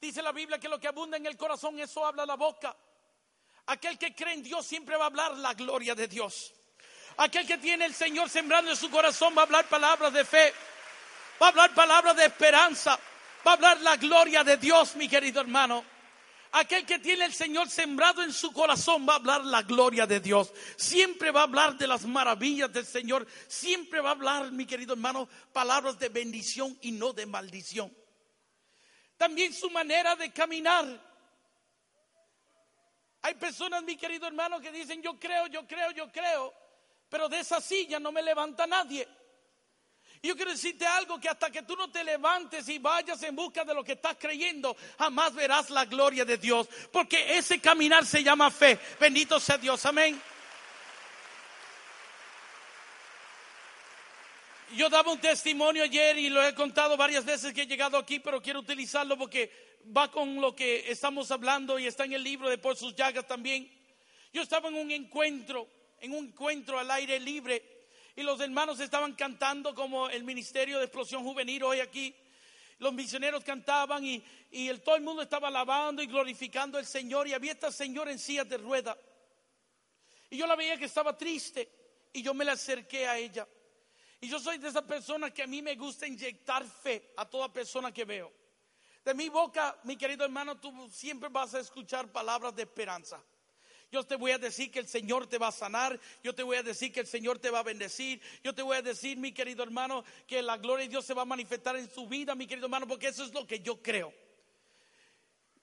Dice 0.00 0.22
la 0.22 0.32
Biblia 0.32 0.58
que 0.58 0.68
lo 0.68 0.80
que 0.80 0.88
abunda 0.88 1.16
en 1.16 1.26
el 1.26 1.36
corazón, 1.36 1.78
eso 1.78 2.04
habla 2.04 2.26
la 2.26 2.34
boca. 2.34 2.76
Aquel 3.66 3.96
que 3.96 4.14
cree 4.14 4.34
en 4.34 4.42
Dios 4.42 4.66
siempre 4.66 4.96
va 4.96 5.04
a 5.04 5.06
hablar 5.06 5.36
la 5.38 5.54
gloria 5.54 5.94
de 5.94 6.08
Dios. 6.08 6.52
Aquel 7.18 7.46
que 7.46 7.58
tiene 7.58 7.84
el 7.84 7.94
Señor 7.94 8.28
sembrando 8.28 8.70
en 8.70 8.76
su 8.76 8.90
corazón 8.90 9.34
va 9.36 9.42
a 9.42 9.44
hablar 9.44 9.68
palabras 9.68 10.12
de 10.12 10.24
fe, 10.24 10.52
va 11.42 11.46
a 11.46 11.50
hablar 11.50 11.74
palabras 11.74 12.16
de 12.16 12.26
esperanza, 12.26 12.96
va 13.44 13.50
a 13.50 13.54
hablar 13.54 13.80
la 13.80 13.96
gloria 13.96 14.44
de 14.44 14.56
Dios, 14.58 14.94
mi 14.94 15.08
querido 15.08 15.40
hermano. 15.40 15.84
Aquel 16.52 16.86
que 16.86 16.98
tiene 16.98 17.24
el 17.24 17.32
Señor 17.32 17.68
sembrado 17.68 18.22
en 18.22 18.32
su 18.32 18.52
corazón 18.52 19.06
va 19.08 19.14
a 19.14 19.16
hablar 19.16 19.44
la 19.44 19.62
gloria 19.62 20.06
de 20.06 20.20
Dios. 20.20 20.52
Siempre 20.76 21.30
va 21.30 21.40
a 21.40 21.44
hablar 21.44 21.76
de 21.76 21.86
las 21.86 22.04
maravillas 22.04 22.70
del 22.72 22.84
Señor. 22.84 23.26
Siempre 23.48 24.00
va 24.00 24.10
a 24.10 24.12
hablar, 24.12 24.52
mi 24.52 24.66
querido 24.66 24.92
hermano, 24.92 25.28
palabras 25.52 25.98
de 25.98 26.10
bendición 26.10 26.78
y 26.82 26.92
no 26.92 27.14
de 27.14 27.24
maldición. 27.24 27.92
También 29.16 29.52
su 29.54 29.70
manera 29.70 30.14
de 30.14 30.30
caminar. 30.30 30.84
Hay 33.22 33.34
personas, 33.34 33.82
mi 33.82 33.96
querido 33.96 34.26
hermano, 34.26 34.60
que 34.60 34.70
dicen, 34.70 35.00
yo 35.00 35.18
creo, 35.18 35.46
yo 35.46 35.66
creo, 35.66 35.90
yo 35.92 36.12
creo, 36.12 36.52
pero 37.08 37.30
de 37.30 37.40
esa 37.40 37.60
silla 37.60 37.98
no 37.98 38.12
me 38.12 38.22
levanta 38.22 38.66
nadie. 38.66 39.08
Yo 40.24 40.36
quiero 40.36 40.52
decirte 40.52 40.86
algo, 40.86 41.18
que 41.18 41.28
hasta 41.28 41.50
que 41.50 41.62
tú 41.62 41.74
no 41.74 41.90
te 41.90 42.04
levantes 42.04 42.68
y 42.68 42.78
vayas 42.78 43.20
en 43.24 43.34
busca 43.34 43.64
de 43.64 43.74
lo 43.74 43.82
que 43.82 43.94
estás 43.94 44.16
creyendo, 44.16 44.76
jamás 44.96 45.34
verás 45.34 45.68
la 45.68 45.84
gloria 45.84 46.24
de 46.24 46.38
Dios. 46.38 46.68
Porque 46.92 47.36
ese 47.36 47.60
caminar 47.60 48.06
se 48.06 48.22
llama 48.22 48.48
fe. 48.48 48.78
Bendito 49.00 49.40
sea 49.40 49.58
Dios, 49.58 49.84
amén. 49.84 50.22
Yo 54.76 54.88
daba 54.88 55.10
un 55.10 55.18
testimonio 55.18 55.82
ayer 55.82 56.16
y 56.16 56.30
lo 56.30 56.46
he 56.46 56.54
contado 56.54 56.96
varias 56.96 57.24
veces 57.24 57.52
que 57.52 57.62
he 57.62 57.66
llegado 57.66 57.98
aquí, 57.98 58.20
pero 58.20 58.40
quiero 58.40 58.60
utilizarlo 58.60 59.18
porque 59.18 59.80
va 59.94 60.08
con 60.08 60.40
lo 60.40 60.54
que 60.54 60.88
estamos 60.88 61.32
hablando 61.32 61.80
y 61.80 61.88
está 61.88 62.04
en 62.04 62.12
el 62.12 62.22
libro 62.22 62.48
de 62.48 62.58
Por 62.58 62.76
sus 62.76 62.94
llagas 62.94 63.26
también. 63.26 63.68
Yo 64.32 64.40
estaba 64.40 64.68
en 64.68 64.76
un 64.76 64.92
encuentro, 64.92 65.66
en 66.00 66.12
un 66.12 66.26
encuentro 66.26 66.78
al 66.78 66.92
aire 66.92 67.18
libre 67.18 67.71
y 68.14 68.22
los 68.22 68.40
hermanos 68.40 68.78
estaban 68.80 69.14
cantando 69.14 69.74
como 69.74 70.08
el 70.10 70.24
Ministerio 70.24 70.78
de 70.78 70.84
Explosión 70.84 71.24
Juvenil 71.24 71.62
hoy 71.64 71.80
aquí. 71.80 72.14
Los 72.78 72.92
misioneros 72.92 73.44
cantaban 73.44 74.04
y, 74.04 74.22
el, 74.50 74.82
todo 74.82 74.96
el 74.96 75.02
mundo 75.02 75.22
estaba 75.22 75.48
alabando 75.48 76.02
y 76.02 76.06
glorificando 76.06 76.78
al 76.78 76.84
Señor 76.84 77.26
y 77.28 77.32
había 77.32 77.52
esta 77.52 77.70
señora 77.70 78.10
en 78.10 78.18
silla 78.18 78.44
de 78.44 78.58
rueda. 78.58 78.96
Y 80.28 80.36
yo 80.36 80.46
la 80.46 80.56
veía 80.56 80.76
que 80.76 80.86
estaba 80.86 81.16
triste 81.16 81.68
y 82.12 82.22
yo 82.22 82.34
me 82.34 82.44
la 82.44 82.52
acerqué 82.52 83.06
a 83.06 83.16
ella. 83.16 83.46
Y 84.20 84.28
yo 84.28 84.38
soy 84.38 84.58
de 84.58 84.68
esa 84.68 84.86
persona 84.86 85.30
que 85.30 85.42
a 85.42 85.46
mí 85.46 85.62
me 85.62 85.74
gusta 85.74 86.06
inyectar 86.06 86.64
fe 86.64 87.12
a 87.16 87.24
toda 87.24 87.52
persona 87.52 87.92
que 87.92 88.04
veo. 88.04 88.32
De 89.04 89.14
mi 89.14 89.28
boca, 89.28 89.78
mi 89.84 89.96
querido 89.96 90.24
hermano, 90.24 90.58
tú 90.58 90.88
siempre 90.90 91.28
vas 91.28 91.54
a 91.54 91.60
escuchar 91.60 92.12
palabras 92.12 92.54
de 92.54 92.62
esperanza. 92.62 93.22
Yo 93.92 94.02
te 94.04 94.16
voy 94.16 94.32
a 94.32 94.38
decir 94.38 94.70
que 94.70 94.80
el 94.80 94.88
Señor 94.88 95.28
te 95.28 95.38
va 95.38 95.48
a 95.48 95.52
sanar. 95.52 96.00
Yo 96.24 96.34
te 96.34 96.42
voy 96.42 96.56
a 96.56 96.62
decir 96.62 96.92
que 96.92 97.00
el 97.00 97.06
Señor 97.06 97.38
te 97.38 97.50
va 97.50 97.60
a 97.60 97.62
bendecir. 97.62 98.20
Yo 98.42 98.54
te 98.54 98.62
voy 98.62 98.76
a 98.76 98.82
decir, 98.82 99.18
mi 99.18 99.32
querido 99.32 99.62
hermano, 99.62 100.02
que 100.26 100.42
la 100.42 100.56
gloria 100.56 100.86
de 100.86 100.90
Dios 100.90 101.04
se 101.04 101.14
va 101.14 101.22
a 101.22 101.26
manifestar 101.26 101.76
en 101.76 101.88
su 101.90 102.08
vida, 102.08 102.34
mi 102.34 102.46
querido 102.46 102.66
hermano, 102.66 102.88
porque 102.88 103.08
eso 103.08 103.22
es 103.22 103.32
lo 103.32 103.46
que 103.46 103.60
yo 103.60 103.80
creo. 103.80 104.12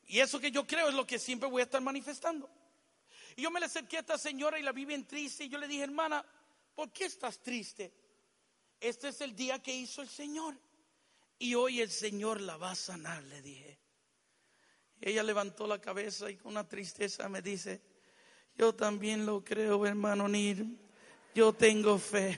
Y 0.07 0.19
eso 0.19 0.39
que 0.39 0.51
yo 0.51 0.65
creo 0.65 0.88
es 0.88 0.95
lo 0.95 1.05
que 1.05 1.19
siempre 1.19 1.49
voy 1.49 1.61
a 1.61 1.65
estar 1.65 1.82
manifestando. 1.82 2.49
Y 3.36 3.41
yo 3.41 3.51
me 3.51 3.59
le 3.59 3.65
acerqué 3.65 3.97
a 3.97 4.01
esta 4.01 4.17
señora 4.17 4.57
y 4.57 4.63
la 4.63 4.71
vi 4.71 4.86
bien 4.86 5.05
triste. 5.05 5.43
Y 5.43 5.49
yo 5.49 5.57
le 5.57 5.67
dije, 5.67 5.84
hermana, 5.84 6.23
¿por 6.75 6.91
qué 6.91 7.05
estás 7.05 7.39
triste? 7.39 7.91
este 8.80 9.09
es 9.09 9.21
el 9.21 9.36
día 9.36 9.59
que 9.61 9.75
hizo 9.75 10.01
el 10.01 10.09
Señor. 10.09 10.57
Y 11.38 11.55
hoy 11.55 11.82
el 11.82 11.89
Señor 11.89 12.41
la 12.41 12.57
va 12.57 12.71
a 12.71 12.75
sanar, 12.75 13.23
le 13.23 13.41
dije. 13.41 13.80
ella 15.01 15.23
levantó 15.23 15.67
la 15.67 15.80
cabeza 15.80 16.30
y 16.30 16.36
con 16.36 16.51
una 16.51 16.67
tristeza 16.67 17.30
me 17.30 17.41
dice, 17.41 17.82
yo 18.60 18.76
también 18.76 19.26
lo 19.26 19.41
creo, 19.41 19.86
hermano 19.86 20.28
Nir. 20.28 20.66
Yo 21.34 21.53
tengo 21.53 21.97
fe. 21.97 22.38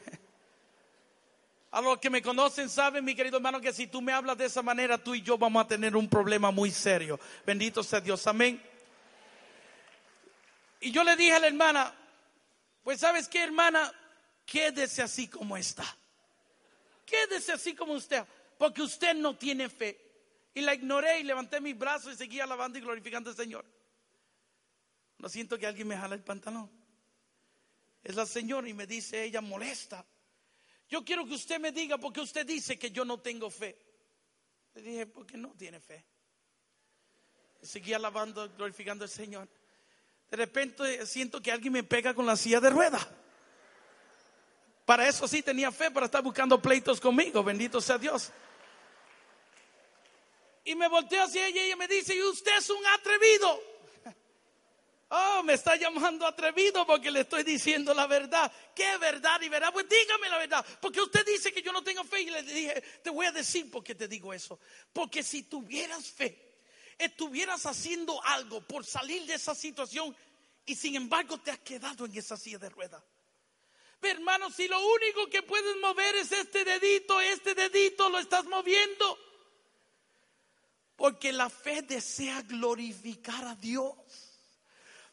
A 1.71 1.81
los 1.81 1.97
que 1.97 2.11
me 2.11 2.21
conocen 2.21 2.69
saben, 2.69 3.03
mi 3.03 3.15
querido 3.15 3.37
hermano, 3.37 3.59
que 3.59 3.73
si 3.73 3.87
tú 3.87 4.03
me 4.03 4.13
hablas 4.13 4.37
de 4.37 4.45
esa 4.45 4.61
manera, 4.61 4.99
tú 4.99 5.15
y 5.15 5.23
yo 5.23 5.35
vamos 5.35 5.65
a 5.65 5.67
tener 5.67 5.95
un 5.95 6.07
problema 6.07 6.51
muy 6.51 6.69
serio. 6.69 7.19
Bendito 7.43 7.81
sea 7.81 8.01
Dios, 8.01 8.27
amén. 8.27 8.61
Y 10.79 10.91
yo 10.91 11.03
le 11.03 11.15
dije 11.15 11.33
a 11.33 11.39
la 11.39 11.47
hermana, 11.47 11.91
pues 12.83 12.99
sabes 12.99 13.27
qué, 13.27 13.43
hermana, 13.43 13.91
quédese 14.45 15.01
así 15.01 15.27
como 15.27 15.57
está. 15.57 15.85
Quédese 17.03 17.53
así 17.53 17.73
como 17.73 17.93
usted, 17.93 18.23
porque 18.59 18.83
usted 18.83 19.15
no 19.15 19.35
tiene 19.35 19.69
fe. 19.69 19.99
Y 20.53 20.61
la 20.61 20.75
ignoré 20.75 21.21
y 21.21 21.23
levanté 21.23 21.59
mis 21.61 21.75
brazos 21.75 22.13
y 22.13 22.17
seguí 22.17 22.39
alabando 22.39 22.77
y 22.77 22.81
glorificando 22.81 23.31
al 23.31 23.35
Señor. 23.35 23.65
No 25.21 25.29
siento 25.29 25.59
que 25.59 25.67
alguien 25.67 25.87
me 25.87 25.95
jala 25.95 26.15
el 26.15 26.23
pantalón. 26.23 26.67
Es 28.03 28.15
la 28.15 28.25
señora 28.25 28.67
y 28.67 28.73
me 28.73 28.87
dice 28.87 29.23
ella 29.23 29.39
molesta. 29.39 30.03
Yo 30.89 31.05
quiero 31.05 31.25
que 31.27 31.35
usted 31.35 31.59
me 31.59 31.71
diga 31.71 31.99
porque 31.99 32.21
usted 32.21 32.43
dice 32.43 32.79
que 32.79 32.89
yo 32.89 33.05
no 33.05 33.19
tengo 33.19 33.51
fe. 33.51 33.77
Le 34.73 34.81
dije, 34.81 35.05
porque 35.05 35.37
no 35.37 35.49
tiene 35.49 35.79
fe. 35.79 36.03
seguí 37.61 37.93
alabando, 37.93 38.49
glorificando 38.55 39.03
al 39.03 39.11
Señor. 39.11 39.47
De 40.31 40.37
repente 40.37 41.05
siento 41.05 41.39
que 41.39 41.51
alguien 41.51 41.73
me 41.73 41.83
pega 41.83 42.15
con 42.15 42.25
la 42.25 42.35
silla 42.35 42.59
de 42.59 42.71
ruedas. 42.71 43.07
Para 44.85 45.07
eso 45.07 45.27
sí 45.27 45.43
tenía 45.43 45.71
fe, 45.71 45.91
para 45.91 46.07
estar 46.07 46.23
buscando 46.23 46.59
pleitos 46.59 46.99
conmigo, 46.99 47.43
bendito 47.43 47.79
sea 47.79 47.99
Dios. 47.99 48.31
Y 50.63 50.73
me 50.73 50.87
volteo 50.87 51.23
hacia 51.23 51.45
ella 51.45 51.61
y 51.61 51.65
ella 51.67 51.75
me 51.75 51.87
dice, 51.87 52.15
y 52.15 52.23
usted 52.23 52.57
es 52.57 52.71
un 52.71 52.85
atrevido. 52.87 53.70
Oh, 55.13 55.43
me 55.43 55.53
está 55.53 55.75
llamando 55.75 56.25
atrevido 56.25 56.87
porque 56.87 57.11
le 57.11 57.21
estoy 57.21 57.43
diciendo 57.43 57.93
la 57.93 58.07
verdad. 58.07 58.49
¿Qué 58.73 58.97
verdad 58.97 59.41
y 59.41 59.49
verdad? 59.49 59.73
Pues 59.73 59.85
dígame 59.89 60.29
la 60.29 60.37
verdad. 60.37 60.65
Porque 60.79 61.01
usted 61.01 61.25
dice 61.25 61.51
que 61.51 61.61
yo 61.61 61.73
no 61.73 61.83
tengo 61.83 62.05
fe 62.05 62.21
y 62.21 62.29
le 62.29 62.41
dije, 62.43 62.81
te 63.03 63.09
voy 63.09 63.25
a 63.25 63.33
decir 63.33 63.69
por 63.69 63.83
qué 63.83 63.93
te 63.93 64.07
digo 64.07 64.33
eso. 64.33 64.57
Porque 64.93 65.21
si 65.21 65.43
tuvieras 65.43 66.07
fe, 66.07 66.63
estuvieras 66.97 67.65
haciendo 67.65 68.23
algo 68.23 68.65
por 68.65 68.85
salir 68.85 69.25
de 69.25 69.33
esa 69.33 69.53
situación 69.53 70.15
y 70.65 70.75
sin 70.75 70.95
embargo 70.95 71.37
te 71.39 71.51
has 71.51 71.59
quedado 71.59 72.05
en 72.05 72.15
esa 72.17 72.37
silla 72.37 72.59
de 72.59 72.69
ruedas. 72.69 73.03
Hermano, 74.01 74.49
si 74.49 74.69
lo 74.69 74.79
único 74.79 75.27
que 75.27 75.43
puedes 75.43 75.75
mover 75.81 76.15
es 76.15 76.31
este 76.31 76.63
dedito, 76.63 77.19
este 77.19 77.53
dedito 77.53 78.07
lo 78.07 78.17
estás 78.17 78.45
moviendo. 78.45 79.19
Porque 80.95 81.33
la 81.33 81.49
fe 81.49 81.81
desea 81.81 82.41
glorificar 82.43 83.43
a 83.43 83.55
Dios. 83.55 83.95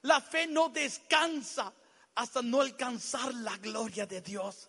La 0.02 0.20
fe 0.20 0.46
no 0.46 0.68
descansa 0.68 1.72
hasta 2.14 2.42
no 2.42 2.60
alcanzar 2.60 3.34
la 3.34 3.56
gloria 3.58 4.06
de 4.06 4.20
Dios. 4.20 4.68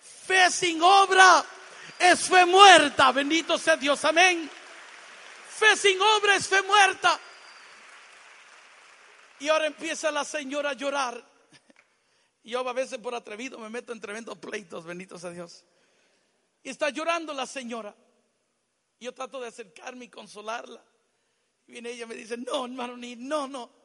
Fe 0.00 0.50
sin 0.50 0.80
obra 0.82 1.44
es 1.98 2.20
fe 2.28 2.44
muerta. 2.46 3.12
Bendito 3.12 3.58
sea 3.58 3.76
Dios. 3.76 4.04
Amén. 4.04 4.50
Fe 5.48 5.76
sin 5.76 6.00
obra 6.00 6.36
es 6.36 6.46
fe 6.46 6.62
muerta. 6.62 7.18
Y 9.40 9.48
ahora 9.48 9.66
empieza 9.66 10.10
la 10.10 10.24
señora 10.24 10.70
a 10.70 10.74
llorar. 10.74 11.24
Yo 12.42 12.66
a 12.66 12.72
veces 12.72 12.98
por 12.98 13.14
atrevido 13.14 13.58
me 13.58 13.68
meto 13.68 13.92
en 13.92 14.00
tremendos 14.00 14.38
pleitos, 14.38 14.84
benditos 14.84 15.22
a 15.24 15.30
Dios. 15.30 15.64
Y 16.62 16.70
está 16.70 16.90
llorando 16.90 17.32
la 17.34 17.46
señora. 17.46 17.94
Yo 19.00 19.12
trato 19.12 19.40
de 19.40 19.48
acercarme 19.48 20.06
y 20.06 20.08
consolarla. 20.08 20.82
Y 21.66 21.72
viene 21.72 21.90
ella 21.90 22.04
y 22.04 22.08
me 22.08 22.14
dice, 22.14 22.36
no, 22.36 22.64
hermano 22.64 22.96
Nir, 22.96 23.18
no, 23.18 23.46
no. 23.46 23.77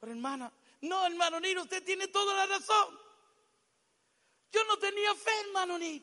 Pero 0.00 0.12
hermana, 0.12 0.52
no, 0.82 1.06
hermano 1.06 1.40
Nir, 1.40 1.58
usted 1.58 1.82
tiene 1.84 2.08
toda 2.08 2.34
la 2.34 2.46
razón. 2.46 2.98
Yo 4.52 4.64
no 4.64 4.78
tenía 4.78 5.14
fe, 5.14 5.30
hermano 5.46 5.78
Nir. 5.78 6.02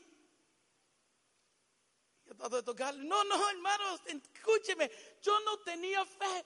Yo 2.26 2.36
trato 2.36 2.56
de 2.58 2.64
tocarle, 2.64 3.04
no, 3.04 3.24
no, 3.24 3.50
hermano, 3.50 4.00
escúcheme, 4.06 4.92
yo 5.22 5.40
no 5.42 5.60
tenía 5.60 6.06
fe. 6.06 6.46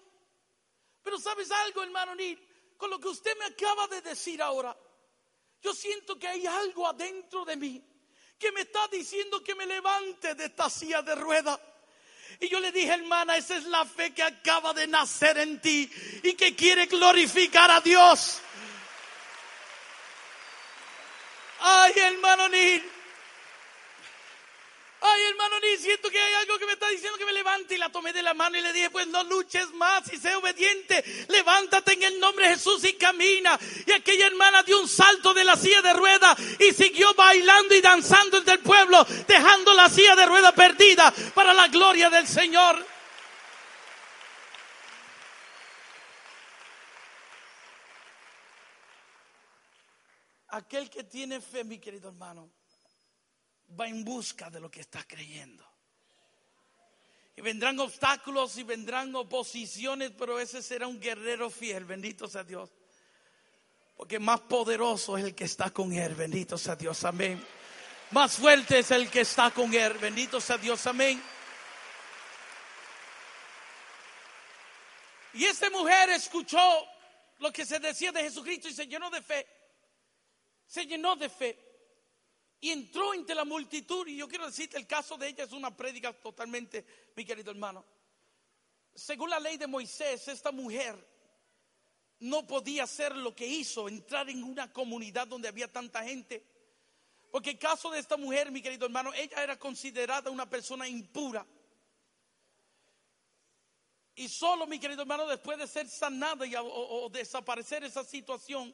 Pero 1.04 1.20
sabes 1.20 1.52
algo, 1.52 1.84
hermano 1.84 2.16
Nir, 2.16 2.76
con 2.78 2.90
lo 2.90 3.00
que 3.00 3.08
usted 3.08 3.38
me 3.38 3.46
acaba 3.46 3.88
de 3.88 4.02
decir 4.02 4.42
ahora, 4.42 4.78
yo 5.62 5.74
siento 5.74 6.18
que 6.18 6.28
hay 6.28 6.46
algo 6.46 6.88
adentro 6.88 7.46
de 7.46 7.56
mí 7.56 7.84
que 8.38 8.52
me 8.52 8.62
está 8.62 8.88
diciendo 8.90 9.44
que 9.44 9.56
me 9.56 9.66
levante 9.66 10.36
de 10.36 10.46
esta 10.46 10.70
silla 10.70 11.02
de 11.02 11.16
rueda. 11.16 11.60
Y 12.40 12.50
yo 12.50 12.60
le 12.60 12.72
dije, 12.72 12.94
hermana, 12.94 13.36
esa 13.36 13.58
es 13.58 13.64
la 13.66 13.86
fe 13.86 14.14
que 14.14 14.24
acaba 14.24 14.74
de 14.74 14.88
nacer 14.88 15.38
en 15.38 15.60
ti 15.60 15.90
y 16.24 16.34
que 16.34 16.56
quiere 16.56 16.86
glorificar 16.86 17.72
a 17.72 17.82
Dios. 17.82 18.40
Ay, 21.60 21.94
hermano 21.96 22.50
Nil, 22.50 22.84
Ay, 25.00 25.22
hermano, 25.30 25.60
ni 25.60 25.78
siento 25.78 26.10
que 26.10 26.20
hay 26.20 26.34
algo 26.34 26.58
que 26.58 26.66
me 26.66 26.74
está 26.74 26.90
diciendo 26.90 27.18
que 27.18 27.26
me 27.26 27.34
levante. 27.34 27.76
Y 27.76 27.78
la 27.78 27.92
tomé 27.92 28.14
de 28.14 28.24
la 28.24 28.34
mano 28.34 28.58
y 28.58 28.62
le 28.62 28.74
dije, 28.74 28.90
pues 28.90 29.08
no 29.08 29.24
luches 29.26 29.72
más 29.74 30.12
y 30.12 30.18
sé 30.18 30.36
obediente. 30.36 31.04
Levántate 31.28 31.94
en 31.94 32.04
el 32.04 32.20
nombre 32.20 32.48
de 32.48 32.56
Jesús 32.56 32.84
y 32.84 32.94
camina. 32.94 33.60
Y 33.86 33.92
aquella 33.92 34.26
hermana 34.28 34.64
dio 34.64 34.80
un 34.80 34.88
salto 34.88 35.34
de 35.34 35.44
la 35.44 35.56
silla 35.56 35.82
de 35.82 35.94
rueda 35.94 36.36
y 36.60 36.74
siguió 36.74 37.14
bailando 37.14 37.76
y 37.76 37.82
danzando 37.82 38.38
entre 38.38 38.56
el 38.56 38.60
pueblo, 38.60 39.06
dejando 39.28 39.74
la 39.74 39.88
silla 39.90 40.16
de 40.16 40.26
rueda 40.26 40.52
perdida 40.52 41.14
para 41.36 41.54
la 41.54 41.68
gloria 41.68 42.10
del 42.10 42.28
Señor. 42.28 42.84
Aquel 50.50 50.90
que 50.90 51.04
tiene 51.04 51.40
fe, 51.40 51.64
mi 51.64 51.78
querido 51.78 52.10
hermano, 52.10 52.50
va 53.80 53.88
en 53.88 54.04
busca 54.04 54.50
de 54.50 54.60
lo 54.60 54.70
que 54.70 54.82
está 54.82 55.04
creyendo. 55.06 55.66
Y 57.36 57.42
vendrán 57.42 57.80
obstáculos 57.80 58.58
y 58.58 58.64
vendrán 58.64 59.16
oposiciones, 59.16 60.12
pero 60.18 60.40
ese 60.40 60.62
será 60.62 60.88
un 60.88 61.00
guerrero 61.00 61.50
fiel, 61.50 61.86
bendito 61.86 62.28
sea 62.28 62.44
Dios. 62.44 62.72
Porque 63.96 64.20
más 64.20 64.42
poderoso 64.42 65.18
es 65.18 65.24
el 65.24 65.36
que 65.36 65.44
está 65.44 65.70
con 65.70 65.94
él, 65.94 66.16
bendito 66.16 66.58
sea 66.58 66.76
Dios, 66.76 67.04
amén. 67.04 67.44
Más 68.12 68.38
fuerte 68.38 68.80
es 68.80 68.92
el 68.92 69.10
que 69.10 69.22
está 69.22 69.52
con 69.52 69.74
él, 69.74 69.94
bendito 69.94 70.42
sea 70.42 70.58
Dios, 70.58 70.86
amén. 70.88 71.22
Y 75.34 75.46
esta 75.46 75.70
mujer 75.70 76.10
escuchó 76.10 76.58
lo 77.40 77.52
que 77.52 77.66
se 77.66 77.80
decía 77.80 78.12
de 78.12 78.24
Jesucristo 78.24 78.70
y 78.70 78.74
se 78.74 78.88
llenó 78.88 79.12
de 79.12 79.22
fe. 79.22 79.46
Se 80.66 80.86
llenó 80.86 81.16
de 81.16 81.30
fe 81.30 81.67
y 82.60 82.72
entró 82.72 83.14
entre 83.14 83.36
la 83.36 83.46
multitud. 83.46 84.08
Y 84.08 84.18
yo 84.18 84.28
quiero 84.28 84.46
decirte, 84.46 84.78
el 84.78 84.88
caso 84.88 85.18
de 85.18 85.28
ella 85.28 85.44
es 85.44 85.52
una 85.52 85.76
prédica 85.76 86.14
totalmente, 86.14 86.86
mi 87.16 87.26
querido 87.26 87.52
hermano. 87.52 87.86
Según 88.94 89.30
la 89.30 89.40
ley 89.40 89.58
de 89.58 89.68
Moisés, 89.68 90.28
esta 90.28 90.52
mujer 90.52 90.96
no 92.20 92.48
podía 92.48 92.84
hacer 92.84 93.16
lo 93.16 93.36
que 93.36 93.46
hizo, 93.46 93.88
entrar 93.88 94.30
en 94.30 94.44
una 94.44 94.74
comunidad 94.74 95.28
donde 95.28 95.48
había 95.48 95.72
tanta 95.72 96.04
gente, 96.04 96.44
Porque 97.30 97.52
el 97.52 97.60
caso 97.60 97.92
de 97.92 98.00
esta 98.00 98.18
mujer, 98.18 98.52
mi 98.52 98.62
querido 98.62 98.86
hermano, 98.86 99.14
ella 99.14 99.44
era 99.44 99.60
considerada 99.60 100.32
una 100.32 100.50
persona 100.50 100.88
impura. 100.88 101.46
Y 104.16 104.30
solo, 104.30 104.66
mi 104.66 104.80
querido 104.80 105.02
hermano, 105.02 105.28
después 105.28 105.60
de 105.60 105.68
ser 105.68 105.88
sanada 105.88 106.48
y, 106.48 106.56
o, 106.56 106.66
o 106.66 107.10
desaparecer 107.10 107.84
esa 107.84 108.04
situación, 108.04 108.74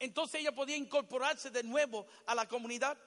entonces 0.00 0.40
ella 0.40 0.52
podía 0.52 0.76
incorporarse 0.76 1.50
de 1.50 1.62
nuevo 1.62 2.06
a 2.26 2.34
la 2.34 2.48
comunidad. 2.48 2.98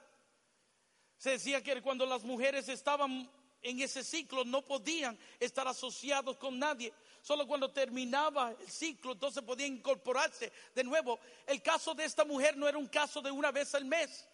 Se 1.17 1.31
decía 1.31 1.61
que 1.63 1.81
cuando 1.81 2.05
las 2.05 2.23
mujeres 2.23 2.69
estaban 2.69 3.29
en 3.63 3.79
ese 3.79 4.03
ciclo 4.03 4.45
no 4.45 4.63
podían 4.63 5.17
estar 5.39 5.67
asociados 5.67 6.37
con 6.37 6.59
nadie. 6.59 6.93
Solo 7.21 7.47
cuando 7.47 7.71
terminaba 7.71 8.51
el 8.59 8.69
ciclo 8.69 9.13
entonces 9.13 9.41
podían 9.41 9.73
incorporarse 9.73 10.51
de 10.75 10.83
nuevo. 10.83 11.19
El 11.47 11.61
caso 11.63 11.95
de 11.95 12.05
esta 12.05 12.25
mujer 12.25 12.55
no 12.55 12.67
era 12.67 12.77
un 12.77 12.87
caso 12.87 13.21
de 13.21 13.31
una 13.31 13.51
vez 13.51 13.73
al 13.73 13.85
mes. 13.85 14.27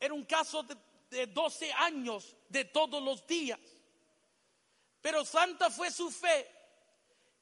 Era 0.00 0.14
un 0.14 0.24
caso 0.24 0.62
de, 0.62 0.76
de 1.10 1.26
12 1.26 1.72
años 1.72 2.34
de 2.48 2.64
todos 2.64 3.02
los 3.02 3.26
días. 3.26 3.60
Pero 5.02 5.24
santa 5.24 5.68
fue 5.68 5.90
su 5.90 6.10
fe 6.10 6.50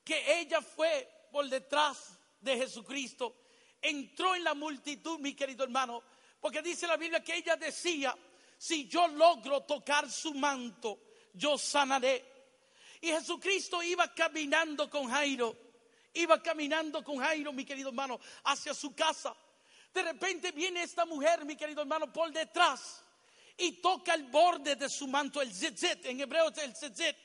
que 0.02 0.40
ella 0.40 0.60
fue 0.60 1.08
por 1.30 1.48
detrás 1.48 2.18
de 2.40 2.56
Jesucristo. 2.56 3.45
Entró 3.88 4.34
en 4.34 4.44
la 4.44 4.54
multitud, 4.54 5.18
mi 5.20 5.34
querido 5.34 5.64
hermano, 5.64 6.02
porque 6.40 6.62
dice 6.62 6.86
la 6.86 6.96
Biblia 6.96 7.22
que 7.22 7.36
ella 7.36 7.56
decía, 7.56 8.16
si 8.58 8.88
yo 8.88 9.06
logro 9.08 9.62
tocar 9.62 10.10
su 10.10 10.34
manto, 10.34 10.98
yo 11.32 11.56
sanaré. 11.56 12.24
Y 13.00 13.08
Jesucristo 13.08 13.82
iba 13.82 14.12
caminando 14.12 14.90
con 14.90 15.08
Jairo, 15.08 15.56
iba 16.14 16.42
caminando 16.42 17.04
con 17.04 17.18
Jairo, 17.18 17.52
mi 17.52 17.64
querido 17.64 17.90
hermano, 17.90 18.18
hacia 18.44 18.74
su 18.74 18.94
casa. 18.94 19.36
De 19.94 20.02
repente 20.02 20.50
viene 20.52 20.82
esta 20.82 21.04
mujer, 21.04 21.44
mi 21.44 21.56
querido 21.56 21.82
hermano, 21.82 22.12
por 22.12 22.32
detrás 22.32 23.04
y 23.58 23.72
toca 23.80 24.14
el 24.14 24.24
borde 24.24 24.76
de 24.76 24.88
su 24.88 25.06
manto, 25.06 25.40
el 25.40 25.52
zezet, 25.52 26.04
en 26.06 26.20
hebreo 26.20 26.50
es 26.50 26.58
el 26.58 26.74
zezet. 26.74 27.16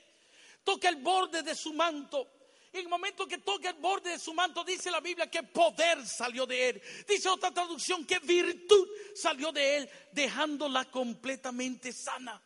Toca 0.63 0.89
el 0.89 0.97
borde 0.97 1.41
de 1.41 1.55
su 1.55 1.73
manto. 1.73 2.27
En 2.73 2.79
el 2.79 2.87
momento 2.87 3.27
que 3.27 3.39
toca 3.39 3.69
el 3.69 3.75
borde 3.75 4.11
de 4.11 4.19
su 4.19 4.33
manto, 4.33 4.63
dice 4.63 4.89
la 4.89 5.01
Biblia 5.01 5.29
que 5.29 5.43
poder 5.43 6.07
salió 6.07 6.45
de 6.45 6.69
él. 6.69 6.81
Dice 7.05 7.27
otra 7.27 7.51
traducción 7.51 8.05
que 8.05 8.19
virtud 8.19 8.87
salió 9.13 9.51
de 9.51 9.77
él, 9.77 9.89
dejándola 10.13 10.89
completamente 10.89 11.91
sana. 11.91 12.41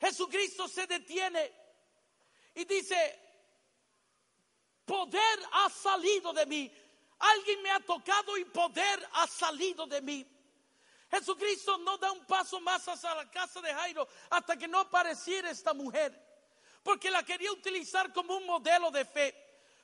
Jesucristo 0.00 0.68
se 0.68 0.86
detiene 0.86 1.52
y 2.54 2.64
dice, 2.64 3.18
poder 4.84 5.40
ha 5.52 5.68
salido 5.70 6.32
de 6.32 6.46
mí. 6.46 6.72
Alguien 7.18 7.62
me 7.62 7.70
ha 7.70 7.80
tocado 7.80 8.38
y 8.38 8.44
poder 8.44 9.08
ha 9.14 9.26
salido 9.26 9.86
de 9.88 10.00
mí. 10.02 10.26
Jesucristo 11.10 11.78
no 11.78 11.98
da 11.98 12.12
un 12.12 12.24
paso 12.26 12.60
más 12.60 12.86
hacia 12.86 13.12
la 13.16 13.28
casa 13.28 13.60
de 13.60 13.74
Jairo 13.74 14.06
hasta 14.30 14.56
que 14.56 14.68
no 14.68 14.78
apareciera 14.78 15.50
esta 15.50 15.74
mujer 15.74 16.29
porque 16.82 17.10
la 17.10 17.22
quería 17.22 17.52
utilizar 17.52 18.12
como 18.12 18.36
un 18.36 18.46
modelo 18.46 18.90
de 18.90 19.04
fe, 19.04 19.34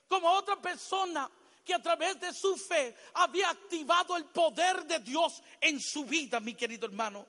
como 0.09 0.31
otra 0.31 0.57
persona 0.57 1.31
que 1.65 1.75
a 1.75 1.83
través 1.83 2.19
de 2.21 2.33
su 2.33 2.57
fe 2.57 2.95
había 3.15 3.51
activado 3.51 4.17
el 4.17 4.27
poder 4.27 4.85
de 4.85 5.01
Dios 5.01 5.43
en 5.61 5.81
su 5.81 6.05
vida, 6.05 6.39
mi 6.41 6.55
querido 6.55 6.87
hermano. 6.87 7.27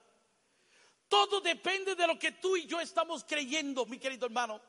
Todo 1.10 1.42
depende 1.42 1.96
de 1.96 2.06
lo 2.06 2.20
que 2.20 2.34
tú 2.34 2.56
y 2.56 2.68
yo 2.68 2.80
estamos 2.80 3.24
creyendo, 3.24 3.86
mi 3.86 3.98
querido 3.98 4.26
hermano. 4.28 4.62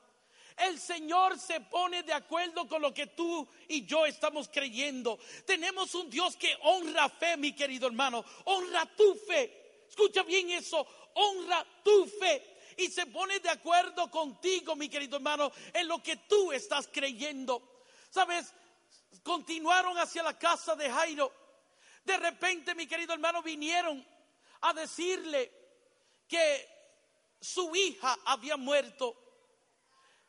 El 0.57 0.81
Señor 0.81 1.39
se 1.39 1.61
pone 1.61 2.03
de 2.03 2.13
acuerdo 2.13 2.67
con 2.67 2.83
lo 2.83 2.93
que 2.93 3.09
tú 3.09 3.47
y 3.69 3.85
yo 3.85 4.07
estamos 4.07 4.49
creyendo. 4.49 5.19
Tenemos 5.45 5.95
un 5.95 6.11
Dios 6.11 6.37
que 6.37 6.57
honra 6.63 7.09
fe, 7.09 7.37
mi 7.37 7.53
querido 7.53 7.87
hermano. 7.87 8.25
Honra 8.45 8.87
tu 8.97 9.15
fe. 9.15 9.85
Escucha 9.89 10.25
bien 10.25 10.51
eso. 10.51 10.85
Honra 11.15 11.65
tu 11.85 12.07
fe 12.07 12.58
y 12.79 12.89
se 12.89 13.07
pone 13.07 13.41
de 13.41 13.51
acuerdo 13.51 14.09
contigo, 14.09 14.77
mi 14.77 14.89
querido 14.89 15.17
hermano, 15.17 15.51
en 15.75 15.89
lo 15.89 16.01
que 16.01 16.17
tú 16.17 16.53
estás 16.53 16.89
creyendo. 16.91 17.83
¿Sabes? 18.09 18.55
Continuaron 19.25 19.99
hacia 19.99 20.23
la 20.23 20.39
casa 20.39 20.77
de 20.77 20.89
Jairo. 20.89 21.33
De 22.05 22.17
repente, 22.17 22.77
mi 22.77 22.87
querido 22.87 23.13
hermano, 23.13 23.43
vinieron 23.43 24.07
a 24.61 24.73
decirle 24.73 25.53
que 26.29 26.69
su 27.41 27.75
hija 27.75 28.17
había 28.25 28.57
muerto. 28.57 29.17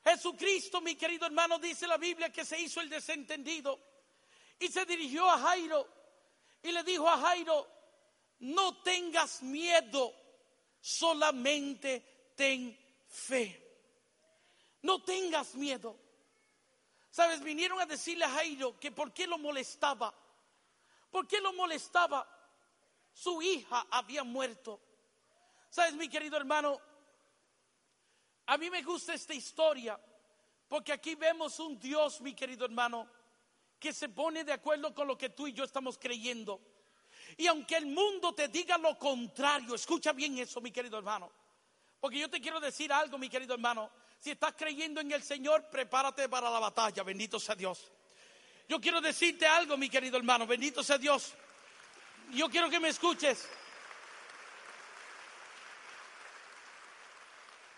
Jesucristo, 0.03 0.81
mi 0.81 0.95
querido 0.95 1.27
hermano, 1.27 1.59
dice 1.59 1.85
la 1.85 1.97
Biblia 1.97 2.31
que 2.31 2.45
se 2.45 2.59
hizo 2.59 2.81
el 2.81 2.89
desentendido 2.89 3.79
y 4.57 4.69
se 4.69 4.85
dirigió 4.85 5.29
a 5.29 5.37
Jairo 5.37 5.87
y 6.63 6.71
le 6.71 6.83
dijo 6.83 7.07
a 7.07 7.19
Jairo, 7.19 7.67
no 8.39 8.81
tengas 8.81 9.43
miedo, 9.43 10.15
solamente 10.81 12.18
ten 12.39 12.73
fe. 13.05 13.47
No 14.81 15.03
tengas 15.03 15.55
miedo. 15.55 15.99
Sabes, 17.11 17.43
vinieron 17.43 17.81
a 17.81 17.85
decirle 17.85 18.23
a 18.23 18.29
Jairo 18.29 18.79
que 18.79 18.93
por 18.93 19.11
qué 19.13 19.27
lo 19.27 19.37
molestaba. 19.37 20.15
¿Por 21.11 21.27
qué 21.27 21.41
lo 21.41 21.51
molestaba? 21.51 22.25
Su 23.11 23.41
hija 23.41 23.87
había 23.91 24.23
muerto. 24.23 24.79
Sabes, 25.69 25.95
mi 25.95 26.07
querido 26.07 26.37
hermano, 26.37 26.79
a 28.45 28.57
mí 28.57 28.69
me 28.69 28.83
gusta 28.83 29.13
esta 29.13 29.33
historia 29.33 29.99
porque 30.69 30.93
aquí 30.93 31.15
vemos 31.15 31.59
un 31.59 31.77
Dios, 31.77 32.21
mi 32.21 32.33
querido 32.33 32.63
hermano, 32.63 33.05
que 33.77 33.91
se 33.91 34.07
pone 34.07 34.45
de 34.45 34.53
acuerdo 34.53 34.95
con 34.95 35.07
lo 35.07 35.17
que 35.17 35.27
tú 35.27 35.45
y 35.45 35.51
yo 35.51 35.65
estamos 35.65 35.97
creyendo. 35.97 36.61
Y 37.35 37.47
aunque 37.47 37.75
el 37.75 37.87
mundo 37.87 38.33
te 38.33 38.47
diga 38.47 38.77
lo 38.77 38.97
contrario, 38.97 39.75
escucha 39.75 40.13
bien 40.13 40.37
eso, 40.37 40.61
mi 40.61 40.71
querido 40.71 40.97
hermano. 40.97 41.38
Porque 41.99 42.19
yo 42.19 42.29
te 42.29 42.39
quiero 42.39 42.59
decir 42.59 42.91
algo, 42.93 43.17
mi 43.17 43.29
querido 43.29 43.53
hermano. 43.53 43.89
Si 44.19 44.31
estás 44.31 44.53
creyendo 44.57 45.01
en 45.01 45.11
el 45.11 45.23
Señor, 45.23 45.69
prepárate 45.69 46.27
para 46.29 46.49
la 46.49 46.59
batalla. 46.59 47.03
Bendito 47.03 47.39
sea 47.39 47.55
Dios. 47.55 47.91
Yo 48.67 48.79
quiero 48.79 49.01
decirte 49.01 49.47
algo, 49.47 49.77
mi 49.77 49.89
querido 49.89 50.17
hermano. 50.17 50.45
Bendito 50.45 50.83
sea 50.83 50.97
Dios. 50.97 51.33
Yo 52.31 52.49
quiero 52.49 52.69
que 52.69 52.79
me 52.79 52.89
escuches. 52.89 53.47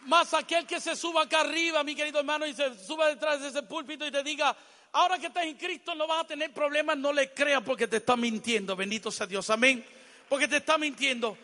Más 0.02 0.34
aquel 0.34 0.66
que 0.66 0.80
se 0.82 0.96
suba 0.96 1.24
acá 1.24 1.42
arriba, 1.42 1.84
mi 1.84 1.96
querido 1.96 2.20
hermano, 2.20 2.46
y 2.48 2.54
se 2.54 2.78
suba 2.84 3.08
detrás 3.08 3.40
de 3.40 3.50
ese 3.50 3.62
púlpito 3.64 4.06
y 4.06 4.12
te 4.12 4.24
diga, 4.24 4.56
ahora 4.94 5.20
que 5.20 5.28
estás 5.28 5.46
en 5.46 5.56
Cristo 5.56 5.94
no 5.94 6.08
vas 6.08 6.22
a 6.22 6.28
tener 6.28 6.52
problemas, 6.52 6.98
no 6.98 7.14
le 7.14 7.32
creas 7.32 7.62
porque 7.64 7.88
te 7.88 7.98
está 7.98 8.18
mintiendo. 8.18 8.76
Bendito 8.76 9.12
sea 9.12 9.28
Dios. 9.28 9.50
Amén. 9.52 9.86
Porque 10.28 10.48
te 10.48 10.58
está 10.58 10.78
mintiendo. 10.78 11.38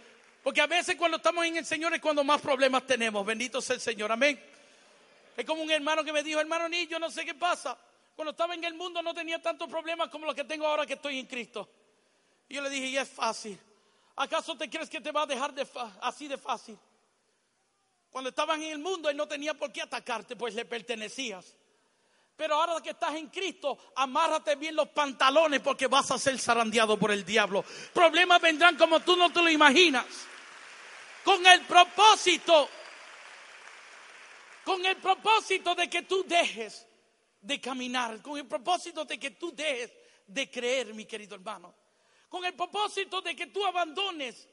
Porque 0.47 0.61
a 0.61 0.65
veces 0.65 0.95
cuando 0.95 1.17
estamos 1.17 1.45
en 1.45 1.57
el 1.57 1.65
Señor 1.65 1.93
es 1.93 1.99
cuando 1.99 2.23
más 2.23 2.39
problemas 2.39 2.87
tenemos. 2.87 3.25
Bendito 3.25 3.59
sea 3.59 3.75
el 3.75 3.81
Señor. 3.81 4.09
Amén. 4.13 4.41
Es 5.35 5.43
como 5.43 5.61
un 5.61 5.69
hermano 5.69 6.05
que 6.05 6.13
me 6.13 6.23
dijo, 6.23 6.39
hermano 6.39 6.69
ni 6.69 6.87
yo 6.87 6.99
no 6.99 7.11
sé 7.11 7.25
qué 7.25 7.33
pasa. 7.33 7.77
Cuando 8.15 8.31
estaba 8.31 8.55
en 8.55 8.63
el 8.63 8.73
mundo 8.73 9.01
no 9.01 9.13
tenía 9.13 9.41
tantos 9.41 9.67
problemas 9.67 10.07
como 10.07 10.25
los 10.25 10.33
que 10.33 10.45
tengo 10.45 10.65
ahora 10.65 10.85
que 10.85 10.93
estoy 10.93 11.19
en 11.19 11.25
Cristo. 11.25 11.67
Y 12.47 12.55
yo 12.55 12.61
le 12.61 12.69
dije, 12.69 12.85
y 12.85 12.97
es 12.97 13.09
fácil. 13.09 13.59
¿Acaso 14.15 14.55
te 14.55 14.69
crees 14.69 14.89
que 14.89 15.01
te 15.01 15.11
va 15.11 15.23
a 15.23 15.25
dejar 15.25 15.53
de 15.53 15.67
así 15.99 16.29
de 16.29 16.37
fácil? 16.37 16.79
Cuando 18.09 18.29
estabas 18.29 18.57
en 18.59 18.71
el 18.71 18.79
mundo, 18.79 19.09
Él 19.09 19.17
no 19.17 19.27
tenía 19.27 19.53
por 19.53 19.73
qué 19.73 19.81
atacarte, 19.81 20.37
pues 20.37 20.55
le 20.55 20.63
pertenecías. 20.63 21.57
Pero 22.37 22.55
ahora 22.55 22.81
que 22.81 22.91
estás 22.91 23.15
en 23.15 23.27
Cristo, 23.27 23.77
amárrate 23.97 24.55
bien 24.55 24.77
los 24.77 24.87
pantalones 24.87 25.59
porque 25.59 25.87
vas 25.87 26.09
a 26.11 26.17
ser 26.17 26.39
zarandeado 26.39 26.97
por 26.97 27.11
el 27.11 27.25
diablo. 27.25 27.65
Problemas 27.93 28.39
vendrán 28.39 28.77
como 28.77 29.01
tú 29.01 29.17
no 29.17 29.29
te 29.29 29.41
lo 29.41 29.49
imaginas 29.49 30.05
con 31.27 31.45
el 31.45 31.65
propósito, 31.65 32.69
con 34.63 34.85
el 34.85 34.95
propósito 34.95 35.75
de 35.75 35.89
que 35.89 36.03
tú 36.03 36.23
dejes 36.25 36.87
de 37.41 37.59
caminar, 37.59 38.21
con 38.21 38.37
el 38.37 38.47
propósito 38.47 39.03
de 39.03 39.19
que 39.19 39.31
tú 39.31 39.53
dejes 39.53 39.91
de 40.25 40.49
creer, 40.49 40.93
mi 40.93 41.03
querido 41.03 41.35
hermano, 41.35 41.75
con 42.29 42.45
el 42.45 42.53
propósito 42.53 43.19
de 43.19 43.35
que 43.35 43.47
tú 43.47 43.65
abandones 43.65 44.47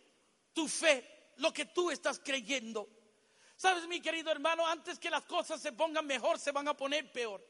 tu 0.53 0.67
fe, 0.67 1.33
lo 1.37 1.53
que 1.53 1.67
tú 1.67 1.93
estás 1.93 2.19
creyendo. 2.19 2.89
Sabes, 3.55 3.87
mi 3.87 4.01
querido 4.01 4.33
hermano, 4.33 4.67
antes 4.67 4.99
que 4.99 5.11
las 5.11 5.25
cosas 5.27 5.63
se 5.63 5.71
pongan 5.71 6.05
mejor, 6.05 6.41
se 6.41 6.51
van 6.51 6.67
a 6.67 6.77
poner 6.77 7.13
peor. 7.13 7.41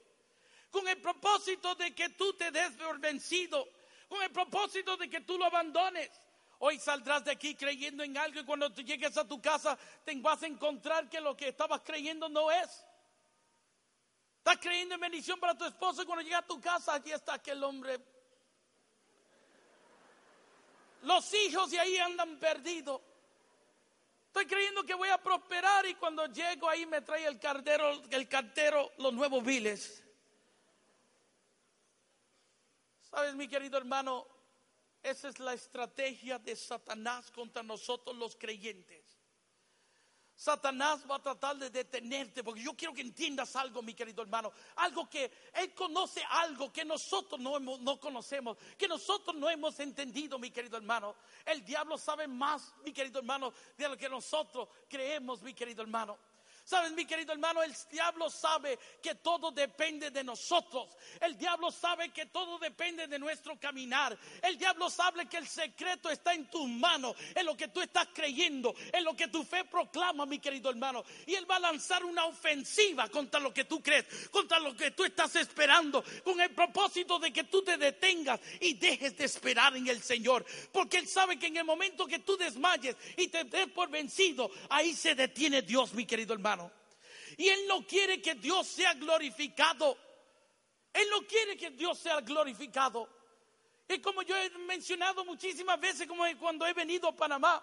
Con 0.70 0.87
el 0.87 1.01
propósito 1.01 1.75
de 1.77 1.95
que 1.95 2.11
tú 2.11 2.35
te 2.35 2.51
des 2.51 2.72
vencido, 2.99 3.66
con 4.07 4.22
el 4.22 4.31
propósito 4.31 4.99
de 4.99 5.09
que 5.09 5.22
tú 5.22 5.39
lo 5.39 5.47
abandones. 5.47 6.11
Hoy 6.59 6.79
saldrás 6.79 7.25
de 7.25 7.33
aquí 7.33 7.55
creyendo 7.55 8.03
en 8.03 8.17
algo 8.17 8.41
y 8.41 8.45
cuando 8.45 8.69
llegues 8.69 9.17
a 9.17 9.27
tu 9.27 9.41
casa 9.41 9.79
te 10.05 10.15
vas 10.21 10.43
a 10.43 10.47
encontrar 10.47 11.09
que 11.09 11.21
lo 11.21 11.37
que 11.37 11.49
estabas 11.49 11.83
creyendo 11.85 12.29
no 12.29 12.51
es. 12.51 12.85
Estás 14.39 14.59
creyendo 14.59 14.95
en 14.95 15.01
bendición 15.01 15.41
para 15.41 15.57
tu 15.57 15.65
esposo 15.65 16.03
y 16.03 16.07
cuando 16.07 16.23
llegas 16.23 16.43
a 16.43 16.47
tu 16.47 16.61
casa 16.61 16.95
aquí 16.95 17.13
está 17.13 17.35
aquel 17.35 17.63
hombre. 17.65 17.99
Los 21.03 21.33
hijos 21.35 21.71
de 21.71 21.81
ahí 21.81 21.99
andan 21.99 22.39
perdidos. 22.39 23.01
Estoy 24.27 24.47
creyendo 24.47 24.83
que 24.85 24.95
voy 24.95 25.09
a 25.11 25.19
prosperar 25.19 25.87
y 25.87 25.95
cuando 25.95 26.27
llego 26.27 26.69
ahí 26.69 26.87
me 26.87 27.01
trae 27.03 27.25
el 27.27 27.39
cartero, 27.39 28.03
el 28.11 28.29
cartero 28.29 28.91
los 28.99 29.13
nuevos 29.13 29.45
viles. 29.45 30.03
Sabes, 33.11 33.35
mi 33.37 33.47
querido 33.47 33.79
hermano, 33.79 34.27
Esa 35.05 35.29
es 35.29 35.39
la 35.39 35.53
estrategia 35.53 36.39
de 36.39 36.57
Satanás 36.57 37.31
contra 37.31 37.63
nosotros 37.63 38.17
los 38.17 38.35
creyentes. 38.37 39.21
Satanás 40.35 41.05
va 41.09 41.17
a 41.17 41.23
tratar 41.23 41.59
de 41.59 41.69
detenerte, 41.69 42.43
porque 42.43 42.63
yo 42.63 42.75
quiero 42.75 42.95
que 42.95 43.03
entiendas 43.03 43.55
algo, 43.55 43.83
mi 43.83 43.93
querido 43.93 44.23
hermano, 44.23 44.51
algo 44.77 45.09
que 45.09 45.31
Él 45.53 45.75
conoce 45.75 46.25
algo 46.29 46.73
que 46.73 46.87
nosotros 46.87 47.39
no, 47.39 47.61
no 47.61 48.01
conocemos, 48.01 48.57
que 48.79 48.89
nosotros 48.89 49.37
no 49.37 49.51
hemos 49.51 49.79
entendido, 49.79 50.39
mi 50.39 50.51
querido 50.51 50.79
hermano. 50.79 51.15
El 51.45 51.63
diablo 51.63 51.99
sabe 51.99 52.27
más, 52.27 52.75
mi 52.83 52.91
querido 52.91 53.19
hermano, 53.19 53.53
de 53.77 53.89
lo 53.91 53.99
que 53.99 54.09
nosotros 54.09 54.71
creemos, 54.89 55.43
mi 55.43 55.53
querido 55.53 55.83
hermano. 55.83 56.19
Sabes, 56.65 56.93
mi 56.93 57.05
querido 57.05 57.35
hermano, 57.35 57.62
el 57.62 57.75
diablo 57.91 58.31
sabe 58.31 58.79
que 59.03 59.17
todo 59.17 59.51
depende 59.51 60.11
de 60.11 60.25
nosotros. 60.25 60.89
El 61.21 61.37
diablo 61.37 61.71
sabe 61.71 62.11
que 62.11 62.25
todo 62.27 62.59
depende 62.59 63.07
de 63.07 63.19
nuestro 63.19 63.61
caminar. 63.61 64.17
El 64.43 64.57
diablo 64.57 64.89
sabe 64.89 65.27
que 65.27 65.37
el 65.37 65.47
secreto 65.47 66.09
está 66.09 66.33
en 66.33 66.49
tus 66.49 66.67
manos, 66.67 67.15
en 67.35 67.45
lo 67.45 67.55
que 67.55 67.69
tú 67.69 67.83
estás 67.83 68.09
creyendo, 68.15 68.75
en 68.95 69.05
lo 69.05 69.15
que 69.15 69.29
tu 69.29 69.45
fe 69.45 69.65
proclama, 69.65 70.25
mi 70.25 70.39
querido 70.39 70.71
hermano. 70.71 71.05
Y 71.27 71.35
él 71.35 71.49
va 71.51 71.57
a 71.57 71.61
lanzar 71.61 72.03
una 72.03 72.25
ofensiva 72.25 73.11
contra 73.11 73.41
lo 73.41 73.53
que 73.53 73.65
tú 73.65 73.83
crees, 73.83 74.29
contra 74.31 74.59
lo 74.59 74.75
que 74.75 74.93
tú 74.93 75.05
estás 75.05 75.37
esperando, 75.37 76.03
con 76.23 76.41
el 76.41 76.55
propósito 76.55 77.19
de 77.19 77.31
que 77.31 77.45
tú 77.45 77.62
te 77.62 77.77
detengas 77.77 78.41
y 78.61 78.73
dejes 78.73 79.19
de 79.19 79.27
esperar 79.27 79.77
en 79.77 79.87
el 79.89 80.03
Señor. 80.03 80.47
Porque 80.73 80.97
él 80.97 81.09
sabe 81.09 81.39
que 81.39 81.49
en 81.49 81.59
el 81.59 81.65
momento 81.65 82.07
que 82.07 82.21
tú 82.21 82.39
desmayes 82.39 82.97
y 83.19 83.29
te 83.29 83.45
des 83.45 83.69
por 83.69 83.91
vencido, 83.91 84.51
ahí 84.71 84.95
se 84.95 85.15
detiene 85.15 85.61
Dios, 85.61 85.93
mi 85.93 86.07
querido 86.07 86.33
hermano. 86.33 86.54
Y 87.37 87.49
Él 87.49 87.66
no 87.66 87.87
quiere 87.87 88.20
que 88.20 88.35
Dios 88.35 88.66
sea 88.66 88.95
glorificado. 88.95 89.97
Él 90.93 91.09
no 91.11 91.26
quiere 91.26 91.57
que 91.57 91.70
Dios 91.70 91.99
sea 91.99 92.20
glorificado. 92.20 93.09
Y 93.89 94.01
como 94.01 94.22
yo 94.22 94.37
he 94.37 94.51
mencionado 94.51 95.24
muchísimas 95.24 95.78
veces, 95.80 96.07
como 96.07 96.24
cuando 96.39 96.66
he 96.66 96.72
venido 96.72 97.09
a 97.09 97.16
Panamá, 97.16 97.62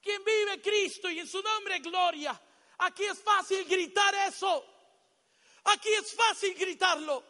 quien 0.00 0.24
vive 0.24 0.60
Cristo 0.60 1.10
y 1.10 1.20
en 1.20 1.28
su 1.28 1.42
nombre 1.42 1.78
gloria, 1.80 2.40
aquí 2.78 3.04
es 3.04 3.22
fácil 3.22 3.64
gritar 3.64 4.14
eso. 4.26 4.64
Aquí 5.64 5.88
es 5.92 6.14
fácil 6.14 6.54
gritarlo. 6.54 7.22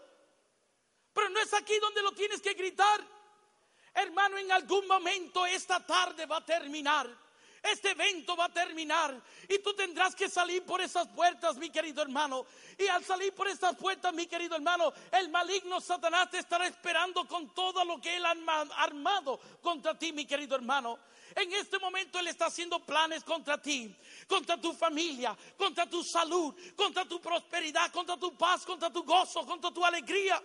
Pero 1.13 1.31
no 1.31 1.41
es 1.41 1.53
aquí 1.55 1.79
donde 1.79 2.03
lo 2.03 2.13
tienes 2.13 2.41
que 2.41 2.55
gritar. 2.55 3.05
Hermano, 3.95 4.37
en 4.37 4.53
algún 4.53 4.87
momento 4.87 5.47
esta 5.47 5.85
tarde 5.85 6.27
va 6.27 6.37
a 6.37 6.45
terminar. 6.45 7.26
Este 7.73 7.91
evento 7.91 8.37
va 8.37 8.47
a 8.47 8.53
terminar 8.53 9.21
y 9.49 9.59
tú 9.59 9.75
tendrás 9.75 10.15
que 10.15 10.29
salir 10.29 10.65
por 10.65 10.81
esas 10.81 11.09
puertas, 11.09 11.57
mi 11.57 11.71
querido 11.71 12.03
hermano. 12.03 12.47
Y 12.79 12.87
al 12.87 13.05
salir 13.05 13.35
por 13.35 13.49
estas 13.49 13.77
puertas, 13.77 14.13
mi 14.15 14.27
querido 14.27 14.57
hermano, 14.57 14.93
el 15.13 15.29
maligno 15.29 15.81
Satanás 15.81 16.31
te 16.31 16.39
estará 16.39 16.67
esperando 16.67 17.27
con 17.27 17.53
todo 17.55 17.85
lo 17.85 18.01
que 18.01 18.17
él 18.17 18.25
ha 18.25 18.35
armado 18.77 19.41
contra 19.61 19.99
ti, 19.99 20.13
mi 20.13 20.27
querido 20.27 20.57
hermano. 20.57 20.99
En 21.35 21.53
este 21.53 21.79
momento 21.79 22.19
Él 22.19 22.29
está 22.29 22.47
haciendo 22.47 22.79
planes 22.81 23.23
contra 23.23 23.61
ti, 23.61 23.95
contra 24.27 24.59
tu 24.59 24.73
familia, 24.73 25.37
contra 25.59 25.89
tu 25.89 26.03
salud, 26.03 26.55
contra 26.75 27.05
tu 27.05 27.21
prosperidad, 27.21 27.93
contra 27.93 28.17
tu 28.17 28.35
paz, 28.37 28.65
contra 28.65 28.91
tu 28.91 29.03
gozo, 29.03 29.45
contra 29.45 29.71
tu 29.71 29.85
alegría. 29.85 30.43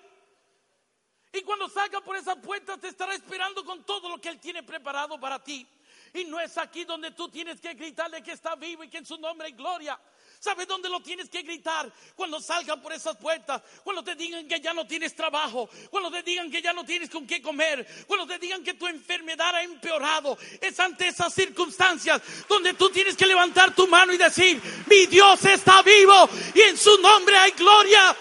Y 1.32 1.42
cuando 1.44 1.70
salga 1.70 2.02
por 2.02 2.18
esa 2.18 2.36
puerta 2.36 2.78
te 2.78 2.90
estará 2.90 3.14
esperando 3.16 3.64
con 3.64 3.86
todo 3.86 4.10
lo 4.10 4.20
que 4.20 4.28
Él 4.28 4.40
tiene 4.40 4.64
preparado 4.64 5.18
para 5.18 5.42
ti. 5.42 5.66
Y 6.14 6.26
no 6.26 6.40
es 6.40 6.58
aquí 6.58 6.84
donde 6.84 7.12
tú 7.12 7.30
tienes 7.30 7.62
que 7.62 7.74
gritarle 7.74 8.22
que 8.22 8.34
está 8.34 8.56
vivo 8.56 8.84
y 8.84 8.90
que 8.90 8.98
en 8.98 9.06
su 9.06 9.18
nombre 9.18 9.48
hay 9.48 9.54
gloria. 9.54 10.00
¿Sabes 10.42 10.68
dónde 10.68 10.90
lo 10.90 11.00
tienes 11.02 11.30
que 11.30 11.44
gritar? 11.44 11.92
Cuando 12.16 12.42
salgan 12.42 12.82
por 12.82 12.92
esas 12.92 13.16
puertas, 13.16 13.62
cuando 13.84 14.04
te 14.04 14.16
digan 14.16 14.48
que 14.48 14.60
ya 14.60 14.74
no 14.74 14.88
tienes 14.88 15.16
trabajo, 15.16 15.70
cuando 15.92 16.10
te 16.10 16.24
digan 16.24 16.50
que 16.50 16.64
ya 16.64 16.74
no 16.74 16.84
tienes 16.84 17.12
con 17.12 17.28
qué 17.28 17.44
comer, 17.44 17.88
cuando 18.08 18.26
te 18.26 18.40
digan 18.40 18.64
que 18.64 18.74
tu 18.74 18.88
enfermedad 18.88 19.56
ha 19.56 19.62
empeorado. 19.62 20.36
Es 20.60 20.80
ante 20.80 21.10
esas 21.10 21.32
circunstancias 21.32 22.20
donde 22.50 22.74
tú 22.74 22.90
tienes 22.90 23.16
que 23.16 23.28
levantar 23.28 23.76
tu 23.76 23.88
mano 23.88 24.14
y 24.14 24.18
decir, 24.18 24.60
mi 24.88 25.06
Dios 25.06 25.46
está 25.46 25.84
vivo 25.84 26.28
y 26.56 26.62
en 26.62 26.76
su 26.76 26.98
nombre 26.98 27.38
hay 27.38 27.52
gloria. 27.52 28.16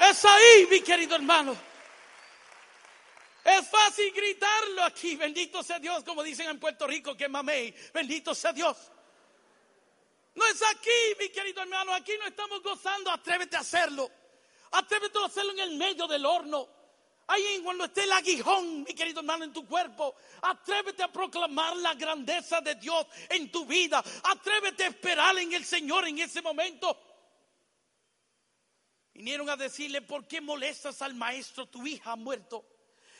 Es 0.00 0.24
ahí, 0.24 0.68
mi 0.70 0.80
querido 0.80 1.16
hermano. 1.16 1.67
Es 3.48 3.66
fácil 3.68 4.12
gritarlo 4.12 4.84
aquí. 4.84 5.16
Bendito 5.16 5.62
sea 5.62 5.78
Dios, 5.78 6.04
como 6.04 6.22
dicen 6.22 6.50
en 6.50 6.60
Puerto 6.60 6.86
Rico, 6.86 7.16
que 7.16 7.28
mamey. 7.28 7.74
Bendito 7.94 8.34
sea 8.34 8.52
Dios. 8.52 8.76
No 10.34 10.46
es 10.46 10.62
aquí, 10.62 11.16
mi 11.18 11.30
querido 11.30 11.62
hermano. 11.62 11.94
Aquí 11.94 12.12
no 12.20 12.26
estamos 12.26 12.62
gozando. 12.62 13.10
Atrévete 13.10 13.56
a 13.56 13.60
hacerlo. 13.60 14.10
Atrévete 14.72 15.18
a 15.18 15.24
hacerlo 15.24 15.52
en 15.52 15.60
el 15.60 15.76
medio 15.76 16.06
del 16.06 16.26
horno. 16.26 16.68
Ahí 17.26 17.60
cuando 17.64 17.86
esté 17.86 18.04
el 18.04 18.12
aguijón, 18.12 18.82
mi 18.82 18.94
querido 18.94 19.20
hermano, 19.20 19.44
en 19.44 19.52
tu 19.52 19.66
cuerpo, 19.66 20.14
atrévete 20.42 21.02
a 21.02 21.12
proclamar 21.12 21.76
la 21.76 21.94
grandeza 21.94 22.60
de 22.60 22.74
Dios 22.74 23.06
en 23.30 23.50
tu 23.50 23.64
vida. 23.64 24.04
Atrévete 24.24 24.84
a 24.84 24.88
esperar 24.88 25.38
en 25.38 25.54
el 25.54 25.64
Señor 25.64 26.06
en 26.06 26.18
ese 26.18 26.42
momento. 26.42 26.98
Vinieron 29.14 29.48
a 29.48 29.56
decirle, 29.56 30.02
¿por 30.02 30.26
qué 30.26 30.42
molestas 30.42 31.00
al 31.00 31.14
maestro? 31.14 31.66
Tu 31.66 31.86
hija 31.86 32.12
ha 32.12 32.16
muerto. 32.16 32.77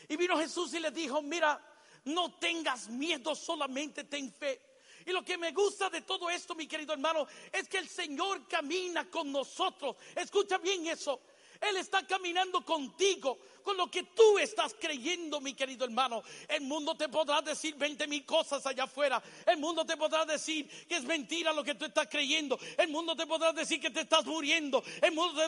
Y 0.09 0.17
vino 0.17 0.37
Jesús 0.37 0.73
y 0.73 0.79
le 0.79 0.91
dijo, 0.91 1.21
mira, 1.21 1.59
no 2.05 2.33
tengas 2.33 2.89
miedo, 2.89 3.35
solamente 3.35 4.03
ten 4.03 4.33
fe. 4.33 4.59
Y 5.05 5.11
lo 5.11 5.23
que 5.23 5.37
me 5.37 5.51
gusta 5.51 5.89
de 5.89 6.01
todo 6.01 6.29
esto, 6.29 6.55
mi 6.55 6.67
querido 6.67 6.93
hermano, 6.93 7.27
es 7.51 7.67
que 7.69 7.77
el 7.77 7.87
Señor 7.87 8.47
camina 8.47 9.09
con 9.09 9.31
nosotros. 9.31 9.95
Escucha 10.15 10.57
bien 10.57 10.87
eso. 10.87 11.21
Él 11.61 11.77
está 11.77 12.05
caminando 12.05 12.63
contigo 12.63 13.37
con 13.69 13.77
lo 13.77 13.91
que 13.91 14.01
tú 14.01 14.39
estás 14.39 14.75
creyendo, 14.79 15.39
mi 15.39 15.53
querido 15.53 15.85
hermano. 15.85 16.23
El 16.47 16.61
mundo 16.61 16.95
te 16.95 17.07
podrá 17.07 17.39
decir 17.43 17.75
20 17.75 18.07
mil 18.07 18.25
cosas 18.25 18.65
allá 18.65 18.85
afuera. 18.85 19.21
El 19.45 19.57
mundo 19.57 19.85
te 19.85 19.95
podrá 19.95 20.25
decir 20.25 20.67
que 20.87 20.95
es 20.95 21.03
mentira 21.03 21.53
lo 21.53 21.63
que 21.63 21.75
tú 21.75 21.85
estás 21.85 22.07
creyendo. 22.07 22.57
El 22.79 22.87
mundo 22.87 23.15
te 23.15 23.27
podrá 23.27 23.53
decir 23.53 23.79
que 23.79 23.91
te 23.91 24.01
estás 24.01 24.25
muriendo. 24.25 24.83
El 25.03 25.11
mundo 25.11 25.39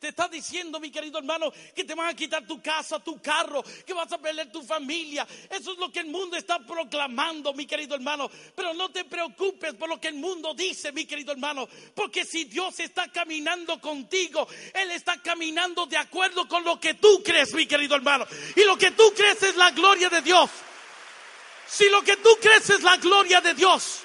te, 0.00 0.08
está 0.08 0.28
diciendo, 0.28 0.80
mi 0.80 0.90
querido 0.90 1.18
hermano, 1.18 1.52
que 1.74 1.84
te 1.84 1.94
van 1.94 2.08
a 2.08 2.14
quitar 2.14 2.46
tu 2.46 2.62
casa, 2.62 2.98
tu 3.00 3.20
carro, 3.20 3.62
que 3.84 3.92
vas 3.92 4.10
a 4.10 4.16
perder 4.16 4.50
tu 4.50 4.62
familia. 4.62 5.26
Eso 5.50 5.72
es 5.72 5.78
lo 5.78 5.92
que 5.92 6.00
el 6.00 6.06
mundo 6.06 6.38
está 6.38 6.58
proclamando, 6.60 7.52
mi 7.52 7.66
querido 7.66 7.96
hermano. 7.96 8.30
Pero 8.56 8.72
no 8.72 8.90
te 8.90 9.04
preocupes 9.04 9.74
por 9.74 9.90
lo 9.90 10.00
que 10.00 10.08
el 10.08 10.14
mundo 10.14 10.54
dice, 10.54 10.90
mi 10.90 11.04
querido 11.04 11.32
hermano. 11.32 11.68
Porque 11.94 12.24
si 12.24 12.44
Dios 12.44 12.80
está 12.80 13.08
caminando 13.08 13.78
contigo, 13.78 14.48
Él 14.72 14.90
está 14.92 15.20
caminando 15.20 15.84
de 15.84 15.98
acuerdo 15.98 16.48
con 16.48 16.64
lo 16.64 16.80
que 16.80 16.93
tú 16.94 17.22
crees, 17.22 17.52
mi 17.54 17.66
querido 17.66 17.94
hermano. 17.96 18.26
Y 18.56 18.64
lo 18.64 18.76
que 18.76 18.90
tú 18.92 19.12
crees 19.14 19.42
es 19.42 19.56
la 19.56 19.70
gloria 19.70 20.08
de 20.08 20.22
Dios. 20.22 20.50
Si 21.66 21.88
lo 21.88 22.02
que 22.02 22.16
tú 22.16 22.30
crees 22.40 22.68
es 22.70 22.82
la 22.82 22.96
gloria 22.96 23.40
de 23.40 23.54
Dios. 23.54 24.00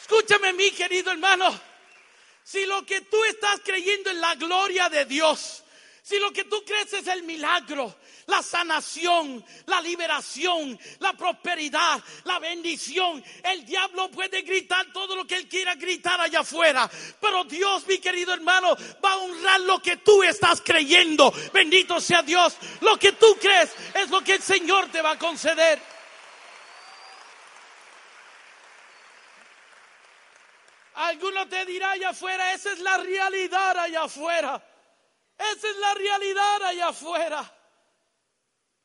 Escúchame, 0.00 0.52
mi 0.52 0.70
querido 0.70 1.10
hermano. 1.10 1.60
Si 2.44 2.64
lo 2.64 2.86
que 2.86 3.00
tú 3.00 3.22
estás 3.24 3.60
creyendo 3.64 4.10
es 4.10 4.16
la 4.16 4.36
gloria 4.36 4.88
de 4.88 5.04
Dios, 5.04 5.64
si 6.06 6.20
lo 6.20 6.30
que 6.30 6.44
tú 6.44 6.62
crees 6.64 6.92
es 6.92 7.08
el 7.08 7.24
milagro, 7.24 7.96
la 8.26 8.40
sanación, 8.40 9.44
la 9.66 9.80
liberación, 9.80 10.78
la 11.00 11.14
prosperidad, 11.14 12.00
la 12.22 12.38
bendición. 12.38 13.24
El 13.42 13.66
diablo 13.66 14.08
puede 14.12 14.42
gritar 14.42 14.86
todo 14.92 15.16
lo 15.16 15.26
que 15.26 15.34
él 15.34 15.48
quiera 15.48 15.74
gritar 15.74 16.20
allá 16.20 16.40
afuera. 16.40 16.88
Pero 17.20 17.42
Dios, 17.42 17.88
mi 17.88 17.98
querido 17.98 18.32
hermano, 18.32 18.76
va 19.04 19.14
a 19.14 19.16
honrar 19.16 19.60
lo 19.62 19.82
que 19.82 19.96
tú 19.96 20.22
estás 20.22 20.60
creyendo. 20.60 21.34
Bendito 21.52 22.00
sea 22.00 22.22
Dios. 22.22 22.56
Lo 22.82 22.96
que 23.00 23.10
tú 23.10 23.36
crees 23.40 23.74
es 23.92 24.08
lo 24.08 24.22
que 24.22 24.34
el 24.34 24.42
Señor 24.42 24.88
te 24.92 25.02
va 25.02 25.10
a 25.10 25.18
conceder. 25.18 25.82
Alguno 30.94 31.48
te 31.48 31.66
dirá 31.66 31.90
allá 31.90 32.10
afuera, 32.10 32.52
esa 32.52 32.72
es 32.72 32.78
la 32.78 32.96
realidad 32.98 33.76
allá 33.76 34.04
afuera. 34.04 34.75
Esa 35.38 35.68
es 35.68 35.76
la 35.76 35.94
realidad 35.94 36.62
allá 36.62 36.88
afuera. 36.88 37.52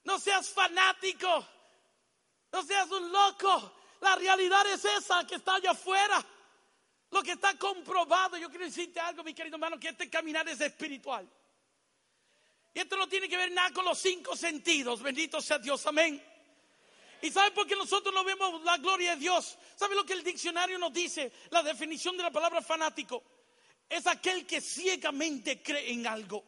No 0.03 0.19
seas 0.19 0.49
fanático. 0.49 1.47
No 2.51 2.63
seas 2.63 2.89
un 2.91 3.11
loco. 3.11 3.73
La 4.01 4.15
realidad 4.15 4.65
es 4.67 4.83
esa 4.83 5.25
que 5.25 5.35
está 5.35 5.55
allá 5.55 5.71
afuera. 5.71 6.25
Lo 7.11 7.23
que 7.23 7.31
está 7.31 7.57
comprobado. 7.57 8.37
Yo 8.37 8.49
quiero 8.49 8.65
decirte 8.65 8.99
algo, 8.99 9.23
mi 9.23 9.33
querido 9.33 9.55
hermano, 9.55 9.79
que 9.79 9.89
este 9.89 10.09
caminar 10.09 10.47
es 10.49 10.59
espiritual. 10.59 11.27
Y 12.73 12.79
esto 12.79 12.97
no 12.97 13.07
tiene 13.07 13.27
que 13.29 13.37
ver 13.37 13.51
nada 13.51 13.71
con 13.71 13.85
los 13.85 13.99
cinco 13.99 14.35
sentidos. 14.35 15.01
Bendito 15.01 15.41
sea 15.41 15.59
Dios. 15.59 15.85
Amén. 15.85 16.21
¿Y 17.21 17.29
sabe 17.31 17.51
por 17.51 17.67
qué 17.67 17.75
nosotros 17.75 18.13
no 18.13 18.23
vemos 18.23 18.63
la 18.63 18.77
gloria 18.77 19.11
de 19.11 19.17
Dios? 19.17 19.57
¿Sabe 19.75 19.95
lo 19.95 20.03
que 20.03 20.13
el 20.13 20.23
diccionario 20.23 20.79
nos 20.79 20.91
dice? 20.91 21.31
La 21.51 21.61
definición 21.61 22.17
de 22.17 22.23
la 22.23 22.31
palabra 22.31 22.61
fanático 22.61 23.23
es 23.91 24.07
aquel 24.07 24.45
que 24.45 24.61
ciegamente 24.61 25.61
cree 25.61 25.91
en 25.91 26.07
algo. 26.07 26.43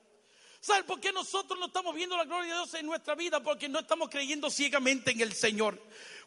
¿Sabe 0.61 0.83
por 0.85 1.01
qué 1.01 1.11
nosotros 1.11 1.59
no 1.59 1.65
estamos 1.65 1.93
viendo 1.93 2.15
la 2.15 2.23
gloria 2.23 2.53
de 2.53 2.59
Dios 2.59 2.73
en 2.75 2.85
nuestra 2.85 3.15
vida? 3.15 3.43
Porque 3.43 3.67
no 3.67 3.79
estamos 3.79 4.09
creyendo 4.09 4.49
ciegamente 4.49 5.11
en 5.11 5.19
el 5.19 5.33
Señor. 5.33 5.77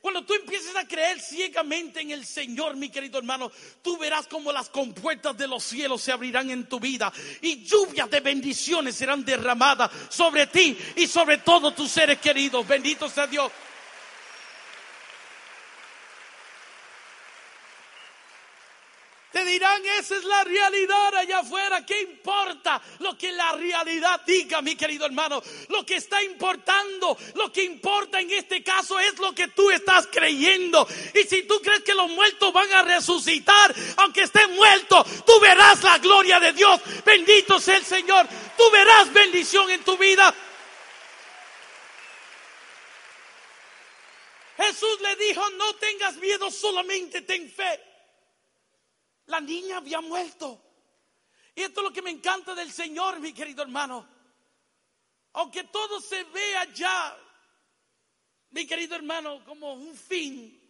Cuando 0.03 0.27
tú 0.27 0.35
empieces 0.35 0.77
a 0.77 0.87
creer 0.87 1.19
ciegamente 1.23 2.03
en 2.03 2.11
el 2.11 2.27
Señor, 2.27 2.77
mi 2.77 2.91
querido 2.91 3.19
hermano, 3.19 3.51
tú 3.81 3.97
verás 3.97 4.27
como 4.27 4.53
las 4.53 4.69
compuertas 4.69 5.39
de 5.39 5.49
los 5.49 5.64
cielos 5.64 6.03
se 6.03 6.12
abrirán 6.12 6.51
en 6.51 6.69
tu 6.69 6.79
vida 6.79 7.11
y 7.41 7.64
lluvias 7.64 8.11
de 8.11 8.21
bendiciones 8.21 8.95
serán 8.95 9.25
derramadas 9.25 9.91
sobre 10.11 10.47
ti 10.49 10.77
y 10.97 11.07
sobre 11.07 11.39
todos 11.39 11.75
tus 11.75 11.91
seres 11.91 12.19
queridos. 12.19 12.69
Bendito 12.69 13.09
sea 13.09 13.27
Dios. 13.27 13.51
Dirán, 19.47 19.82
esa 19.99 20.16
es 20.16 20.24
la 20.24 20.44
realidad 20.44 21.14
allá 21.14 21.38
afuera. 21.38 21.86
¿Qué 21.86 22.03
importa 22.03 22.82
lo 22.99 23.16
que 23.16 23.32
la 23.32 23.53
realidad 23.53 24.20
diga, 24.26 24.61
mi 24.61 24.76
querido 24.76 25.07
hermano? 25.07 25.42
Lo 25.68 25.86
que 25.86 25.97
está 25.97 26.22
importando, 26.22 27.16
lo 27.34 27.51
que 27.53 27.64
importa 27.64 28.20
en 28.20 28.30
este 28.30 28.62
caso 28.62 28.99
es 28.99 29.18
lo 29.18 29.34
que 29.34 29.49
tú 29.49 29.70
estás 29.70 30.09
creyendo. 30.12 30.86
Y 31.14 31.26
si 31.26 31.44
tú 31.44 31.61
crees 31.62 31.82
que 31.82 31.94
los 31.94 32.11
muertos 32.11 32.53
van 32.53 32.70
a 32.72 32.82
resucitar, 32.82 33.74
aunque 33.97 34.22
estén 34.22 34.55
muertos, 34.55 35.24
tú 35.24 35.40
verás 35.40 35.82
la 35.82 35.99
gloria 35.99 36.38
de 36.38 36.53
Dios. 36.53 36.80
Bendito 37.05 37.59
sea 37.59 37.76
el 37.76 37.84
Señor. 37.84 38.26
Tú 38.57 38.70
verás 38.70 39.12
bendición 39.12 39.70
en 39.70 39.82
tu 39.82 39.97
vida. 39.97 40.34
Jesús 44.57 45.01
le 45.03 45.16
dijo, 45.16 45.49
no 45.51 45.74
tengas 45.76 46.16
miedo, 46.16 46.51
solamente 46.51 47.20
ten 47.22 47.51
fe. 47.51 47.95
La 49.27 49.41
niña 49.41 49.79
había 49.79 50.01
muerto. 50.01 50.62
Y 51.55 51.62
esto 51.62 51.81
es 51.81 51.85
lo 51.85 51.93
que 51.93 52.03
me 52.03 52.11
encanta 52.11 52.55
del 52.55 52.70
Señor, 52.70 53.18
mi 53.20 53.33
querido 53.33 53.62
hermano. 53.62 54.07
Aunque 55.33 55.64
todo 55.64 56.01
se 56.01 56.24
vea 56.24 56.64
ya, 56.72 57.16
mi 58.51 58.66
querido 58.66 58.95
hermano, 58.95 59.45
como 59.45 59.74
un 59.74 59.95
fin. 59.95 60.62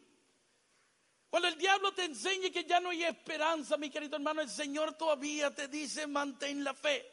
Cuando 1.29 1.49
el 1.49 1.59
diablo 1.59 1.93
te 1.93 2.05
enseñe 2.05 2.51
que 2.51 2.65
ya 2.65 2.81
no 2.81 2.91
hay 2.91 3.05
esperanza, 3.05 3.77
mi 3.77 3.91
querido 3.91 4.17
hermano, 4.17 4.41
el 4.41 4.49
Señor 4.49 4.95
todavía 4.95 5.55
te 5.55 5.69
dice, 5.69 6.07
mantén 6.07 6.65
la 6.65 6.73
fe. 6.73 7.05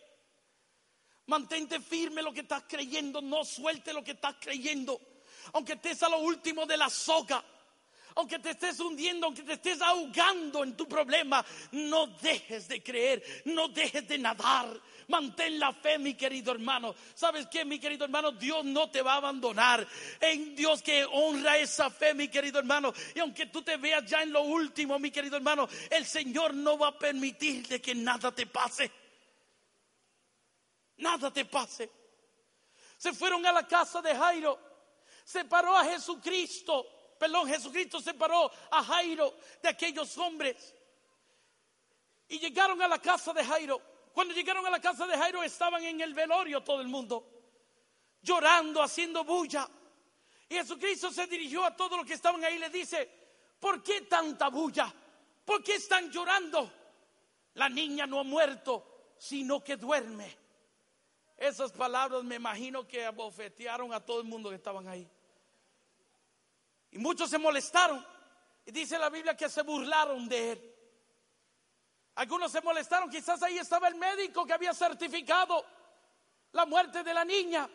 Mantente 1.26 1.80
firme 1.80 2.22
lo 2.22 2.34
que 2.34 2.42
estás 2.42 2.64
creyendo, 2.68 3.22
no 3.22 3.44
suelte 3.44 3.94
lo 3.94 4.04
que 4.04 4.12
estás 4.12 4.36
creyendo. 4.40 5.00
Aunque 5.54 5.74
estés 5.74 6.04
a 6.04 6.10
lo 6.10 6.20
último 6.20 6.66
de 6.66 6.78
la 6.78 6.90
soga 6.90 7.44
aunque 8.16 8.40
te 8.40 8.52
estés 8.52 8.80
hundiendo, 8.80 9.28
aunque 9.28 9.44
te 9.44 9.54
estés 9.54 9.82
ahogando 9.82 10.64
en 10.64 10.76
tu 10.76 10.88
problema, 10.88 11.46
no 11.72 12.08
dejes 12.08 12.68
de 12.68 12.82
creer, 12.82 13.24
no 13.46 13.68
dejes 13.70 14.08
de 14.08 14.18
nadar. 14.18 14.68
Mantén 15.08 15.60
la 15.60 15.74
fe, 15.74 15.98
mi 15.98 16.14
querido 16.14 16.54
hermano. 16.54 16.96
¿Sabes 17.14 17.48
qué, 17.48 17.66
mi 17.66 17.80
querido 17.80 18.06
hermano? 18.06 18.32
Dios 18.32 18.64
no 18.64 18.90
te 18.90 19.02
va 19.02 19.14
a 19.14 19.18
abandonar. 19.18 19.86
En 20.20 20.56
Dios 20.56 20.82
que 20.82 21.06
honra 21.06 21.58
esa 21.58 21.90
fe, 21.90 22.14
mi 22.14 22.30
querido 22.30 22.60
hermano. 22.60 22.94
Y 23.16 23.20
aunque 23.20 23.48
tú 23.48 23.62
te 23.62 23.78
veas 23.78 24.06
ya 24.06 24.22
en 24.22 24.32
lo 24.32 24.42
último, 24.42 24.98
mi 25.00 25.12
querido 25.12 25.36
hermano, 25.36 25.68
el 25.90 26.06
Señor 26.06 26.54
no 26.54 26.78
va 26.78 26.90
a 26.90 26.98
permitirte 26.98 27.82
que 27.82 27.96
nada 27.96 28.32
te 28.32 28.48
pase. 28.48 28.92
Nada 30.98 31.32
te 31.32 31.46
pase. 31.46 31.90
Se 32.98 33.12
fueron 33.12 33.46
a 33.46 33.52
la 33.52 33.68
casa 33.68 34.02
de 34.02 34.16
Jairo. 34.16 34.58
Se 35.26 35.46
paró 35.46 35.78
a 35.78 35.86
Jesucristo 35.86 36.86
perdón, 37.18 37.48
Jesucristo 37.48 38.00
separó 38.02 38.52
a 38.72 38.84
Jairo 38.84 39.34
de 39.62 39.70
aquellos 39.70 40.18
hombres. 40.18 40.74
Y 42.28 42.40
llegaron 42.40 42.82
a 42.82 42.88
la 42.88 43.00
casa 43.00 43.34
de 43.34 43.44
Jairo. 43.44 43.82
Cuando 44.14 44.34
llegaron 44.34 44.66
a 44.66 44.70
la 44.70 44.80
casa 44.80 45.08
de 45.08 45.18
Jairo 45.18 45.44
estaban 45.44 45.84
en 45.84 46.02
el 46.02 46.14
velorio 46.14 46.62
todo 46.62 46.82
el 46.82 46.88
mundo, 46.88 47.28
llorando, 48.22 48.82
haciendo 48.82 49.24
bulla. 49.24 49.68
Y 50.50 50.56
Jesucristo 50.56 51.12
se 51.12 51.26
dirigió 51.28 51.64
a 51.64 51.76
todos 51.76 51.98
los 51.98 52.06
que 52.06 52.14
estaban 52.14 52.44
ahí 52.44 52.56
y 52.56 52.60
le 52.60 52.70
dice, 52.70 53.10
¿por 53.60 53.82
qué 53.82 54.02
tanta 54.02 54.50
bulla? 54.50 54.94
¿Por 55.44 55.64
qué 55.64 55.76
están 55.76 56.12
llorando? 56.12 56.72
La 57.56 57.70
niña 57.70 58.06
no 58.06 58.20
ha 58.20 58.24
muerto, 58.24 59.14
sino 59.18 59.64
que 59.64 59.78
duerme. 59.78 60.38
Esas 61.38 61.72
palabras 61.72 62.24
me 62.24 62.36
imagino 62.36 62.88
que 62.88 63.06
abofetearon 63.06 63.94
a 63.94 64.00
todo 64.00 64.22
el 64.22 64.28
mundo 64.28 64.50
que 64.50 64.56
estaban 64.56 64.88
ahí. 64.88 65.10
Y 66.94 67.00
muchos 67.00 67.30
se 67.30 67.40
molestaron. 67.40 68.06
Y 68.66 68.72
dice 68.72 68.98
la 69.00 69.10
Biblia 69.10 69.36
que 69.36 69.50
se 69.50 69.64
burlaron 69.64 70.30
de 70.30 70.52
él. 70.52 70.76
Algunos 72.16 72.52
se 72.52 72.62
molestaron. 72.62 73.10
Quizás 73.10 73.42
ahí 73.42 73.58
estaba 73.58 73.88
el 73.88 73.96
médico 73.96 74.46
que 74.46 74.54
había 74.54 74.74
certificado 74.74 75.66
la 76.52 76.66
muerte 76.68 77.04
de 77.04 77.14
la 77.14 77.26
niña. 77.26 77.68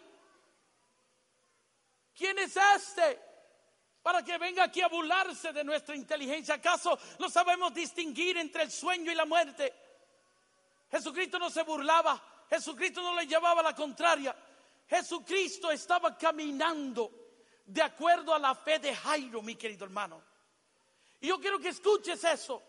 ¿Quién 2.14 2.38
es 2.38 2.56
este? 2.76 3.20
Para 4.02 4.22
que 4.22 4.38
venga 4.38 4.62
aquí 4.62 4.80
a 4.80 4.88
burlarse 4.88 5.52
de 5.52 5.64
nuestra 5.64 5.96
inteligencia. 5.96 6.54
¿Acaso 6.54 6.96
no 7.18 7.28
sabemos 7.28 7.74
distinguir 7.74 8.36
entre 8.38 8.62
el 8.62 8.70
sueño 8.70 9.10
y 9.10 9.16
la 9.16 9.24
muerte? 9.24 9.74
Jesucristo 10.92 11.40
no 11.40 11.50
se 11.50 11.64
burlaba. 11.64 12.22
Jesucristo 12.48 13.02
no 13.02 13.16
le 13.16 13.26
llevaba 13.26 13.64
la 13.64 13.74
contraria. 13.74 14.34
Jesucristo 14.86 15.72
estaba 15.72 16.16
caminando 16.16 17.27
de 17.68 17.82
acuerdo 17.82 18.34
a 18.34 18.38
la 18.38 18.54
fe 18.54 18.78
de 18.78 18.96
Jairo, 18.96 19.42
mi 19.42 19.54
querido 19.54 19.84
hermano. 19.84 20.22
Y 21.20 21.28
yo 21.28 21.38
quiero 21.38 21.58
que 21.58 21.68
escuches 21.68 22.24
eso, 22.24 22.62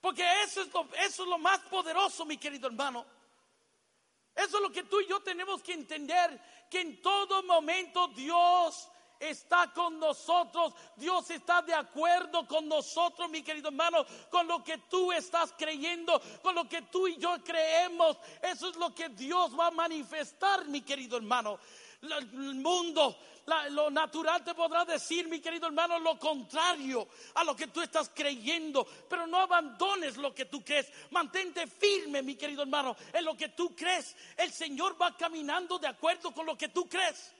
porque 0.00 0.24
eso 0.42 0.62
es 0.62 0.72
lo, 0.72 0.88
eso 0.94 1.22
es 1.22 1.28
lo 1.28 1.38
más 1.38 1.60
poderoso, 1.60 2.24
mi 2.24 2.36
querido 2.36 2.66
hermano. 2.66 3.06
Eso 4.34 4.56
es 4.56 4.62
lo 4.62 4.70
que 4.70 4.82
tú 4.84 5.00
y 5.00 5.06
yo 5.06 5.20
tenemos 5.20 5.62
que 5.62 5.74
entender, 5.74 6.40
que 6.68 6.80
en 6.80 7.00
todo 7.00 7.42
momento 7.44 8.08
Dios 8.08 8.88
está 9.20 9.72
con 9.72 10.00
nosotros, 10.00 10.74
Dios 10.96 11.30
está 11.30 11.62
de 11.62 11.74
acuerdo 11.74 12.48
con 12.48 12.66
nosotros, 12.66 13.30
mi 13.30 13.42
querido 13.42 13.68
hermano, 13.68 14.04
con 14.28 14.48
lo 14.48 14.64
que 14.64 14.78
tú 14.78 15.12
estás 15.12 15.54
creyendo, 15.56 16.20
con 16.42 16.54
lo 16.54 16.68
que 16.68 16.82
tú 16.82 17.06
y 17.06 17.16
yo 17.16 17.36
creemos. 17.44 18.16
Eso 18.42 18.70
es 18.70 18.76
lo 18.76 18.92
que 18.92 19.10
Dios 19.10 19.56
va 19.56 19.68
a 19.68 19.70
manifestar, 19.70 20.66
mi 20.66 20.80
querido 20.80 21.16
hermano. 21.16 21.60
El 22.02 22.54
mundo, 22.54 23.18
lo 23.70 23.90
natural 23.90 24.42
te 24.42 24.54
podrá 24.54 24.84
decir, 24.84 25.28
mi 25.28 25.40
querido 25.40 25.66
hermano, 25.66 25.98
lo 25.98 26.18
contrario 26.18 27.06
a 27.34 27.44
lo 27.44 27.54
que 27.54 27.66
tú 27.66 27.82
estás 27.82 28.10
creyendo. 28.14 28.86
Pero 29.08 29.26
no 29.26 29.38
abandones 29.38 30.16
lo 30.16 30.34
que 30.34 30.46
tú 30.46 30.64
crees. 30.64 30.90
Mantente 31.10 31.66
firme, 31.66 32.22
mi 32.22 32.36
querido 32.36 32.62
hermano, 32.62 32.96
en 33.12 33.24
lo 33.24 33.36
que 33.36 33.50
tú 33.50 33.74
crees. 33.76 34.16
El 34.36 34.50
Señor 34.52 35.00
va 35.00 35.16
caminando 35.16 35.78
de 35.78 35.88
acuerdo 35.88 36.32
con 36.32 36.46
lo 36.46 36.56
que 36.56 36.68
tú 36.68 36.88
crees. 36.88 37.32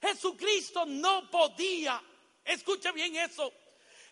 Jesucristo 0.00 0.84
no 0.84 1.30
podía, 1.30 2.02
escucha 2.44 2.92
bien 2.92 3.16
eso, 3.16 3.50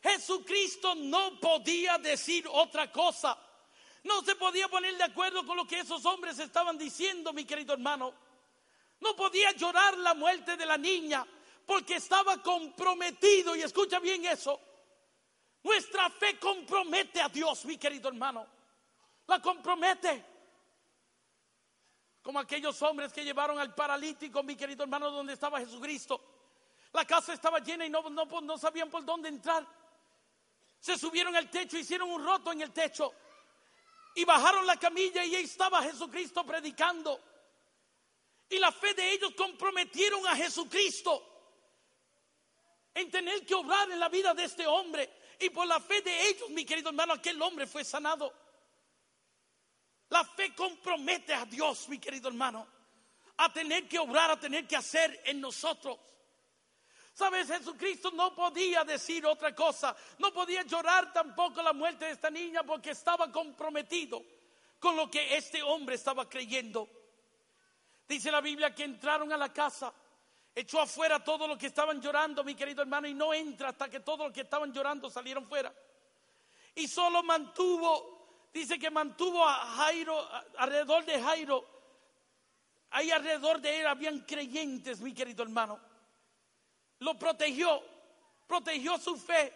Jesucristo 0.03 0.95
no 0.95 1.39
podía 1.41 1.99
decir 1.99 2.47
otra 2.51 2.91
cosa. 2.91 3.39
No 4.03 4.22
se 4.22 4.35
podía 4.35 4.68
poner 4.68 4.97
de 4.97 5.05
acuerdo 5.05 5.47
con 5.47 5.57
lo 5.57 5.66
que 5.66 5.80
esos 5.80 6.05
hombres 6.05 6.39
estaban 6.39 6.76
diciendo, 6.76 7.32
mi 7.32 7.45
querido 7.45 7.72
hermano. 7.72 8.12
No 9.01 9.14
podía 9.14 9.53
llorar 9.53 9.97
la 9.99 10.14
muerte 10.14 10.57
de 10.57 10.66
la 10.66 10.78
niña 10.78 11.26
porque 11.66 11.97
estaba 11.97 12.42
comprometido. 12.42 13.57
Y 13.57 13.62
escucha 13.62 13.99
bien 13.99 14.24
eso. 14.24 14.61
Nuestra 15.62 16.11
fe 16.11 16.38
compromete 16.38 17.20
a 17.20 17.28
Dios, 17.28 17.64
mi 17.64 17.78
querido 17.78 18.09
hermano. 18.09 18.47
La 19.26 19.40
compromete. 19.40 20.24
Como 22.22 22.38
aquellos 22.38 22.80
hombres 22.82 23.12
que 23.12 23.24
llevaron 23.24 23.59
al 23.59 23.74
paralítico, 23.74 24.42
mi 24.42 24.57
querido 24.57 24.84
hermano, 24.84 25.11
donde 25.11 25.34
estaba 25.34 25.61
Jesucristo. 25.61 26.20
La 26.92 27.05
casa 27.05 27.32
estaba 27.32 27.59
llena 27.59 27.84
y 27.86 27.90
no, 27.90 28.09
no, 28.09 28.24
no 28.40 28.59
sabían 28.59 28.90
por 28.90 29.05
dónde 29.05 29.28
entrar. 29.28 29.66
Se 30.78 30.99
subieron 30.99 31.34
al 31.34 31.51
techo, 31.51 31.78
hicieron 31.78 32.11
un 32.11 32.24
roto 32.24 32.53
en 32.53 32.61
el 32.61 32.72
techo. 32.72 33.12
Y 34.14 34.24
bajaron 34.24 34.66
la 34.66 34.76
camilla 34.76 35.24
y 35.24 35.34
ahí 35.34 35.45
estaba 35.45 35.82
Jesucristo 35.82 36.45
predicando. 36.45 37.20
Y 38.55 38.59
la 38.61 38.70
fe 38.70 38.94
de 38.94 39.11
ellos 39.11 39.34
comprometieron 39.34 40.24
a 40.28 40.36
Jesucristo 40.36 41.20
en 42.94 43.11
tener 43.11 43.44
que 43.44 43.52
obrar 43.52 43.90
en 43.90 43.98
la 43.98 44.09
vida 44.09 44.32
de 44.32 44.44
este 44.44 44.64
hombre. 44.64 45.11
Y 45.40 45.50
por 45.50 45.66
la 45.66 45.80
fe 45.80 46.02
de 46.02 46.28
ellos, 46.28 46.48
mi 46.50 46.64
querido 46.64 46.90
hermano, 46.90 47.14
aquel 47.14 47.42
hombre 47.42 47.66
fue 47.66 47.82
sanado. 47.82 48.32
La 50.11 50.24
fe 50.24 50.55
compromete 50.55 51.34
a 51.34 51.44
Dios, 51.46 51.88
mi 51.88 51.98
querido 51.98 52.28
hermano, 52.28 52.64
a 53.38 53.52
tener 53.52 53.88
que 53.88 53.98
obrar, 53.98 54.30
a 54.30 54.38
tener 54.38 54.68
que 54.68 54.76
hacer 54.76 55.20
en 55.24 55.40
nosotros. 55.40 55.98
Sabes, 57.12 57.48
Jesucristo 57.48 58.12
no 58.12 58.36
podía 58.36 58.84
decir 58.84 59.26
otra 59.26 59.52
cosa, 59.52 59.96
no 60.18 60.32
podía 60.32 60.62
llorar 60.62 61.12
tampoco 61.12 61.61
la 61.61 61.72
muerte 61.72 62.05
de 62.05 62.12
esta 62.12 62.30
niña 62.30 62.62
porque 62.62 62.90
estaba 62.90 63.32
comprometido 63.32 64.22
con 64.78 64.94
lo 64.94 65.11
que 65.11 65.36
este 65.36 65.61
hombre 65.61 65.96
estaba 65.96 66.28
creyendo. 66.28 66.88
Dice 68.09 68.30
la 68.30 68.40
Biblia 68.40 68.74
que 68.74 68.84
entraron 68.84 69.32
a 69.32 69.36
la 69.36 69.52
casa, 69.52 69.92
echó 70.55 70.80
afuera 70.80 71.22
todo 71.22 71.48
lo 71.48 71.57
que 71.57 71.66
estaban 71.66 72.00
llorando, 72.00 72.44
mi 72.44 72.55
querido 72.55 72.82
hermano, 72.82 73.09
y 73.09 73.14
no 73.14 73.32
entra 73.32 73.70
hasta 73.70 73.88
que 73.88 74.00
todos 74.00 74.26
los 74.26 74.32
que 74.32 74.42
estaban 74.42 74.72
llorando 74.72 75.11
salieron 75.11 75.46
fuera. 75.46 75.74
Y 76.74 76.86
solo 76.86 77.22
mantuvo, 77.22 78.48
dice 78.52 78.78
que 78.78 78.90
mantuvo 78.90 79.46
a 79.46 79.55
Jairo, 79.76 80.28
alrededor 80.59 81.05
de 81.05 81.22
Jairo, 81.22 81.64
ahí 82.90 83.11
alrededor 83.11 83.61
de 83.61 83.80
él 83.80 83.86
habían 83.86 84.20
creyentes, 84.20 85.00
mi 85.00 85.14
querido 85.14 85.42
hermano. 85.42 85.80
Lo 87.00 87.18
protegió, 87.18 87.82
protegió 88.46 88.98
su 88.98 89.16
fe. 89.16 89.52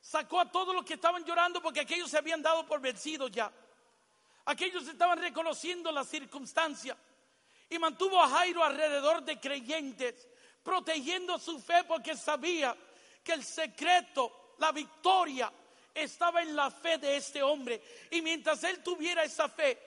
Sacó 0.00 0.40
a 0.40 0.50
todos 0.50 0.74
los 0.74 0.84
que 0.84 0.94
estaban 0.94 1.24
llorando 1.24 1.60
porque 1.60 1.80
aquellos 1.80 2.10
se 2.10 2.18
habían 2.18 2.42
dado 2.42 2.66
por 2.66 2.80
vencidos 2.80 3.30
ya. 3.30 3.52
Aquellos 4.44 4.86
estaban 4.86 5.18
reconociendo 5.18 5.90
la 5.90 6.04
circunstancia. 6.04 6.96
Y 7.68 7.78
mantuvo 7.78 8.20
a 8.20 8.28
Jairo 8.28 8.62
alrededor 8.62 9.22
de 9.22 9.40
creyentes, 9.40 10.28
protegiendo 10.62 11.38
su 11.38 11.60
fe 11.60 11.84
porque 11.84 12.16
sabía 12.16 12.76
que 13.22 13.32
el 13.32 13.44
secreto, 13.44 14.54
la 14.58 14.72
victoria, 14.72 15.52
estaba 15.92 16.42
en 16.42 16.54
la 16.54 16.70
fe 16.70 16.98
de 16.98 17.16
este 17.16 17.42
hombre. 17.42 17.82
Y 18.10 18.22
mientras 18.22 18.62
él 18.64 18.82
tuviera 18.82 19.24
esa 19.24 19.48
fe, 19.48 19.78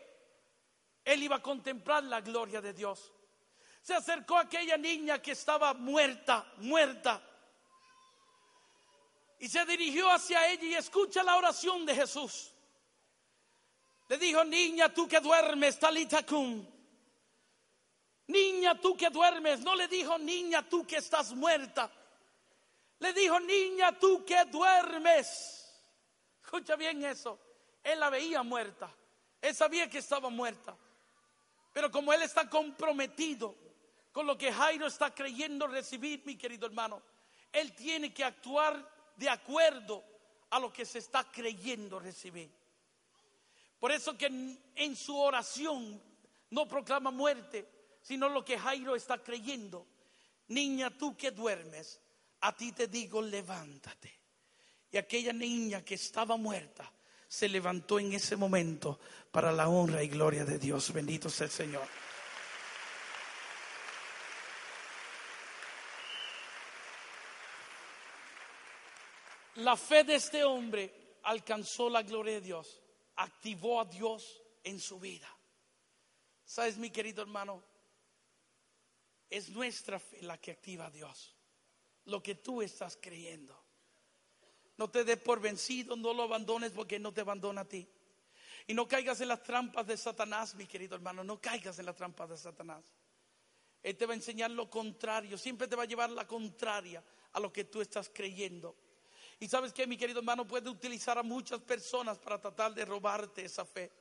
él 1.06 1.24
iba 1.24 1.38
a 1.38 1.42
contemplar 1.42 2.04
la 2.04 2.22
gloria 2.22 2.62
de 2.62 2.74
Dios. 2.74 3.12
Se 3.82 3.94
acercó 3.94 4.38
a 4.38 4.42
aquella 4.42 4.78
niña 4.78 5.22
que 5.22 5.32
estaba 5.32 5.74
muerta, 5.74 6.52
muerta. 6.58 7.22
Y 9.40 9.48
se 9.48 9.66
dirigió 9.66 10.12
hacia 10.12 10.48
ella 10.50 10.64
y 10.64 10.74
escucha 10.76 11.24
la 11.24 11.38
oración 11.38 11.86
de 11.86 11.96
Jesús. 11.96 12.54
Le 14.10 14.18
dijo, 14.18 14.44
niña, 14.44 14.94
tú 14.94 15.08
que 15.08 15.20
duermes, 15.20 15.80
talita 15.80 16.26
cum. 16.26 16.66
Niña, 18.30 18.80
tú 18.80 18.96
que 18.96 19.10
duermes. 19.10 19.62
No 19.62 19.76
le 19.76 19.88
dijo, 19.88 20.18
niña, 20.18 20.68
tú 20.70 20.86
que 20.86 20.98
estás 20.98 21.34
muerta. 21.34 21.92
Le 23.00 23.12
dijo, 23.12 23.40
niña, 23.40 23.98
tú 23.98 24.24
que 24.24 24.46
duermes. 24.46 25.84
Escucha 26.44 26.76
bien 26.76 27.04
eso. 27.04 27.40
Él 27.84 28.00
la 28.00 28.10
veía 28.10 28.44
muerta. 28.44 28.96
Él 29.42 29.56
sabía 29.56 29.90
que 29.90 29.98
estaba 29.98 30.30
muerta. 30.30 30.78
Pero 31.74 31.90
como 31.90 32.14
él 32.14 32.22
está 32.22 32.48
comprometido 32.50 33.56
con 34.12 34.28
lo 34.28 34.38
que 34.38 34.54
Jairo 34.54 34.86
está 34.86 35.14
creyendo 35.14 35.66
recibir, 35.66 36.24
mi 36.26 36.36
querido 36.36 36.68
hermano, 36.68 37.02
él 37.52 37.74
tiene 37.74 38.14
que 38.14 38.24
actuar 38.24 38.88
de 39.16 39.30
acuerdo 39.30 40.04
a 40.52 40.60
lo 40.60 40.72
que 40.72 40.86
se 40.86 41.00
está 41.00 41.24
creyendo 41.32 42.00
recibir. 42.00 42.52
Por 43.80 43.92
eso 43.92 44.18
que 44.18 44.26
en, 44.76 44.96
su 44.96 45.18
oración 45.18 46.02
no 46.50 46.68
proclama 46.68 47.12
muerte, 47.12 47.68
sino 48.10 48.28
lo 48.28 48.44
que 48.44 48.58
Jairo 48.58 48.96
está 48.96 49.22
creyendo. 49.22 49.86
Niña, 50.48 50.90
tú 50.90 51.16
que 51.16 51.30
duermes, 51.30 52.02
a 52.40 52.58
ti 52.58 52.72
te 52.72 52.88
digo, 52.88 53.22
levántate. 53.22 54.12
Y 54.90 54.98
aquella 54.98 55.32
niña 55.32 55.86
que 55.86 55.94
estaba 55.94 56.36
muerta 56.36 56.92
se 57.28 57.48
levantó 57.48 58.00
en 58.00 58.14
ese 58.14 58.36
momento 58.36 59.00
para 59.30 59.52
la 59.52 59.70
honra 59.70 60.02
y 60.02 60.08
gloria 60.08 60.44
de 60.44 60.58
Dios. 60.58 60.92
Bendito 60.92 61.30
sea 61.30 61.46
el 61.46 61.52
Señor. 61.52 61.88
La 69.58 69.78
fe 69.78 70.04
de 70.04 70.16
este 70.16 70.44
hombre 70.44 71.20
alcanzó 71.26 71.92
la 71.92 72.02
gloria 72.02 72.34
de 72.34 72.42
Dios, 72.42 72.82
activó 73.18 73.80
a 73.80 73.86
Dios 73.86 74.42
en 74.64 74.80
su 74.80 75.00
vida. 75.00 75.30
¿Sabes, 76.44 76.76
mi 76.80 76.90
querido 76.90 77.22
hermano? 77.22 77.69
Es 79.30 79.50
nuestra 79.50 80.00
fe 80.00 80.22
la 80.22 80.40
que 80.40 80.52
activa 80.52 80.88
a 80.88 80.92
Dios, 80.92 81.36
lo 82.06 82.22
que 82.24 82.36
tú 82.36 82.62
estás 82.62 82.98
creyendo. 83.00 83.58
No 84.78 84.90
te 84.90 85.04
des 85.04 85.20
por 85.20 85.40
vencido, 85.42 85.96
no 85.96 86.14
lo 86.14 86.24
abandones 86.24 86.72
porque 86.72 87.00
no 87.00 87.14
te 87.14 87.22
abandona 87.22 87.62
a 87.62 87.68
ti. 87.68 87.88
Y 88.68 88.74
no 88.74 88.88
caigas 88.88 89.20
en 89.22 89.28
las 89.28 89.44
trampas 89.44 89.86
de 89.88 89.98
Satanás, 89.98 90.56
mi 90.56 90.66
querido 90.66 90.96
hermano, 90.96 91.24
no 91.24 91.42
caigas 91.42 91.80
en 91.80 91.86
las 91.86 91.96
trampas 91.96 92.30
de 92.30 92.38
Satanás. 92.38 92.86
Él 93.82 93.98
te 93.98 94.06
va 94.06 94.14
a 94.14 94.16
enseñar 94.16 94.52
lo 94.52 94.70
contrario, 94.70 95.38
siempre 95.38 95.68
te 95.68 95.76
va 95.76 95.84
a 95.84 95.88
llevar 95.88 96.10
la 96.10 96.28
contraria 96.28 97.04
a 97.34 97.40
lo 97.40 97.52
que 97.52 97.66
tú 97.66 97.82
estás 97.82 98.10
creyendo. 98.14 98.76
Y 99.40 99.48
sabes 99.48 99.72
que 99.72 99.88
mi 99.88 99.98
querido 99.98 100.20
hermano 100.20 100.46
puede 100.46 100.70
utilizar 100.70 101.18
a 101.18 101.24
muchas 101.24 101.62
personas 101.62 102.18
para 102.20 102.40
tratar 102.40 102.74
de 102.74 102.84
robarte 102.84 103.46
esa 103.46 103.66
fe. 103.66 103.92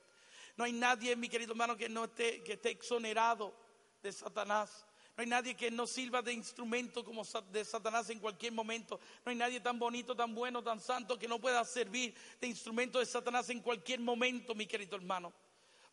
No 0.57 0.65
hay 0.65 0.73
nadie, 0.73 1.15
mi 1.15 1.29
querido 1.29 1.53
hermano, 1.53 1.77
que 1.77 1.87
no 1.87 2.05
esté, 2.05 2.43
que 2.43 2.53
esté 2.53 2.71
exonerado 2.71 3.55
de 4.01 4.11
Satanás. 4.11 4.85
No 5.19 5.23
hay 5.23 5.27
nadie 5.27 5.53
que 5.53 5.69
no 5.69 5.85
sirva 5.85 6.21
de 6.21 6.31
instrumento 6.31 7.03
como 7.03 7.25
de 7.51 7.65
Satanás 7.65 8.09
en 8.09 8.19
cualquier 8.19 8.53
momento. 8.53 9.01
No 9.25 9.31
hay 9.31 9.35
nadie 9.35 9.59
tan 9.59 9.77
bonito, 9.77 10.15
tan 10.15 10.33
bueno, 10.33 10.63
tan 10.63 10.79
santo 10.79 11.19
que 11.19 11.27
no 11.27 11.41
pueda 11.41 11.65
servir 11.65 12.15
de 12.39 12.47
instrumento 12.47 12.99
de 12.99 13.05
Satanás 13.05 13.49
en 13.49 13.59
cualquier 13.59 13.99
momento, 13.99 14.55
mi 14.55 14.65
querido 14.65 14.95
hermano. 14.95 15.33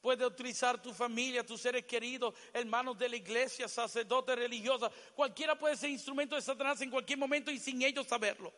Puede 0.01 0.25
utilizar 0.25 0.81
tu 0.81 0.95
familia, 0.95 1.45
tus 1.45 1.61
seres 1.61 1.85
queridos, 1.87 2.37
hermanos 2.53 2.97
de 2.97 3.09
la 3.09 3.17
iglesia, 3.17 3.67
sacerdotes 3.67 4.37
religiosos. 4.37 4.93
Cualquiera 5.17 5.59
puede 5.59 5.77
ser 5.77 5.91
instrumento 5.91 6.37
de 6.37 6.43
Satanás 6.43 6.81
en 6.83 6.91
cualquier 6.93 7.19
momento 7.19 7.51
y 7.51 7.59
sin 7.59 7.83
ellos 7.83 8.07
saberlo. 8.07 8.55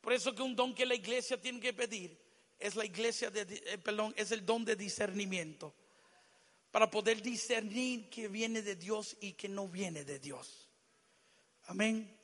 Por 0.00 0.14
eso 0.14 0.34
que 0.34 0.40
un 0.40 0.56
don 0.56 0.74
que 0.74 0.86
la 0.86 0.94
iglesia 0.94 1.38
tiene 1.38 1.60
que 1.60 1.74
pedir 1.74 2.18
es 2.58 2.74
la 2.76 2.86
iglesia 2.86 3.30
de, 3.30 3.42
eh, 3.42 3.76
perdón, 3.76 4.14
es 4.16 4.32
el 4.32 4.46
don 4.46 4.64
de 4.64 4.74
discernimiento 4.74 5.74
para 6.70 6.90
poder 6.90 7.22
discernir 7.22 8.08
que 8.10 8.28
viene 8.28 8.62
de 8.62 8.76
Dios 8.76 9.16
y 9.20 9.32
que 9.32 9.48
no 9.48 9.68
viene 9.68 10.04
de 10.04 10.18
Dios. 10.18 10.68
Amén. 11.66 12.14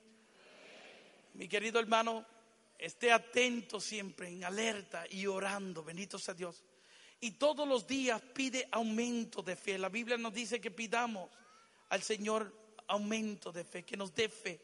Mi 1.35 1.49
querido 1.49 1.81
hermano, 1.81 2.25
esté 2.79 3.11
atento 3.11 3.81
siempre, 3.81 4.29
en 4.29 4.45
alerta 4.45 5.05
y 5.11 5.27
orando, 5.27 5.83
bendito 5.83 6.19
sea 6.19 6.35
Dios. 6.35 6.65
Y 7.21 7.33
todos 7.33 7.67
los 7.67 7.87
días 7.87 8.21
pide 8.35 8.69
aumento 8.71 9.43
de 9.43 9.57
fe. 9.57 9.79
La 9.79 9.89
Biblia 9.89 10.19
nos 10.19 10.35
dice 10.35 10.61
que 10.61 10.71
pidamos 10.71 11.31
al 11.89 12.03
Señor 12.03 12.55
aumento 12.87 13.51
de 13.51 13.65
fe, 13.65 13.85
que 13.85 13.97
nos 13.97 14.15
dé 14.15 14.29
fe. 14.29 14.61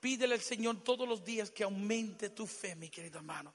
Pídele 0.00 0.34
al 0.34 0.40
Señor 0.40 0.82
todos 0.82 1.08
los 1.08 1.24
días 1.24 1.50
que 1.50 1.62
aumente 1.62 2.30
tu 2.30 2.46
fe, 2.46 2.74
mi 2.74 2.88
querido 2.88 3.18
hermano. 3.18 3.54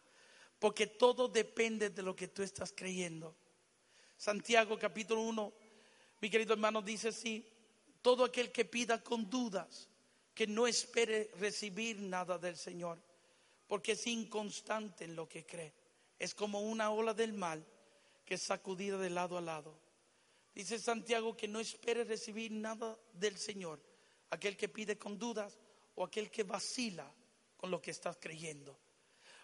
Porque 0.60 0.88
todo 0.88 1.28
depende 1.28 1.90
de 1.90 2.02
lo 2.02 2.16
que 2.16 2.28
tú 2.28 2.44
estás 2.44 2.72
creyendo. 2.72 3.36
Santiago 4.18 4.78
capítulo 4.80 5.22
1, 5.22 5.54
mi 6.22 6.30
querido 6.30 6.54
hermano, 6.54 6.82
dice 6.82 7.10
así, 7.10 7.46
todo 8.02 8.24
aquel 8.24 8.52
que 8.52 8.66
pida 8.66 9.04
con 9.04 9.30
dudas, 9.30 9.90
que 10.34 10.48
no 10.48 10.68
espere 10.68 11.32
recibir 11.40 12.00
nada 12.02 12.38
del 12.38 12.58
Señor, 12.58 13.00
porque 13.68 13.94
es 13.94 14.08
inconstante 14.08 15.06
en 15.06 15.16
lo 15.16 15.28
que 15.28 15.46
cree. 15.46 15.74
Es 16.18 16.34
como 16.34 16.62
una 16.62 16.92
ola 16.92 17.14
del 17.14 17.34
mal 17.34 17.66
que 18.26 18.36
es 18.36 18.44
sacudida 18.44 18.98
de 18.98 19.10
lado 19.10 19.38
a 19.38 19.42
lado. 19.42 19.78
Dice 20.54 20.80
Santiago 20.80 21.36
que 21.36 21.48
no 21.48 21.60
espere 21.60 22.04
recibir 22.04 22.52
nada 22.52 22.98
del 23.14 23.38
Señor, 23.38 23.80
aquel 24.30 24.56
que 24.56 24.70
pide 24.70 24.98
con 24.98 25.20
dudas 25.20 25.60
o 25.96 26.04
aquel 26.04 26.32
que 26.32 26.44
vacila 26.44 27.12
con 27.58 27.70
lo 27.70 27.82
que 27.82 27.92
estás 27.92 28.18
creyendo. 28.20 28.78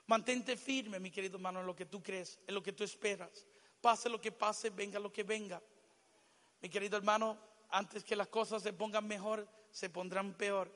Mantente 0.08 0.58
firme, 0.58 1.00
mi 1.00 1.12
querido 1.12 1.36
hermano, 1.36 1.60
en 1.62 1.68
lo 1.68 1.76
que 1.76 1.86
tú 1.86 2.02
crees, 2.02 2.40
en 2.48 2.56
lo 2.56 2.64
que 2.64 2.74
tú 2.74 2.84
esperas. 2.84 3.46
Pase 3.82 4.10
lo 4.10 4.22
que 4.22 4.32
pase, 4.32 4.70
venga 4.70 5.00
lo 5.00 5.12
que 5.12 5.24
venga. 5.24 5.62
Mi 6.62 6.70
querido 6.70 6.98
hermano, 6.98 7.38
antes 7.72 8.04
que 8.04 8.16
las 8.16 8.28
cosas 8.28 8.62
se 8.62 8.74
pongan 8.74 9.08
mejor, 9.08 9.48
se 9.72 9.90
pondrán 9.90 10.34
peor. 10.34 10.72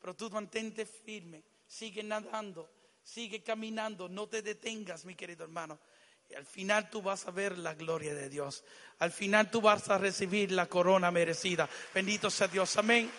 Pero 0.00 0.14
tú 0.14 0.30
mantente 0.30 0.86
firme, 0.86 1.42
sigue 1.66 2.02
nadando, 2.02 2.70
sigue 3.02 3.42
caminando, 3.42 4.08
no 4.08 4.28
te 4.28 4.42
detengas, 4.42 5.04
mi 5.04 5.14
querido 5.14 5.44
hermano. 5.44 5.78
Y 6.28 6.34
al 6.34 6.46
final 6.46 6.88
tú 6.90 7.02
vas 7.02 7.26
a 7.26 7.30
ver 7.30 7.58
la 7.58 7.74
gloria 7.74 8.14
de 8.14 8.28
Dios. 8.28 8.62
Al 9.00 9.10
final 9.10 9.50
tú 9.50 9.60
vas 9.60 9.88
a 9.88 9.98
recibir 9.98 10.52
la 10.52 10.66
corona 10.66 11.10
merecida. 11.10 11.68
Bendito 11.92 12.30
sea 12.30 12.46
Dios. 12.46 12.76
Amén. 12.76 13.10